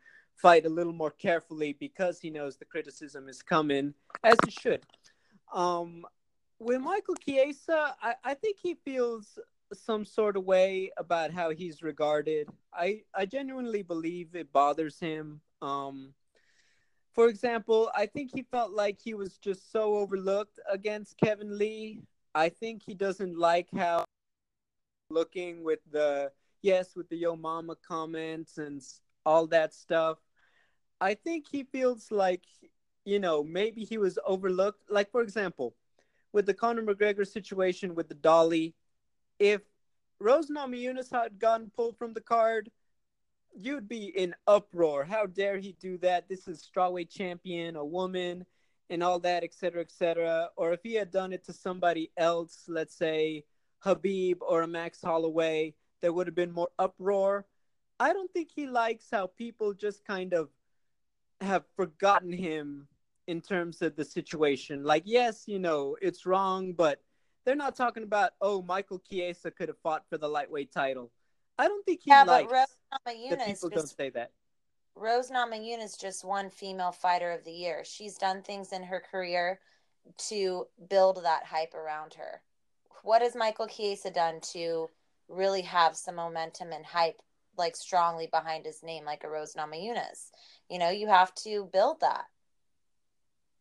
fight 0.42 0.66
a 0.66 0.70
little 0.70 0.94
more 0.94 1.12
carefully 1.12 1.74
because 1.80 2.20
he 2.20 2.30
knows 2.30 2.58
the 2.58 2.66
criticism 2.66 3.30
is 3.30 3.42
coming, 3.42 3.94
as 4.24 4.38
he 4.46 4.52
should. 4.52 4.82
Um, 5.54 6.06
with 6.60 6.82
Michael 6.82 7.16
Chiesa, 7.16 7.96
I, 8.02 8.16
I 8.24 8.34
think 8.34 8.58
he 8.62 8.76
feels 8.76 9.38
some 9.74 10.04
sort 10.04 10.36
of 10.36 10.44
way 10.44 10.92
about 10.98 11.32
how 11.32 11.52
he's 11.52 11.84
regarded. 11.84 12.50
I, 12.74 13.04
I 13.16 13.26
genuinely 13.26 13.84
believe 13.84 14.36
it 14.36 14.52
bothers 14.52 15.00
him. 15.00 15.42
Um, 15.62 16.14
for 17.14 17.28
example, 17.28 17.92
I 17.96 18.06
think 18.06 18.32
he 18.34 18.44
felt 18.44 18.72
like 18.72 19.00
he 19.02 19.14
was 19.14 19.38
just 19.38 19.72
so 19.72 19.96
overlooked 19.96 20.60
against 20.70 21.18
Kevin 21.18 21.58
Lee. 21.58 22.02
I 22.34 22.50
think 22.50 22.82
he 22.86 22.94
doesn't 22.94 23.38
like 23.38 23.68
how 23.76 24.06
looking 25.10 25.64
with 25.64 25.80
the 25.92 26.32
yes 26.62 26.96
with 26.96 27.10
the 27.10 27.18
yo 27.18 27.36
mama 27.36 27.76
comments 27.86 28.58
and 28.58 28.82
all 29.26 29.46
that 29.48 29.74
stuff. 29.74 30.18
I 31.02 31.16
think 31.16 31.48
he 31.52 31.64
feels 31.64 32.12
like 32.12 32.44
you 33.04 33.20
know 33.20 33.44
maybe 33.44 33.84
he 33.84 33.98
was 33.98 34.20
overlooked. 34.26 34.84
Like 34.90 35.12
for 35.12 35.22
example, 35.22 35.76
with 36.32 36.46
the 36.46 36.54
Conor 36.54 36.84
McGregor 36.84 37.28
situation 37.28 37.96
with 37.96 38.08
the 38.08 38.16
Dolly, 38.16 38.76
if 39.40 39.62
Rose 40.20 40.50
Namajunas 40.50 41.12
had 41.12 41.40
gotten 41.40 41.72
pulled 41.76 41.98
from 41.98 42.14
the 42.14 42.22
card, 42.22 42.70
you'd 43.58 43.90
be 43.90 44.06
in 44.06 44.36
uproar. 44.48 45.04
How 45.04 45.26
dare 45.26 45.58
he 45.58 45.76
do 45.82 45.98
that? 45.98 46.30
This 46.30 46.48
is 46.48 46.70
strawweight 46.74 47.10
champion, 47.10 47.76
a 47.76 47.84
woman, 47.84 48.46
and 48.92 49.02
all 49.02 49.20
that, 49.20 49.44
etc., 49.44 49.82
etc. 49.82 50.50
Or 50.56 50.74
if 50.74 50.82
he 50.84 50.94
had 50.94 51.12
done 51.12 51.34
it 51.34 51.44
to 51.46 51.54
somebody 51.54 52.12
else, 52.18 52.66
let's 52.68 52.96
say 52.96 53.44
Khabib 53.84 54.38
or 54.42 54.62
a 54.62 54.68
Max 54.68 55.02
Holloway, 55.02 55.74
there 56.02 56.14
would 56.14 56.28
have 56.28 56.36
been 56.36 56.52
more 56.52 56.70
uproar. 56.78 57.48
I 58.00 58.14
don't 58.14 58.32
think 58.32 58.50
he 58.56 58.68
likes 58.68 59.08
how 59.12 59.28
people 59.28 59.74
just 59.74 60.06
kind 60.06 60.34
of 60.34 60.50
have 61.42 61.64
forgotten 61.76 62.32
him 62.32 62.88
in 63.28 63.42
terms 63.42 63.82
of 63.82 63.96
the 63.96 64.06
situation. 64.06 64.84
Like, 64.84 65.04
yes, 65.06 65.44
you 65.48 65.60
know, 65.60 65.98
it's 66.02 66.26
wrong, 66.26 66.74
but 66.74 67.02
they're 67.46 67.56
not 67.56 67.76
talking 67.76 68.04
about, 68.04 68.32
oh, 68.42 68.62
Michael 68.62 69.02
Chiesa 69.10 69.52
could 69.52 69.70
have 69.70 69.78
fought 69.80 70.04
for 70.10 70.18
the 70.18 70.28
lightweight 70.28 70.72
title. 70.72 71.12
I 71.58 71.68
don't 71.68 71.86
think 71.86 72.02
he 72.04 72.12
yeah, 72.12 72.24
likes 72.24 72.52
but 72.52 72.56
Rose 72.56 73.30
that 73.30 73.46
people 73.46 73.70
just, 73.70 73.76
don't 73.76 73.98
say 73.98 74.10
that. 74.12 74.32
Rose 74.96 75.32
Namajunas 75.32 76.00
just 76.00 76.24
won 76.24 76.50
female 76.50 76.92
fighter 76.92 77.32
of 77.32 77.44
the 77.44 77.52
year. 77.52 77.84
She's 77.84 78.18
done 78.18 78.42
things 78.42 78.74
in 78.74 78.84
her 78.84 79.02
career 79.12 79.60
to 80.30 80.68
build 80.90 81.24
that 81.24 81.46
hype 81.46 81.74
around 81.74 82.14
her. 82.16 82.42
What 83.04 83.22
has 83.22 83.36
Michael 83.36 83.68
Chiesa 83.68 84.12
done 84.12 84.40
to 84.54 84.90
really 85.28 85.62
have 85.62 85.96
some 85.96 86.16
momentum 86.16 86.72
and 86.72 86.86
hype 86.86 87.22
like 87.62 87.76
strongly 87.78 88.28
behind 88.32 88.66
his 88.66 88.84
name 88.84 89.06
like 89.06 89.24
a 89.24 89.30
Rose 89.30 89.54
Namajunas? 89.54 90.32
You 90.70 90.80
know, 90.80 90.90
you 90.90 91.08
have 91.08 91.34
to 91.36 91.70
build 91.72 92.02
that. 92.02 92.26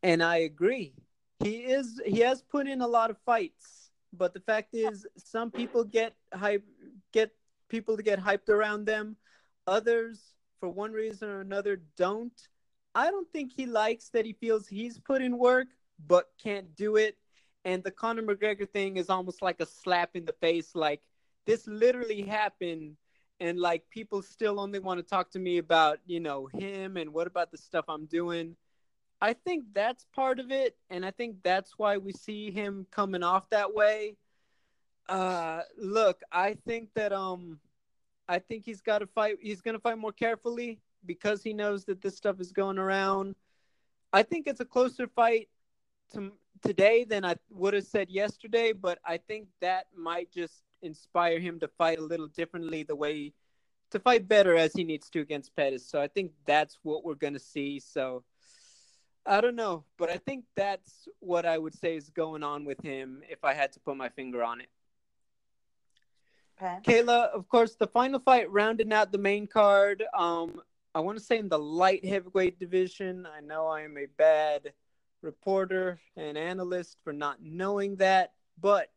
And 0.03 0.21
I 0.23 0.37
agree. 0.37 0.93
He 1.39 1.59
is 1.59 2.01
he 2.05 2.19
has 2.19 2.41
put 2.41 2.67
in 2.67 2.81
a 2.81 2.87
lot 2.87 3.09
of 3.09 3.17
fights, 3.25 3.91
but 4.11 4.33
the 4.33 4.39
fact 4.41 4.73
is 4.73 5.07
some 5.15 5.51
people 5.51 5.83
get 5.83 6.15
hype 6.33 6.65
get 7.13 7.31
people 7.69 7.95
to 7.97 8.03
get 8.03 8.19
hyped 8.19 8.49
around 8.49 8.85
them. 8.85 9.15
Others 9.67 10.19
for 10.59 10.69
one 10.69 10.91
reason 10.91 11.29
or 11.29 11.41
another 11.41 11.81
don't. 11.97 12.33
I 12.93 13.09
don't 13.09 13.31
think 13.31 13.53
he 13.53 13.65
likes 13.65 14.09
that 14.09 14.25
he 14.25 14.33
feels 14.33 14.67
he's 14.67 14.99
put 14.99 15.21
in 15.21 15.37
work 15.37 15.67
but 16.07 16.29
can't 16.41 16.75
do 16.75 16.95
it. 16.95 17.17
And 17.63 17.83
the 17.83 17.91
Conor 17.91 18.23
McGregor 18.23 18.67
thing 18.67 18.97
is 18.97 19.09
almost 19.09 19.41
like 19.41 19.61
a 19.61 19.65
slap 19.65 20.15
in 20.15 20.25
the 20.25 20.35
face 20.41 20.75
like 20.75 21.01
this 21.45 21.67
literally 21.67 22.21
happened 22.21 22.95
and 23.41 23.59
like 23.59 23.83
people 23.89 24.21
still 24.21 24.59
only 24.59 24.77
want 24.77 24.99
to 24.99 25.03
talk 25.03 25.31
to 25.31 25.39
me 25.39 25.57
about, 25.57 25.97
you 26.05 26.19
know, 26.19 26.47
him 26.53 26.95
and 26.95 27.11
what 27.11 27.25
about 27.25 27.51
the 27.51 27.57
stuff 27.57 27.85
I'm 27.89 28.05
doing. 28.05 28.55
I 29.19 29.33
think 29.33 29.65
that's 29.73 30.05
part 30.15 30.39
of 30.39 30.51
it, 30.51 30.77
and 30.89 31.05
I 31.05 31.11
think 31.11 31.37
that's 31.43 31.73
why 31.77 31.97
we 31.97 32.11
see 32.13 32.51
him 32.51 32.85
coming 32.91 33.23
off 33.23 33.49
that 33.49 33.73
way. 33.73 34.15
Uh, 35.09 35.61
look, 35.77 36.21
I 36.31 36.55
think 36.67 36.89
that 36.95 37.11
um, 37.11 37.59
I 38.27 38.39
think 38.39 38.63
he's 38.63 38.81
got 38.81 38.99
to 38.99 39.07
fight. 39.07 39.37
He's 39.41 39.61
gonna 39.61 39.79
fight 39.79 39.97
more 39.97 40.11
carefully 40.11 40.79
because 41.05 41.43
he 41.43 41.53
knows 41.53 41.83
that 41.85 42.01
this 42.01 42.15
stuff 42.15 42.39
is 42.39 42.51
going 42.51 42.77
around. 42.77 43.35
I 44.13 44.23
think 44.23 44.47
it's 44.47 44.59
a 44.59 44.65
closer 44.65 45.07
fight 45.07 45.49
to 46.13 46.31
today 46.63 47.05
than 47.05 47.25
I 47.25 47.35
would 47.49 47.73
have 47.73 47.85
said 47.85 48.09
yesterday, 48.09 48.71
but 48.71 48.99
I 49.03 49.17
think 49.17 49.47
that 49.61 49.87
might 49.95 50.31
just 50.31 50.63
inspire 50.81 51.39
him 51.39 51.59
to 51.59 51.67
fight 51.67 51.99
a 51.99 52.03
little 52.03 52.27
differently, 52.27 52.83
the 52.83 52.95
way 52.95 53.33
to 53.91 53.99
fight 53.99 54.27
better 54.27 54.55
as 54.55 54.73
he 54.73 54.83
needs 54.83 55.09
to 55.09 55.19
against 55.19 55.55
Pettis. 55.55 55.87
So 55.87 56.01
I 56.01 56.07
think 56.07 56.31
that's 56.45 56.79
what 56.83 57.03
we're 57.03 57.15
gonna 57.15 57.39
see. 57.39 57.79
So 57.79 58.23
I 59.25 59.41
don't 59.41 59.55
know, 59.55 59.83
but 59.97 60.09
I 60.09 60.17
think 60.17 60.45
that's 60.55 61.07
what 61.19 61.45
I 61.45 61.57
would 61.57 61.75
say 61.75 61.95
is 61.95 62.09
going 62.09 62.43
on 62.43 62.65
with 62.65 62.81
him 62.81 63.21
if 63.29 63.43
I 63.43 63.53
had 63.53 63.71
to 63.73 63.79
put 63.79 63.95
my 63.97 64.09
finger 64.09 64.43
on 64.43 64.61
it. 64.61 64.69
Okay. 66.61 67.01
Kayla, 67.01 67.29
of 67.29 67.47
course, 67.47 67.75
the 67.75 67.87
final 67.87 68.19
fight 68.19 68.51
rounding 68.51 68.93
out 68.93 69.11
the 69.11 69.17
main 69.17 69.47
card. 69.47 70.03
Um, 70.13 70.61
I 70.93 70.99
want 70.99 71.17
to 71.17 71.23
say 71.23 71.37
in 71.39 71.49
the 71.49 71.59
light 71.59 72.05
heavyweight 72.05 72.59
division. 72.59 73.25
I 73.25 73.41
know 73.41 73.67
I 73.67 73.81
am 73.81 73.97
a 73.97 74.05
bad 74.17 74.73
reporter 75.21 75.99
and 76.15 76.37
analyst 76.37 76.97
for 77.03 77.13
not 77.13 77.37
knowing 77.41 77.95
that, 77.97 78.33
but 78.59 78.89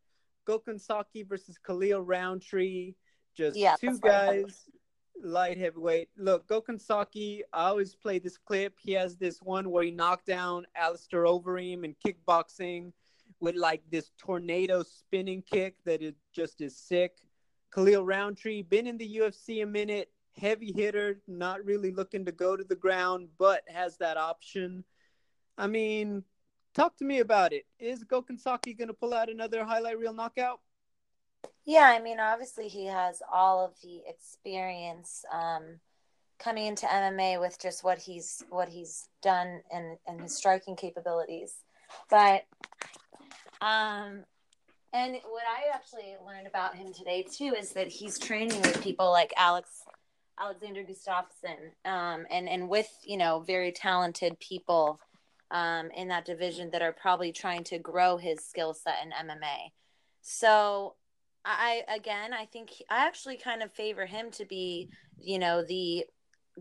Gokhan 0.47 0.80
Saki 0.80 1.22
versus 1.22 1.59
Khalil 1.59 2.01
Rountree. 2.01 2.95
just 3.36 3.57
yeah, 3.57 3.76
two 3.80 3.99
guys 3.99 4.68
light 5.22 5.59
heavyweight. 5.59 6.09
Look, 6.16 6.47
Gokhan 6.49 6.80
Saki, 6.80 7.42
I 7.53 7.66
always 7.66 7.95
play 7.95 8.18
this 8.18 8.36
clip. 8.36 8.74
He 8.80 8.92
has 8.92 9.16
this 9.16 9.40
one 9.42 9.70
where 9.70 9.84
he 9.84 9.90
knocked 9.90 10.26
down 10.26 10.66
Alistair 10.76 11.24
Overeem 11.24 11.84
in 11.84 11.95
kickboxing 12.05 12.92
with 13.40 13.57
like 13.57 13.82
this 13.90 14.11
tornado 14.18 14.82
spinning 14.82 15.42
kick 15.42 15.76
that 15.84 16.03
it 16.03 16.16
just 16.34 16.61
is 16.61 16.76
sick. 16.76 17.18
Khalil 17.74 18.05
Rountree, 18.05 18.62
been 18.62 18.86
in 18.86 18.99
the 18.99 19.16
UFC 19.18 19.62
a 19.62 19.66
minute, 19.66 20.11
heavy 20.36 20.72
hitter, 20.72 21.20
not 21.26 21.64
really 21.64 21.90
looking 21.90 22.24
to 22.24 22.32
go 22.32 22.57
to 22.57 22.64
the 22.64 22.76
ground, 22.76 23.28
but 23.38 23.62
has 23.66 23.97
that 23.99 24.16
option. 24.16 24.84
I 25.59 25.66
mean, 25.66 26.24
talk 26.74 26.96
to 26.98 27.04
me 27.04 27.20
about 27.20 27.52
it. 27.52 27.64
Is 27.78 28.04
Gokhan 28.04 28.38
Saki 28.38 28.74
going 28.74 28.88
to 28.88 28.94
pull 28.94 29.14
out 29.14 29.30
another 29.30 29.64
highlight 29.64 29.98
reel 29.98 30.12
knockout? 30.12 30.60
Yeah, 31.64 31.86
I 31.86 32.00
mean, 32.00 32.20
obviously 32.20 32.68
he 32.68 32.86
has 32.86 33.22
all 33.32 33.64
of 33.64 33.72
the 33.82 34.02
experience 34.06 35.24
um, 35.32 35.80
coming 36.38 36.66
into 36.66 36.86
MMA 36.86 37.40
with 37.40 37.58
just 37.60 37.84
what 37.84 37.98
he's 37.98 38.42
what 38.50 38.68
he's 38.68 39.08
done 39.22 39.62
and 39.72 39.96
and 40.06 40.20
his 40.20 40.36
striking 40.36 40.76
capabilities. 40.76 41.54
But 42.10 42.44
um, 43.60 44.24
and 44.92 45.14
what 45.24 45.44
I 45.48 45.74
actually 45.74 46.14
learned 46.26 46.46
about 46.46 46.76
him 46.76 46.92
today 46.92 47.22
too 47.22 47.54
is 47.58 47.72
that 47.72 47.88
he's 47.88 48.18
training 48.18 48.60
with 48.60 48.82
people 48.82 49.10
like 49.10 49.32
Alex 49.36 49.84
Alexander 50.38 50.82
Gustafsson, 50.82 51.72
um, 51.84 52.26
and 52.30 52.48
and 52.48 52.68
with 52.68 52.90
you 53.04 53.16
know 53.16 53.40
very 53.40 53.72
talented 53.72 54.38
people 54.40 55.00
um, 55.51 55.90
in 55.90 56.09
that 56.09 56.24
division 56.24 56.70
that 56.70 56.82
are 56.82 56.92
probably 56.92 57.32
trying 57.32 57.64
to 57.64 57.78
grow 57.78 58.16
his 58.16 58.45
skill 58.45 58.74
set 58.74 58.97
in 59.03 59.11
MMA. 59.11 59.72
So 60.22 60.95
I 61.45 61.82
again, 61.88 62.32
I 62.32 62.47
think 62.47 62.70
I 62.90 63.07
actually 63.07 63.36
kind 63.36 63.62
of 63.62 63.72
favor 63.72 64.07
him 64.07 64.30
to 64.32 64.45
be, 64.45 64.88
you 65.18 65.38
know, 65.38 65.62
the 65.62 66.07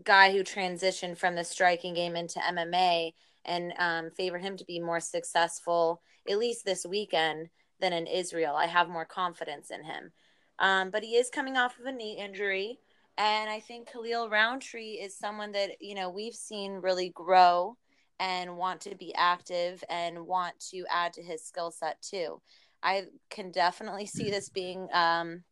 guy 0.02 0.32
who 0.32 0.42
transitioned 0.42 1.16
from 1.16 1.34
the 1.34 1.44
striking 1.44 1.94
game 1.94 2.16
into 2.16 2.40
MMA, 2.40 3.12
and 3.44 3.72
um, 3.78 4.10
favor 4.10 4.38
him 4.38 4.56
to 4.56 4.64
be 4.64 4.80
more 4.80 5.00
successful 5.00 6.02
at 6.28 6.38
least 6.38 6.64
this 6.64 6.86
weekend 6.86 7.48
than 7.80 7.92
in 7.92 8.06
Israel. 8.06 8.56
I 8.56 8.66
have 8.66 8.88
more 8.88 9.04
confidence 9.04 9.70
in 9.70 9.84
him, 9.84 10.12
um, 10.58 10.90
but 10.90 11.02
he 11.02 11.16
is 11.16 11.30
coming 11.30 11.56
off 11.56 11.78
of 11.78 11.86
a 11.86 11.92
knee 11.92 12.18
injury, 12.18 12.78
and 13.16 13.48
I 13.48 13.60
think 13.60 13.90
Khalil 13.90 14.28
Rountree 14.28 14.98
is 15.00 15.16
someone 15.16 15.52
that 15.52 15.80
you 15.80 15.94
know 15.94 16.10
we've 16.10 16.34
seen 16.34 16.74
really 16.74 17.08
grow 17.08 17.76
and 18.20 18.56
want 18.56 18.80
to 18.82 18.94
be 18.94 19.14
active 19.14 19.82
and 19.88 20.26
want 20.26 20.58
to 20.70 20.84
add 20.90 21.12
to 21.14 21.22
his 21.22 21.42
skill 21.42 21.70
set 21.70 22.00
too. 22.00 22.40
I 22.82 23.04
can 23.30 23.50
definitely 23.50 24.06
see 24.06 24.30
this 24.30 24.48
being 24.48 24.88
um, 24.92 25.42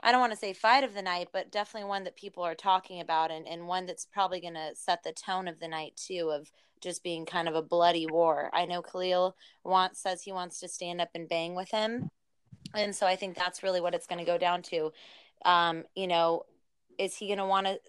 I 0.00 0.12
don't 0.12 0.20
want 0.20 0.32
to 0.32 0.38
say 0.38 0.52
fight 0.52 0.84
of 0.84 0.94
the 0.94 1.02
night, 1.02 1.28
but 1.32 1.50
definitely 1.50 1.88
one 1.88 2.04
that 2.04 2.14
people 2.16 2.44
are 2.44 2.54
talking 2.54 3.00
about 3.00 3.30
and, 3.32 3.48
and 3.48 3.66
one 3.66 3.84
that's 3.84 4.06
probably 4.06 4.40
going 4.40 4.54
to 4.54 4.70
set 4.74 5.02
the 5.02 5.12
tone 5.12 5.48
of 5.48 5.58
the 5.58 5.66
night 5.66 5.96
too 5.96 6.30
of 6.32 6.50
just 6.80 7.02
being 7.02 7.26
kind 7.26 7.48
of 7.48 7.56
a 7.56 7.62
bloody 7.62 8.06
war. 8.06 8.50
I 8.52 8.64
know 8.64 8.80
Khalil 8.80 9.34
wants 9.64 10.00
says 10.00 10.22
he 10.22 10.32
wants 10.32 10.60
to 10.60 10.68
stand 10.68 11.00
up 11.00 11.08
and 11.14 11.28
bang 11.28 11.56
with 11.56 11.70
him. 11.70 12.10
And 12.74 12.94
so 12.94 13.06
I 13.06 13.16
think 13.16 13.36
that's 13.36 13.62
really 13.62 13.80
what 13.80 13.94
it's 13.94 14.06
going 14.06 14.20
to 14.20 14.30
go 14.30 14.38
down 14.38 14.62
to. 14.62 14.92
Um, 15.44 15.84
you 15.96 16.06
know, 16.06 16.44
is 16.98 17.16
he 17.16 17.26
going 17.26 17.38
to 17.38 17.46
want 17.46 17.66
to 17.66 17.80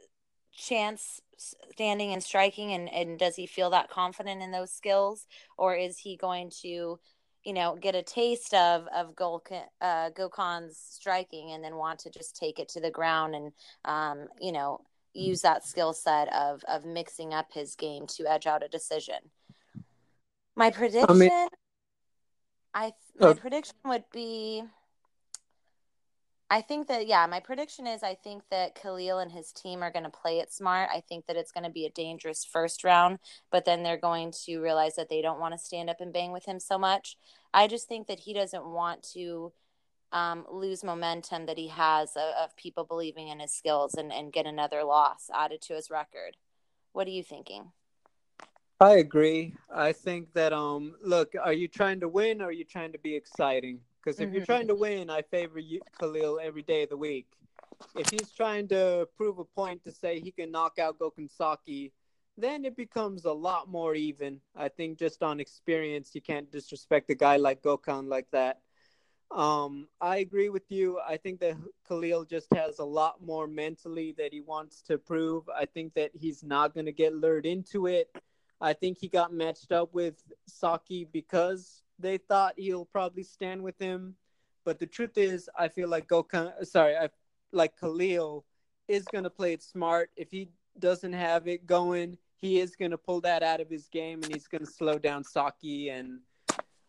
chance 0.52 1.22
standing 1.38 2.12
and 2.12 2.22
striking 2.22 2.74
and, 2.74 2.92
and 2.94 3.18
does 3.18 3.36
he 3.36 3.46
feel 3.46 3.70
that 3.70 3.90
confident 3.90 4.42
in 4.42 4.52
those 4.52 4.72
skills? 4.72 5.26
Or 5.58 5.76
is 5.76 5.98
he 5.98 6.18
going 6.18 6.52
to 6.62 7.00
you 7.46 7.54
know 7.54 7.78
get 7.80 7.96
a 7.96 8.04
taste 8.04 8.54
of 8.54 8.88
of 8.96 9.16
Gokhan, 9.16 9.64
uh, 9.82 10.10
Gokhan's 10.12 10.78
striking 10.78 11.52
and 11.52 11.64
then 11.64 11.76
want 11.76 12.00
to 12.00 12.10
just 12.10 12.36
take 12.36 12.60
it 12.60 12.70
to 12.70 12.82
the 12.82 12.92
ground 12.92 13.36
and 13.36 13.52
um, 13.86 14.28
you 14.40 14.52
know 14.52 14.82
use 15.14 15.42
that 15.42 15.66
skill 15.66 15.94
set 15.94 16.32
of 16.34 16.64
of 16.68 16.86
mixing 16.86 17.34
up 17.34 17.52
his 17.54 17.76
game 17.76 18.08
to 18.08 18.28
edge 18.28 18.46
out 18.46 18.64
a 18.64 18.68
decision? 18.68 19.20
My 20.56 20.72
prediction 20.72 21.10
I, 21.10 21.14
mean, 21.14 21.48
I 22.74 22.92
my 23.20 23.30
uh, 23.30 23.34
prediction 23.36 23.76
would 23.86 24.04
be 24.12 24.64
I 26.52 26.62
think 26.62 26.88
that 26.88 27.06
yeah, 27.06 27.28
my 27.28 27.40
prediction 27.40 27.86
is 27.86 28.02
I 28.02 28.16
think 28.16 28.42
that 28.50 28.74
Khalil 28.74 29.20
and 29.20 29.32
his 29.32 29.52
team 29.52 29.84
are 29.84 29.92
going 29.92 30.04
to 30.04 30.10
play 30.10 30.40
it 30.40 30.52
smart. 30.52 30.90
I 30.92 31.02
think 31.02 31.28
that 31.28 31.36
it's 31.36 31.52
going 31.52 31.64
to 31.64 31.70
be 31.70 31.86
a 31.86 31.92
dangerous 31.92 32.44
first 32.44 32.84
round, 32.84 33.20
but 33.52 33.66
then 33.66 33.84
they're 33.84 33.98
going 33.98 34.34
to 34.46 34.60
realize 34.60 34.96
that 34.96 35.10
they 35.10 35.22
don't 35.22 35.40
want 35.40 35.54
to 35.54 35.60
stand 35.60 35.92
up 35.92 36.02
and 36.02 36.12
bang 36.12 36.32
with 36.32 36.46
him 36.46 36.60
so 36.60 36.80
much. 36.80 37.18
I 37.54 37.68
just 37.68 37.88
think 37.88 38.08
that 38.08 38.22
he 38.22 38.34
doesn't 38.34 38.66
want 38.66 39.04
to 39.14 39.54
um, 40.12 40.46
lose 40.52 40.84
momentum 40.84 41.46
that 41.46 41.60
he 41.60 41.68
has 41.68 42.16
of, 42.16 42.34
of, 42.44 42.56
people 42.56 42.84
believing 42.84 43.28
in 43.28 43.40
his 43.40 43.54
skills 43.54 43.94
and, 43.94 44.12
and 44.12 44.34
get 44.34 44.48
another 44.48 44.84
loss 44.84 45.30
added 45.32 45.62
to 45.62 45.76
his 45.76 45.92
record. 45.92 46.36
What 46.94 47.06
are 47.06 47.12
you 47.12 47.22
thinking? 47.22 47.72
I 48.80 48.94
agree. 48.94 49.54
I 49.72 49.92
think 49.92 50.34
that 50.34 50.52
um 50.52 50.96
look, 51.04 51.34
are 51.40 51.54
you 51.54 51.68
trying 51.68 52.00
to 52.00 52.08
win 52.08 52.42
or 52.42 52.46
are 52.46 52.52
you 52.52 52.64
trying 52.64 52.92
to 52.94 52.98
be 52.98 53.16
exciting? 53.16 53.82
Because 54.04 54.20
if 54.20 54.28
mm-hmm. 54.28 54.36
you're 54.38 54.46
trying 54.46 54.68
to 54.68 54.76
win, 54.76 55.10
I 55.10 55.22
favor 55.22 55.60
you, 55.60 55.82
Khalil 56.00 56.40
every 56.42 56.62
day 56.62 56.84
of 56.84 56.90
the 56.90 56.98
week. 56.98 57.28
If 57.96 58.10
he's 58.10 58.32
trying 58.32 58.68
to 58.70 59.08
prove 59.18 59.40
a 59.40 59.46
point 59.46 59.84
to 59.84 59.92
say 59.92 60.20
he 60.20 60.32
can 60.32 60.52
knock 60.52 60.80
out 60.80 61.00
Gokhan 61.00 61.30
Saki, 61.30 61.92
then 62.38 62.66
it 62.66 62.76
becomes 62.76 63.26
a 63.26 63.32
lot 63.32 63.70
more 63.70 63.96
even. 63.96 64.40
I 64.56 64.70
think 64.70 64.98
just 64.98 65.22
on 65.24 65.40
experience, 65.40 66.12
you 66.14 66.22
can't 66.22 66.52
disrespect 66.52 67.10
a 67.10 67.16
guy 67.16 67.38
like 67.38 67.62
Gokhan 67.62 68.08
like 68.08 68.28
that. 68.32 68.62
Um, 69.32 69.88
I 70.02 70.18
agree 70.18 70.50
with 70.50 70.64
you. 70.70 71.00
I 71.08 71.18
think 71.18 71.40
that 71.42 71.56
Khalil 71.88 72.26
just 72.26 72.52
has 72.54 72.80
a 72.80 72.86
lot 72.86 73.22
more 73.22 73.48
mentally 73.48 74.16
that 74.18 74.34
he 74.34 74.42
wants 74.42 74.82
to 74.84 74.98
prove. 74.98 75.44
I 75.50 75.66
think 75.66 75.94
that 75.94 76.12
he's 76.14 76.44
not 76.44 76.74
going 76.74 76.88
to 76.88 76.92
get 76.92 77.14
lured 77.14 77.46
into 77.46 77.88
it. 77.88 78.10
I 78.60 78.74
think 78.74 78.98
he 78.98 79.08
got 79.08 79.32
matched 79.32 79.72
up 79.72 79.94
with 79.94 80.16
Saki 80.48 81.06
because 81.06 81.84
they 82.00 82.18
thought 82.18 82.54
he'll 82.58 82.86
probably 82.86 83.24
stand 83.24 83.62
with 83.62 83.78
him. 83.80 84.16
But 84.66 84.80
the 84.80 84.88
truth 84.88 85.18
is, 85.18 85.50
I 85.58 85.68
feel 85.68 85.90
like 85.90 86.08
Gokhan, 86.08 86.66
sorry, 86.66 86.96
I 86.96 87.10
like 87.52 87.78
Khalil 87.80 88.46
is 88.88 89.06
going 89.06 89.24
to 89.24 89.30
play 89.30 89.54
it 89.54 89.64
smart. 89.64 90.10
If 90.16 90.32
he 90.32 90.50
doesn't 90.80 91.14
have 91.14 91.48
it 91.48 91.66
going, 91.66 92.18
he 92.36 92.60
is 92.60 92.76
going 92.76 92.92
to 92.92 92.98
pull 92.98 93.22
that 93.22 93.44
out 93.44 93.60
of 93.60 93.70
his 93.70 93.88
game 93.88 94.22
and 94.24 94.34
he's 94.34 94.48
going 94.48 94.66
to 94.66 94.72
slow 94.72 94.98
down 94.98 95.24
Saki. 95.24 95.90
And 95.90 96.20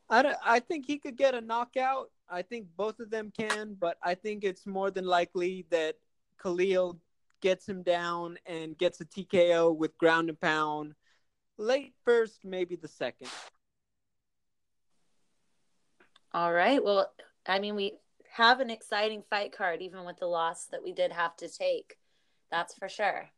I, 0.08 0.22
don't, 0.22 0.36
I 0.44 0.60
think 0.60 0.86
he 0.86 0.98
could 0.98 1.16
get 1.16 1.34
a 1.34 1.40
knockout. 1.40 2.10
I 2.28 2.42
think 2.42 2.66
both 2.76 3.00
of 3.00 3.10
them 3.10 3.32
can, 3.36 3.76
but 3.78 3.98
I 4.02 4.14
think 4.14 4.44
it's 4.44 4.66
more 4.66 4.90
than 4.90 5.04
likely 5.04 5.66
that 5.70 5.96
Khalil 6.40 6.98
gets 7.40 7.68
him 7.68 7.82
down 7.82 8.38
and 8.46 8.78
gets 8.78 9.00
a 9.00 9.04
TKO 9.04 9.74
with 9.74 9.96
ground 9.98 10.28
and 10.28 10.40
pound. 10.40 10.94
Late 11.58 11.94
first, 12.04 12.44
maybe 12.44 12.76
the 12.76 12.88
second. 12.88 13.28
All 16.32 16.52
right. 16.52 16.82
Well, 16.82 17.12
I 17.46 17.58
mean, 17.58 17.74
we 17.74 17.94
have 18.32 18.60
an 18.60 18.70
exciting 18.70 19.22
fight 19.28 19.52
card, 19.52 19.82
even 19.82 20.04
with 20.04 20.18
the 20.18 20.26
loss 20.26 20.66
that 20.66 20.82
we 20.82 20.92
did 20.92 21.12
have 21.12 21.36
to 21.38 21.48
take. 21.48 21.96
That's 22.50 22.74
for 22.74 22.88
sure. 22.88 23.30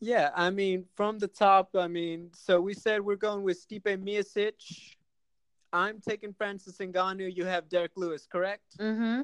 Yeah, 0.00 0.30
I 0.34 0.50
mean, 0.50 0.86
from 0.96 1.18
the 1.18 1.28
top, 1.28 1.70
I 1.74 1.86
mean, 1.86 2.30
so 2.34 2.60
we 2.60 2.72
said 2.72 3.02
we're 3.02 3.16
going 3.16 3.42
with 3.42 3.66
Stipe 3.66 3.82
Miocic. 3.82 4.96
I'm 5.72 6.00
taking 6.00 6.32
Francis 6.32 6.78
Ngannou. 6.78 7.34
You 7.36 7.44
have 7.44 7.68
Derrick 7.68 7.92
Lewis, 7.96 8.26
correct? 8.30 8.78
Mm-hmm. 8.78 9.22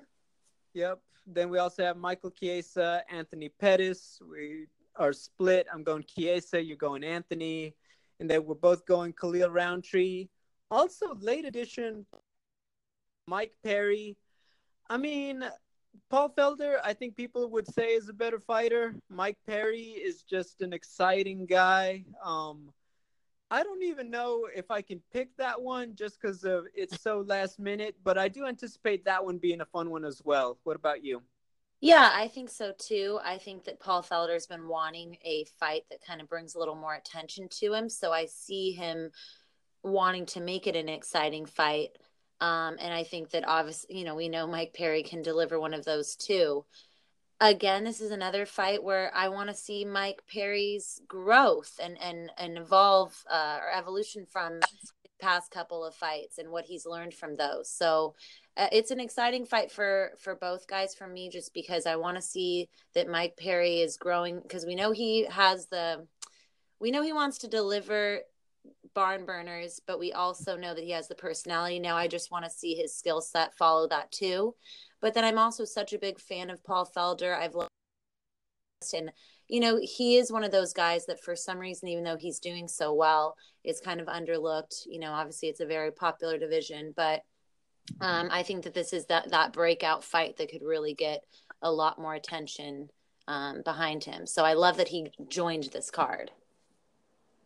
Yep. 0.74 1.00
Then 1.26 1.50
we 1.50 1.58
also 1.58 1.82
have 1.82 1.96
Michael 1.96 2.30
Chiesa, 2.30 3.02
Anthony 3.10 3.48
Pettis. 3.48 4.20
We 4.30 4.66
are 4.96 5.12
split. 5.12 5.66
I'm 5.72 5.82
going 5.82 6.04
Chiesa. 6.04 6.62
You're 6.62 6.76
going 6.76 7.02
Anthony. 7.02 7.74
And 8.20 8.30
then 8.30 8.44
we're 8.44 8.54
both 8.54 8.86
going 8.86 9.12
Khalil 9.12 9.50
Rountree. 9.50 10.28
Also, 10.70 11.14
late 11.20 11.44
edition 11.44 12.06
Mike 13.26 13.52
Perry. 13.64 14.16
I 14.88 14.96
mean, 14.96 15.44
Paul 16.10 16.30
Felder, 16.30 16.78
I 16.84 16.92
think 16.92 17.16
people 17.16 17.50
would 17.50 17.66
say 17.72 17.88
is 17.94 18.08
a 18.08 18.12
better 18.12 18.38
fighter. 18.38 18.94
Mike 19.08 19.38
Perry 19.46 19.82
is 19.82 20.22
just 20.22 20.62
an 20.62 20.72
exciting 20.72 21.46
guy. 21.46 22.04
Um, 22.24 22.72
I 23.50 23.62
don't 23.62 23.82
even 23.82 24.10
know 24.10 24.48
if 24.54 24.70
I 24.70 24.82
can 24.82 25.00
pick 25.12 25.36
that 25.36 25.60
one 25.60 25.94
just 25.94 26.20
because 26.20 26.44
of 26.44 26.66
it's 26.74 27.00
so 27.00 27.24
last 27.26 27.58
minute, 27.58 27.96
but 28.02 28.18
I 28.18 28.28
do 28.28 28.46
anticipate 28.46 29.04
that 29.04 29.24
one 29.24 29.38
being 29.38 29.60
a 29.60 29.66
fun 29.66 29.90
one 29.90 30.04
as 30.04 30.20
well. 30.24 30.58
What 30.64 30.76
about 30.76 31.04
you? 31.04 31.22
Yeah, 31.80 32.10
I 32.12 32.28
think 32.28 32.50
so 32.50 32.72
too. 32.76 33.20
I 33.24 33.38
think 33.38 33.64
that 33.64 33.80
Paul 33.80 34.02
Felder's 34.02 34.46
been 34.46 34.66
wanting 34.66 35.18
a 35.24 35.44
fight 35.60 35.82
that 35.90 36.04
kind 36.04 36.20
of 36.20 36.28
brings 36.28 36.54
a 36.54 36.58
little 36.58 36.74
more 36.74 36.94
attention 36.94 37.48
to 37.60 37.74
him. 37.74 37.88
So 37.88 38.12
I 38.12 38.26
see 38.26 38.72
him 38.72 39.10
wanting 39.82 40.26
to 40.26 40.40
make 40.40 40.66
it 40.66 40.74
an 40.74 40.88
exciting 40.88 41.46
fight. 41.46 41.90
Um, 42.40 42.76
and 42.78 42.92
I 42.92 43.04
think 43.04 43.30
that 43.30 43.48
obviously, 43.48 43.98
you 43.98 44.04
know, 44.04 44.14
we 44.14 44.28
know 44.28 44.46
Mike 44.46 44.74
Perry 44.74 45.02
can 45.02 45.22
deliver 45.22 45.58
one 45.58 45.74
of 45.74 45.84
those 45.84 46.16
too. 46.16 46.64
Again, 47.40 47.84
this 47.84 48.00
is 48.00 48.10
another 48.10 48.46
fight 48.46 48.82
where 48.82 49.10
I 49.14 49.28
want 49.28 49.50
to 49.50 49.54
see 49.54 49.84
Mike 49.84 50.22
Perry's 50.30 51.00
growth 51.06 51.78
and 51.82 52.00
and 52.00 52.30
and 52.38 52.58
evolve 52.58 53.14
uh, 53.30 53.58
or 53.62 53.70
evolution 53.72 54.26
from 54.26 54.60
past 55.20 55.50
couple 55.50 55.84
of 55.84 55.94
fights 55.94 56.38
and 56.38 56.50
what 56.50 56.64
he's 56.64 56.86
learned 56.86 57.14
from 57.14 57.36
those. 57.36 57.70
So 57.70 58.14
uh, 58.56 58.68
it's 58.72 58.90
an 58.90 59.00
exciting 59.00 59.46
fight 59.46 59.70
for 59.70 60.12
for 60.18 60.34
both 60.34 60.66
guys 60.66 60.94
for 60.94 61.06
me 61.06 61.28
just 61.28 61.54
because 61.54 61.86
I 61.86 61.96
want 61.96 62.16
to 62.16 62.22
see 62.22 62.68
that 62.94 63.08
Mike 63.08 63.36
Perry 63.36 63.80
is 63.80 63.96
growing 63.96 64.40
because 64.40 64.66
we 64.66 64.74
know 64.74 64.92
he 64.92 65.26
has 65.26 65.66
the 65.66 66.06
we 66.80 66.90
know 66.90 67.02
he 67.02 67.12
wants 67.12 67.38
to 67.38 67.48
deliver 67.48 68.20
barn 68.96 69.26
burners, 69.26 69.78
but 69.86 69.98
we 69.98 70.10
also 70.12 70.56
know 70.56 70.74
that 70.74 70.82
he 70.82 70.90
has 70.90 71.06
the 71.06 71.14
personality. 71.14 71.78
Now 71.78 71.96
I 71.96 72.08
just 72.08 72.32
want 72.32 72.46
to 72.46 72.50
see 72.50 72.74
his 72.74 72.96
skill 72.96 73.20
set 73.20 73.54
follow 73.54 73.86
that 73.88 74.10
too. 74.10 74.54
But 75.02 75.12
then 75.12 75.22
I'm 75.22 75.38
also 75.38 75.66
such 75.66 75.92
a 75.92 75.98
big 75.98 76.18
fan 76.18 76.48
of 76.48 76.64
Paul 76.64 76.90
Felder. 76.96 77.38
I've 77.38 77.54
loved 77.54 77.68
and 78.94 79.12
you 79.48 79.60
know 79.60 79.78
he 79.82 80.16
is 80.16 80.32
one 80.32 80.44
of 80.44 80.50
those 80.50 80.72
guys 80.72 81.06
that 81.06 81.22
for 81.22 81.34
some 81.34 81.58
reason 81.58 81.88
even 81.88 82.04
though 82.04 82.16
he's 82.16 82.38
doing 82.38 82.68
so 82.68 82.92
well 82.92 83.36
is 83.64 83.80
kind 83.80 84.00
of 84.00 84.06
underlooked 84.06 84.82
you 84.86 85.00
know 85.00 85.12
obviously 85.12 85.48
it's 85.48 85.60
a 85.60 85.66
very 85.66 85.90
popular 85.90 86.38
division 86.38 86.92
but 86.94 87.22
um, 88.02 88.28
i 88.30 88.42
think 88.42 88.64
that 88.64 88.74
this 88.74 88.92
is 88.92 89.06
that 89.06 89.30
that 89.30 89.52
breakout 89.52 90.04
fight 90.04 90.36
that 90.36 90.50
could 90.50 90.62
really 90.62 90.92
get 90.92 91.24
a 91.62 91.72
lot 91.72 91.98
more 91.98 92.14
attention 92.14 92.90
um, 93.28 93.62
behind 93.64 94.04
him 94.04 94.26
so 94.26 94.44
i 94.44 94.52
love 94.52 94.76
that 94.76 94.88
he 94.88 95.10
joined 95.26 95.64
this 95.72 95.90
card 95.90 96.30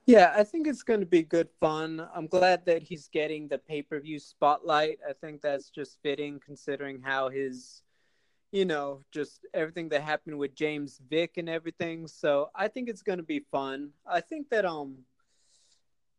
yeah, 0.06 0.32
I 0.36 0.44
think 0.44 0.66
it's 0.66 0.82
going 0.82 1.00
to 1.00 1.06
be 1.06 1.22
good 1.22 1.48
fun. 1.60 2.06
I'm 2.14 2.26
glad 2.26 2.64
that 2.66 2.82
he's 2.82 3.08
getting 3.08 3.48
the 3.48 3.58
pay 3.58 3.82
per 3.82 4.00
view 4.00 4.18
spotlight. 4.18 4.98
I 5.08 5.12
think 5.12 5.40
that's 5.40 5.70
just 5.70 5.98
fitting 6.02 6.40
considering 6.44 7.00
how 7.00 7.28
his, 7.28 7.82
you 8.50 8.64
know, 8.64 9.02
just 9.12 9.46
everything 9.54 9.88
that 9.90 10.02
happened 10.02 10.38
with 10.38 10.54
James 10.54 11.00
Vick 11.08 11.36
and 11.36 11.48
everything. 11.48 12.06
So 12.06 12.50
I 12.54 12.68
think 12.68 12.88
it's 12.88 13.02
going 13.02 13.18
to 13.18 13.24
be 13.24 13.44
fun. 13.52 13.90
I 14.06 14.20
think 14.20 14.48
that, 14.50 14.64
um, 14.64 14.98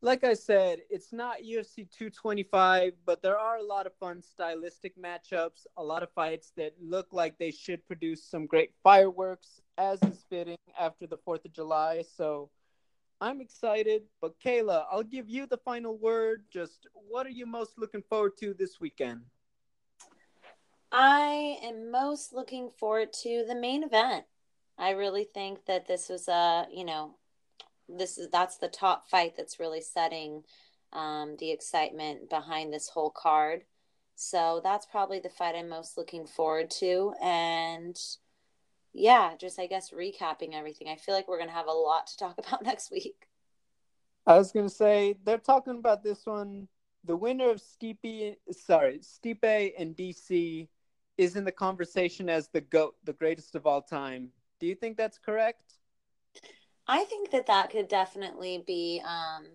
like 0.03 0.23
I 0.23 0.33
said, 0.33 0.79
it's 0.89 1.11
not 1.11 1.43
UFC 1.43 1.89
225, 1.91 2.93
but 3.05 3.21
there 3.21 3.37
are 3.37 3.57
a 3.57 3.63
lot 3.63 3.85
of 3.85 3.93
fun 3.99 4.21
stylistic 4.21 4.93
matchups, 4.97 5.67
a 5.77 5.83
lot 5.83 6.01
of 6.01 6.11
fights 6.13 6.53
that 6.57 6.73
look 6.81 7.07
like 7.11 7.37
they 7.37 7.51
should 7.51 7.85
produce 7.85 8.23
some 8.23 8.47
great 8.47 8.71
fireworks, 8.83 9.61
as 9.77 10.01
is 10.03 10.25
fitting 10.29 10.57
after 10.79 11.05
the 11.05 11.17
4th 11.17 11.45
of 11.45 11.53
July. 11.53 12.03
So, 12.15 12.49
I'm 13.21 13.39
excited, 13.39 14.01
but 14.19 14.33
Kayla, 14.43 14.85
I'll 14.91 15.03
give 15.03 15.29
you 15.29 15.45
the 15.45 15.59
final 15.59 15.95
word. 15.95 16.45
Just 16.51 16.87
what 16.93 17.27
are 17.27 17.31
you 17.31 17.45
most 17.45 17.77
looking 17.77 18.01
forward 18.01 18.31
to 18.39 18.55
this 18.55 18.81
weekend? 18.81 19.21
I 20.91 21.59
am 21.63 21.91
most 21.91 22.33
looking 22.33 22.71
forward 22.79 23.13
to 23.21 23.45
the 23.47 23.55
main 23.55 23.83
event. 23.83 24.25
I 24.77 24.91
really 24.91 25.27
think 25.35 25.65
that 25.67 25.87
this 25.87 26.09
was 26.09 26.27
a, 26.27 26.65
you 26.73 26.83
know, 26.83 27.15
this 27.87 28.17
is 28.17 28.27
that's 28.31 28.57
the 28.57 28.67
top 28.67 29.07
fight 29.07 29.35
that's 29.37 29.59
really 29.59 29.81
setting 29.81 30.43
um, 30.91 31.35
the 31.39 31.51
excitement 31.51 32.27
behind 32.29 32.73
this 32.73 32.89
whole 32.89 33.11
card. 33.11 33.63
So 34.15 34.61
that's 34.63 34.87
probably 34.87 35.19
the 35.19 35.29
fight 35.29 35.55
I'm 35.55 35.69
most 35.69 35.95
looking 35.97 36.25
forward 36.25 36.71
to, 36.79 37.13
and 37.21 37.97
yeah, 38.93 39.35
just 39.39 39.59
I 39.59 39.67
guess 39.67 39.91
recapping 39.91 40.53
everything. 40.53 40.89
I 40.89 40.95
feel 40.95 41.15
like 41.15 41.27
we're 41.27 41.39
gonna 41.39 41.51
have 41.51 41.67
a 41.67 41.71
lot 41.71 42.07
to 42.07 42.17
talk 42.17 42.37
about 42.47 42.63
next 42.63 42.91
week. 42.91 43.27
I 44.25 44.37
was 44.37 44.51
gonna 44.51 44.69
say 44.69 45.15
they're 45.23 45.37
talking 45.37 45.77
about 45.77 46.03
this 46.03 46.25
one. 46.25 46.67
The 47.03 47.15
winner 47.15 47.49
of 47.49 47.61
Stipe, 47.61 48.35
sorry, 48.51 48.99
Stipe 48.99 49.73
and 49.77 49.95
DC 49.95 50.67
is 51.17 51.35
in 51.35 51.43
the 51.43 51.51
conversation 51.51 52.29
as 52.29 52.47
the 52.47 52.61
goat, 52.61 52.95
the 53.03 53.13
greatest 53.13 53.55
of 53.55 53.65
all 53.65 53.81
time. 53.81 54.29
Do 54.59 54.67
you 54.67 54.75
think 54.75 54.97
that's 54.97 55.17
correct? 55.17 55.73
I 56.87 57.03
think 57.05 57.31
that 57.31 57.47
that 57.47 57.69
could 57.71 57.87
definitely 57.87 58.63
be, 58.65 59.01
um, 59.05 59.45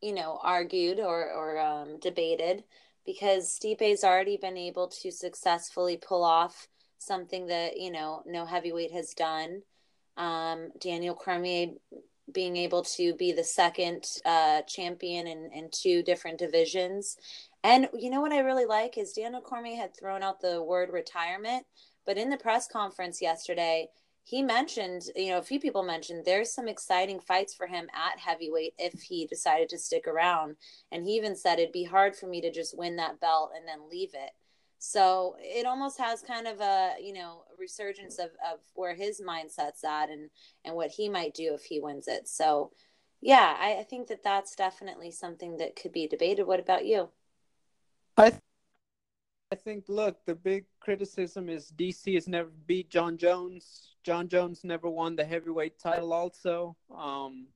you 0.00 0.12
know, 0.12 0.38
argued 0.42 1.00
or 1.00 1.30
or 1.32 1.58
um, 1.58 1.98
debated 2.00 2.64
because 3.04 3.58
Stipe's 3.58 4.04
already 4.04 4.38
been 4.38 4.56
able 4.56 4.88
to 4.88 5.10
successfully 5.10 5.96
pull 5.96 6.24
off 6.24 6.68
something 6.98 7.46
that 7.46 7.78
you 7.78 7.90
know 7.90 8.22
no 8.26 8.44
heavyweight 8.44 8.92
has 8.92 9.14
done. 9.14 9.62
Um, 10.16 10.70
Daniel 10.80 11.14
Cormier 11.14 11.70
being 12.32 12.56
able 12.56 12.82
to 12.82 13.14
be 13.14 13.32
the 13.32 13.44
second 13.44 14.06
uh, 14.24 14.62
champion 14.62 15.26
in, 15.26 15.50
in 15.52 15.68
two 15.70 16.02
different 16.02 16.38
divisions. 16.38 17.16
And 17.62 17.88
you 17.94 18.10
know 18.10 18.20
what 18.20 18.32
I 18.32 18.38
really 18.40 18.66
like 18.66 18.96
is 18.98 19.12
Daniel 19.12 19.40
Cormier 19.40 19.76
had 19.76 19.96
thrown 19.96 20.22
out 20.22 20.40
the 20.40 20.62
word 20.62 20.90
retirement, 20.92 21.66
but 22.06 22.18
in 22.18 22.30
the 22.30 22.36
press 22.36 22.66
conference 22.66 23.20
yesterday, 23.20 23.88
he 24.24 24.42
mentioned, 24.42 25.02
you 25.14 25.28
know, 25.28 25.38
a 25.38 25.42
few 25.42 25.60
people 25.60 25.82
mentioned 25.82 26.24
there's 26.24 26.50
some 26.50 26.66
exciting 26.66 27.20
fights 27.20 27.54
for 27.54 27.66
him 27.66 27.88
at 27.94 28.18
heavyweight 28.18 28.72
if 28.78 29.02
he 29.02 29.26
decided 29.26 29.68
to 29.68 29.78
stick 29.78 30.06
around. 30.06 30.56
And 30.90 31.04
he 31.04 31.12
even 31.12 31.36
said 31.36 31.58
it'd 31.58 31.72
be 31.72 31.84
hard 31.84 32.16
for 32.16 32.26
me 32.26 32.40
to 32.40 32.50
just 32.50 32.76
win 32.76 32.96
that 32.96 33.20
belt 33.20 33.52
and 33.54 33.68
then 33.68 33.90
leave 33.90 34.14
it. 34.14 34.30
So 34.86 35.36
it 35.38 35.64
almost 35.64 35.98
has 35.98 36.20
kind 36.20 36.46
of 36.46 36.60
a, 36.60 36.94
you 37.02 37.14
know, 37.14 37.44
resurgence 37.58 38.18
of, 38.18 38.30
of 38.52 38.60
where 38.74 38.94
his 38.94 39.20
mindset's 39.20 39.82
at 39.82 40.10
and, 40.10 40.28
and 40.64 40.76
what 40.76 40.90
he 40.90 41.08
might 41.08 41.32
do 41.32 41.54
if 41.54 41.64
he 41.64 41.80
wins 41.80 42.06
it. 42.06 42.28
So, 42.28 42.70
yeah, 43.22 43.56
I, 43.58 43.78
I 43.80 43.82
think 43.82 44.08
that 44.08 44.22
that's 44.22 44.54
definitely 44.54 45.10
something 45.10 45.56
that 45.56 45.74
could 45.74 45.92
be 45.92 46.06
debated. 46.06 46.46
What 46.46 46.60
about 46.60 46.84
you? 46.84 47.08
I 48.18 48.30
th- 48.30 48.42
I 49.50 49.56
think 49.56 49.84
look, 49.88 50.24
the 50.26 50.34
big 50.34 50.66
criticism 50.80 51.48
is 51.48 51.72
DC 51.78 52.14
has 52.14 52.28
never 52.28 52.50
beat 52.66 52.90
Jon 52.90 53.16
Jones. 53.16 53.94
Jon 54.02 54.28
Jones 54.28 54.64
never 54.64 54.90
won 54.90 55.16
the 55.16 55.24
heavyweight 55.24 55.78
title 55.78 56.12
also. 56.12 56.76
Um, 56.94 57.46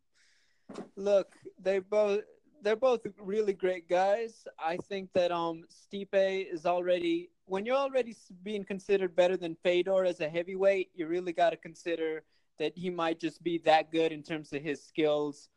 look, 0.96 1.34
they 1.60 1.80
both 1.80 2.22
they're 2.62 2.76
both 2.76 3.01
really 3.20 3.52
great 3.52 3.89
guys. 3.89 4.47
I 4.59 4.76
think 4.89 5.12
that 5.14 5.32
um 5.32 5.64
Stipe 5.70 6.52
is 6.52 6.66
already 6.66 7.30
when 7.47 7.64
you're 7.64 7.76
already 7.76 8.14
being 8.43 8.64
considered 8.64 9.16
better 9.16 9.36
than 9.36 9.56
Fedor 9.62 10.05
as 10.05 10.20
a 10.20 10.28
heavyweight, 10.28 10.90
you 10.94 11.06
really 11.06 11.32
got 11.32 11.51
to 11.51 11.56
consider 11.56 12.22
that 12.59 12.72
he 12.76 12.90
might 12.90 13.20
just 13.20 13.43
be 13.43 13.59
that 13.59 13.90
good 13.93 14.12
in 14.12 14.22
terms 14.22 14.52
of 14.52 14.62
his 14.62 14.82
skills 14.85 15.48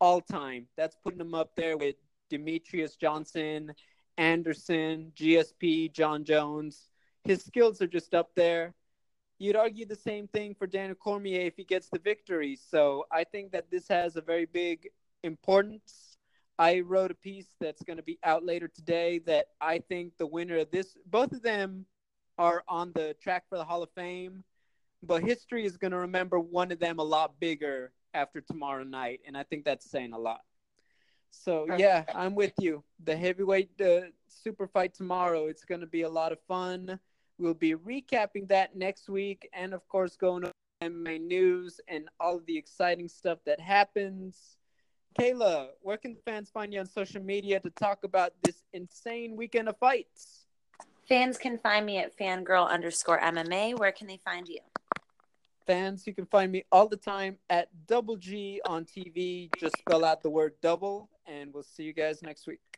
all 0.00 0.20
time. 0.20 0.66
That's 0.76 0.96
putting 1.04 1.20
him 1.20 1.34
up 1.34 1.54
there 1.56 1.76
with 1.76 1.96
Demetrious 2.30 2.98
Johnson 2.98 3.74
Anderson, 4.16 5.12
GSP, 5.16 5.92
Jon 5.92 6.24
Jones. 6.24 6.88
His 7.24 7.42
skills 7.42 7.80
are 7.80 7.86
just 7.86 8.14
up 8.14 8.30
there. 8.34 8.74
You'd 9.38 9.56
argue 9.56 9.86
the 9.86 9.96
same 9.96 10.28
thing 10.28 10.54
for 10.54 10.66
Daniel 10.66 10.94
Cormier 10.94 11.40
if 11.42 11.56
he 11.56 11.64
gets 11.64 11.88
the 11.90 11.98
victory. 11.98 12.56
So 12.56 13.04
I 13.10 13.24
think 13.24 13.52
that 13.52 13.70
this 13.70 13.88
has 13.88 14.16
a 14.16 14.20
very 14.20 14.46
big 14.46 14.88
importance. 15.22 16.13
I 16.58 16.80
wrote 16.80 17.10
a 17.10 17.14
piece 17.14 17.48
that's 17.60 17.82
going 17.82 17.96
to 17.96 18.02
be 18.02 18.18
out 18.22 18.44
later 18.44 18.68
today 18.68 19.18
that 19.26 19.46
I 19.60 19.78
think 19.78 20.16
the 20.18 20.26
winner 20.26 20.58
of 20.58 20.70
this, 20.70 20.96
both 21.06 21.32
of 21.32 21.42
them 21.42 21.86
are 22.38 22.62
on 22.68 22.92
the 22.94 23.16
track 23.20 23.44
for 23.48 23.58
the 23.58 23.64
Hall 23.64 23.82
of 23.82 23.90
Fame, 23.90 24.44
but 25.02 25.22
history 25.22 25.64
is 25.64 25.76
going 25.76 25.90
to 25.90 25.98
remember 25.98 26.38
one 26.38 26.70
of 26.70 26.78
them 26.78 26.98
a 26.98 27.04
lot 27.04 27.38
bigger 27.40 27.92
after 28.12 28.40
tomorrow 28.40 28.84
night. 28.84 29.20
And 29.26 29.36
I 29.36 29.42
think 29.42 29.64
that's 29.64 29.90
saying 29.90 30.12
a 30.12 30.18
lot. 30.18 30.40
So 31.30 31.66
yeah, 31.76 32.04
I'm 32.14 32.34
with 32.34 32.52
you. 32.60 32.84
The 33.02 33.16
heavyweight 33.16 33.80
uh, 33.80 34.00
super 34.28 34.68
fight 34.68 34.94
tomorrow. 34.94 35.46
It's 35.46 35.64
going 35.64 35.80
to 35.80 35.86
be 35.86 36.02
a 36.02 36.08
lot 36.08 36.32
of 36.32 36.38
fun. 36.46 36.98
We'll 37.38 37.54
be 37.54 37.74
recapping 37.74 38.48
that 38.48 38.76
next 38.76 39.08
week, 39.08 39.48
and 39.52 39.74
of 39.74 39.86
course, 39.88 40.16
going 40.16 40.44
over 40.44 40.52
MMA 40.80 41.20
news 41.20 41.80
and 41.88 42.08
all 42.20 42.36
of 42.36 42.46
the 42.46 42.56
exciting 42.56 43.08
stuff 43.08 43.38
that 43.46 43.60
happens. 43.60 44.56
Kayla, 45.18 45.68
where 45.80 45.96
can 45.96 46.16
fans 46.24 46.50
find 46.50 46.72
you 46.72 46.80
on 46.80 46.86
social 46.86 47.22
media 47.22 47.60
to 47.60 47.70
talk 47.70 48.02
about 48.02 48.32
this 48.42 48.62
insane 48.72 49.36
weekend 49.36 49.68
of 49.68 49.76
fights? 49.78 50.46
Fans 51.08 51.38
can 51.38 51.58
find 51.58 51.86
me 51.86 51.98
at 51.98 52.18
fangirl 52.18 52.68
underscore 52.68 53.20
MMA. 53.20 53.78
Where 53.78 53.92
can 53.92 54.08
they 54.08 54.18
find 54.24 54.48
you? 54.48 54.58
Fans, 55.66 56.06
you 56.06 56.14
can 56.14 56.26
find 56.26 56.50
me 56.50 56.64
all 56.72 56.88
the 56.88 56.96
time 56.96 57.38
at 57.48 57.68
Double 57.86 58.16
G 58.16 58.60
on 58.66 58.84
TV. 58.84 59.50
Just 59.56 59.78
spell 59.78 60.04
out 60.04 60.22
the 60.22 60.30
word 60.30 60.54
double 60.60 61.08
and 61.26 61.54
we'll 61.54 61.62
see 61.62 61.84
you 61.84 61.92
guys 61.92 62.22
next 62.22 62.46
week. 62.46 62.73